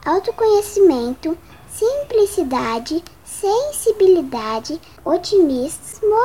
Autoconhecimento, 0.06 1.36
simplicidade, 1.68 3.04
sensibilidade, 3.26 4.80
otimismo, 5.04 6.16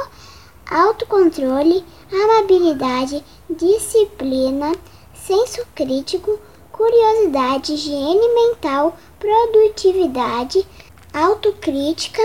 autocontrole, 0.71 1.85
amabilidade, 2.13 3.25
disciplina, 3.49 4.73
senso 5.15 5.67
crítico, 5.75 6.39
curiosidade, 6.73 7.75
higiene 7.75 8.29
mental, 8.35 8.97
produtividade, 9.19 10.67
autocrítica, 11.13 12.23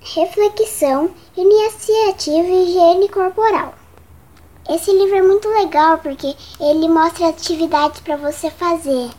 reflexão, 0.00 1.10
iniciativa 1.36 2.48
e 2.48 2.64
higiene 2.64 3.08
corporal. 3.08 3.74
Esse 4.68 4.92
livro 4.92 5.16
é 5.16 5.22
muito 5.22 5.48
legal 5.48 5.98
porque 5.98 6.34
ele 6.60 6.88
mostra 6.88 7.28
atividades 7.28 8.00
para 8.00 8.16
você 8.16 8.50
fazer. 8.50 9.10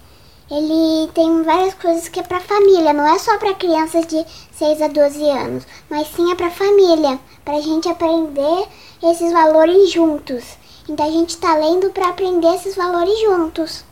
Ele 0.52 1.08
tem 1.14 1.44
várias 1.44 1.76
coisas 1.76 2.10
que 2.10 2.20
é 2.20 2.24
para 2.24 2.40
família, 2.40 2.92
não 2.92 3.06
é 3.08 3.18
só 3.20 3.38
para 3.38 3.54
crianças 3.54 4.06
de 4.08 4.26
6 4.52 4.82
a 4.82 4.88
12 4.88 5.24
anos, 5.30 5.68
mas 5.90 6.08
sim 6.08 6.32
é 6.32 6.36
para 6.36 6.50
família, 6.50 7.20
para 7.46 7.58
a 7.58 7.62
gente 7.62 7.88
aprender 7.88 8.68
esses 9.04 9.32
valores 9.32 9.92
juntos. 9.92 10.44
Então 10.90 11.08
a 11.08 11.12
gente 11.12 11.30
está 11.30 11.56
lendo 11.56 11.92
para 11.92 12.10
aprender 12.10 12.48
esses 12.56 12.76
valores 12.76 13.14
juntos. 13.22 13.86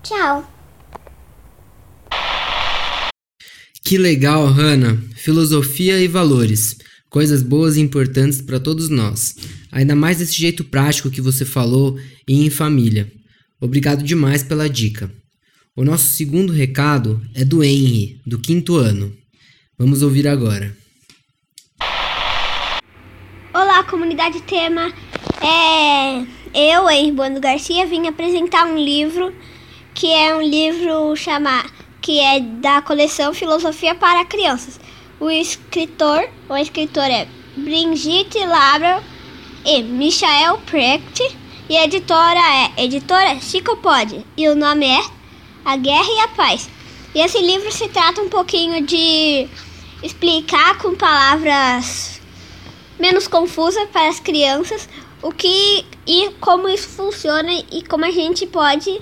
Tchau. 0.00 0.48
Que 3.82 3.98
legal, 3.98 4.46
Hannah! 4.46 4.96
Filosofia 5.16 5.98
e 6.00 6.06
valores. 6.06 6.76
Coisas 7.08 7.42
boas 7.42 7.76
e 7.76 7.80
importantes 7.80 8.40
para 8.40 8.60
todos 8.60 8.88
nós. 8.88 9.34
Ainda 9.72 9.96
mais 9.96 10.18
desse 10.18 10.34
jeito 10.34 10.62
prático 10.62 11.10
que 11.10 11.20
você 11.20 11.44
falou 11.44 11.98
e 12.28 12.46
em 12.46 12.48
família. 12.48 13.10
Obrigado 13.60 14.04
demais 14.04 14.44
pela 14.44 14.70
dica. 14.70 15.12
O 15.74 15.84
nosso 15.84 16.12
segundo 16.12 16.52
recado 16.52 17.20
é 17.34 17.44
do 17.44 17.64
Henry, 17.64 18.20
do 18.24 18.38
quinto 18.38 18.76
ano. 18.76 19.12
Vamos 19.76 20.00
ouvir 20.00 20.28
agora. 20.28 20.76
Olá, 23.52 23.79
comunidade 23.90 24.40
tema. 24.42 24.92
É, 25.42 26.24
eu, 26.54 26.88
Henri 26.88 27.10
Bueno 27.10 27.40
Garcia, 27.40 27.84
vim 27.86 28.06
apresentar 28.06 28.64
um 28.66 28.78
livro 28.78 29.34
que 29.92 30.12
é 30.12 30.34
um 30.34 30.40
livro 30.40 31.16
chamado 31.16 31.68
que 32.00 32.18
é 32.18 32.40
da 32.40 32.80
coleção 32.80 33.34
Filosofia 33.34 33.94
para 33.94 34.24
Crianças. 34.24 34.80
O 35.18 35.28
escritor, 35.28 36.26
o 36.48 36.56
escritor 36.56 37.04
é 37.04 37.26
Brigitte 37.56 38.38
Labra 38.38 39.02
e 39.66 39.82
Michael 39.82 40.58
Precht 40.64 41.36
e 41.68 41.76
a 41.76 41.84
editora 41.84 42.40
é 42.76 42.84
editora 42.84 43.38
Chicopod 43.40 44.24
e 44.36 44.48
o 44.48 44.54
nome 44.54 44.86
é 44.86 45.02
A 45.64 45.76
Guerra 45.76 46.08
e 46.08 46.20
a 46.20 46.28
Paz. 46.28 46.70
E 47.14 47.20
esse 47.20 47.38
livro 47.40 47.70
se 47.72 47.88
trata 47.88 48.22
um 48.22 48.28
pouquinho 48.28 48.86
de 48.86 49.46
explicar 50.02 50.78
com 50.78 50.94
palavras 50.94 52.19
menos 53.00 53.26
confusa 53.26 53.86
para 53.86 54.08
as 54.08 54.20
crianças 54.20 54.88
o 55.22 55.32
que 55.32 55.84
e 56.06 56.30
como 56.40 56.68
isso 56.68 56.88
funciona 56.88 57.52
e 57.70 57.82
como 57.82 58.04
a 58.04 58.10
gente 58.10 58.46
pode 58.46 59.00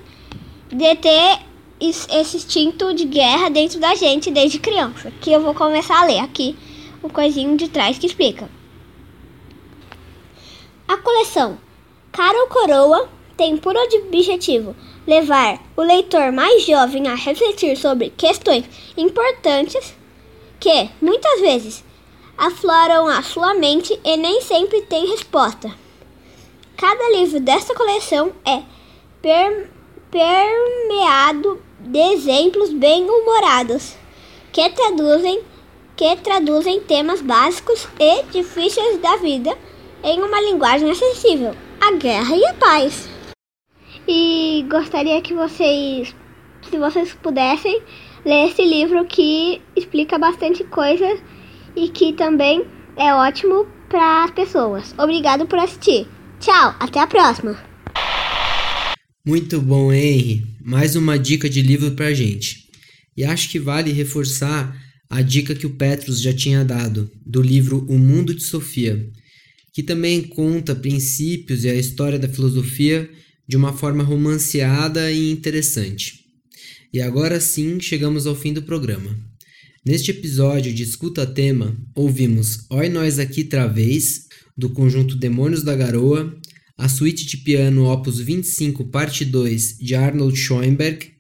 deter 0.71 1.41
esse 1.81 2.37
instinto 2.37 2.93
de 2.93 3.05
guerra 3.05 3.49
dentro 3.49 3.79
da 3.79 3.95
gente 3.95 4.31
desde 4.31 4.59
criança. 4.59 5.13
Que 5.21 5.33
eu 5.33 5.41
vou 5.41 5.55
começar 5.55 6.01
a 6.01 6.07
ler 6.07 6.21
aqui 6.21 6.57
o 7.03 7.09
coisinho 7.09 7.57
de 7.57 7.69
trás 7.69 7.99
que 7.99 8.07
explica. 8.07 8.49
A 10.87 10.97
coleção 10.97 11.59
Cara 12.11 12.41
ou 12.41 12.47
Coroa 12.49 13.09
tem 13.37 13.57
por 13.57 13.77
objetivo 13.77 14.75
levar 15.07 15.63
o 15.77 15.83
leitor 15.83 16.33
mais 16.33 16.67
jovem 16.67 17.07
a 17.07 17.15
refletir 17.15 17.77
sobre 17.77 18.11
questões 18.11 18.65
importantes 18.97 19.95
que, 20.59 20.91
muitas 21.01 21.41
vezes, 21.41 21.85
afloram 22.39 23.09
a 23.09 23.21
sua 23.21 23.55
mente 23.55 23.99
e 24.05 24.17
nem 24.17 24.41
sempre 24.41 24.81
tem 24.83 25.11
resposta. 25.11 25.71
Cada 26.77 27.11
livro 27.11 27.41
desta 27.41 27.75
coleção 27.75 28.33
é 28.47 28.63
per 29.21 29.69
permeado 30.11 31.61
de 31.81 31.99
exemplos 31.99 32.73
bem-humorados 32.73 33.95
que 34.53 34.71
traduzem 34.71 35.43
que 35.97 36.17
traduzem 36.17 36.81
temas 36.81 37.21
básicos 37.21 37.89
e 37.99 38.23
difíceis 38.31 38.99
da 38.99 39.17
vida 39.17 39.59
em 40.05 40.23
uma 40.23 40.41
linguagem 40.41 40.89
acessível, 40.89 41.57
a 41.81 41.91
guerra 41.91 42.37
e 42.37 42.47
a 42.47 42.55
paz. 42.55 43.09
E 44.07 44.65
gostaria 44.71 45.21
que 45.21 45.35
vocês, 45.35 46.15
se 46.71 46.79
vocês 46.79 47.13
pudessem, 47.15 47.83
ler 48.25 48.47
esse 48.47 48.65
livro 48.65 49.05
que 49.07 49.61
explica 49.75 50.17
bastante 50.17 50.63
coisa 50.63 51.19
e 51.77 51.89
que 51.89 52.13
também 52.13 52.65
é 52.97 53.13
ótimo 53.15 53.67
para 53.89 54.25
as 54.25 54.31
pessoas. 54.31 54.95
Obrigado 54.99 55.47
por 55.47 55.59
assistir. 55.59 56.07
Tchau, 56.41 56.75
até 56.79 57.01
a 57.01 57.07
próxima. 57.07 57.59
Muito 59.27 59.61
bom, 59.61 59.93
Henry. 59.93 60.47
Mais 60.63 60.97
uma 60.97 61.19
dica 61.19 61.49
de 61.49 61.63
livro 61.63 61.91
pra 61.93 62.15
gente. 62.15 62.69
E 63.17 63.25
acho 63.25 63.51
que 63.51 63.59
vale 63.59 63.93
reforçar 63.93 64.77
a 65.11 65.23
dica 65.23 65.55
que 65.55 65.67
o 65.67 65.75
Petrus 65.75 66.21
já 66.21 66.33
tinha 66.33 66.65
dado, 66.65 67.11
do 67.25 67.41
livro 67.41 67.87
O 67.89 67.99
Mundo 67.99 68.35
de 68.35 68.43
Sofia, 68.43 69.11
que 69.73 69.83
também 69.83 70.23
conta 70.23 70.75
princípios 70.75 71.65
e 71.65 71.69
a 71.69 71.75
história 71.75 72.19
da 72.19 72.29
filosofia 72.29 73.11
de 73.47 73.57
uma 73.57 73.73
forma 73.73 74.05
romanceada 74.05 75.11
e 75.11 75.31
interessante. 75.31 76.25
E 76.93 77.01
agora 77.01 77.41
sim 77.41 77.81
chegamos 77.81 78.27
ao 78.27 78.35
fim 78.35 78.53
do 78.53 78.63
programa. 78.63 79.28
Neste 79.87 80.11
episódio 80.11 80.75
de 80.75 80.83
Escuta 80.83 81.25
Tema, 81.25 81.77
ouvimos 81.95 82.67
Oi 82.69 82.89
Nós 82.89 83.19
Aqui 83.19 83.45
Travês, 83.45 84.27
do 84.57 84.71
conjunto 84.71 85.15
Demônios 85.15 85.63
da 85.63 85.75
Garoa, 85.75 86.37
a 86.77 86.89
suíte 86.89 87.25
de 87.25 87.39
piano 87.39 87.87
Opus 87.87 88.19
25, 88.19 88.87
parte 88.87 89.25
2, 89.25 89.79
de 89.79 89.95
Arnold 89.95 90.37
Schoenberg, 90.37 91.13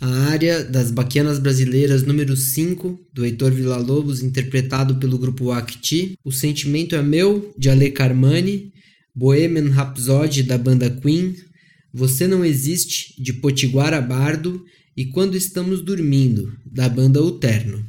a 0.00 0.08
área 0.30 0.64
das 0.64 0.90
Baquianas 0.90 1.38
Brasileiras 1.38 2.02
número 2.02 2.34
5, 2.34 2.98
do 3.12 3.24
Heitor 3.24 3.52
Villa-Lobos, 3.52 4.22
interpretado 4.22 4.96
pelo 4.96 5.18
grupo 5.18 5.52
Acti, 5.52 6.14
O 6.24 6.32
Sentimento 6.32 6.96
é 6.96 7.02
Meu, 7.02 7.54
de 7.56 7.68
Ale 7.68 7.90
Carmani, 7.90 8.72
Bohemian 9.14 9.70
Rhapsody, 9.70 10.42
da 10.42 10.56
banda 10.56 10.90
Queen, 10.90 11.36
Você 11.92 12.26
Não 12.26 12.44
Existe, 12.44 13.22
de 13.22 13.34
Potiguara 13.34 14.00
Bardo 14.00 14.64
e 15.00 15.06
Quando 15.06 15.34
Estamos 15.34 15.80
Dormindo, 15.80 16.54
da 16.62 16.86
banda 16.86 17.22
O 17.22 17.32
Terno. 17.32 17.82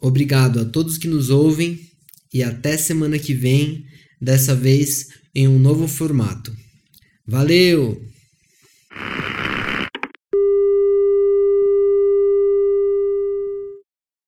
Obrigado 0.00 0.58
a 0.58 0.64
todos 0.64 0.96
que 0.96 1.06
nos 1.06 1.28
ouvem 1.28 1.78
e 2.32 2.42
até 2.42 2.78
semana 2.78 3.18
que 3.18 3.34
vem, 3.34 3.84
dessa 4.18 4.54
vez 4.54 5.08
em 5.34 5.46
um 5.46 5.58
novo 5.58 5.86
formato. 5.86 6.56
Valeu! 7.26 8.02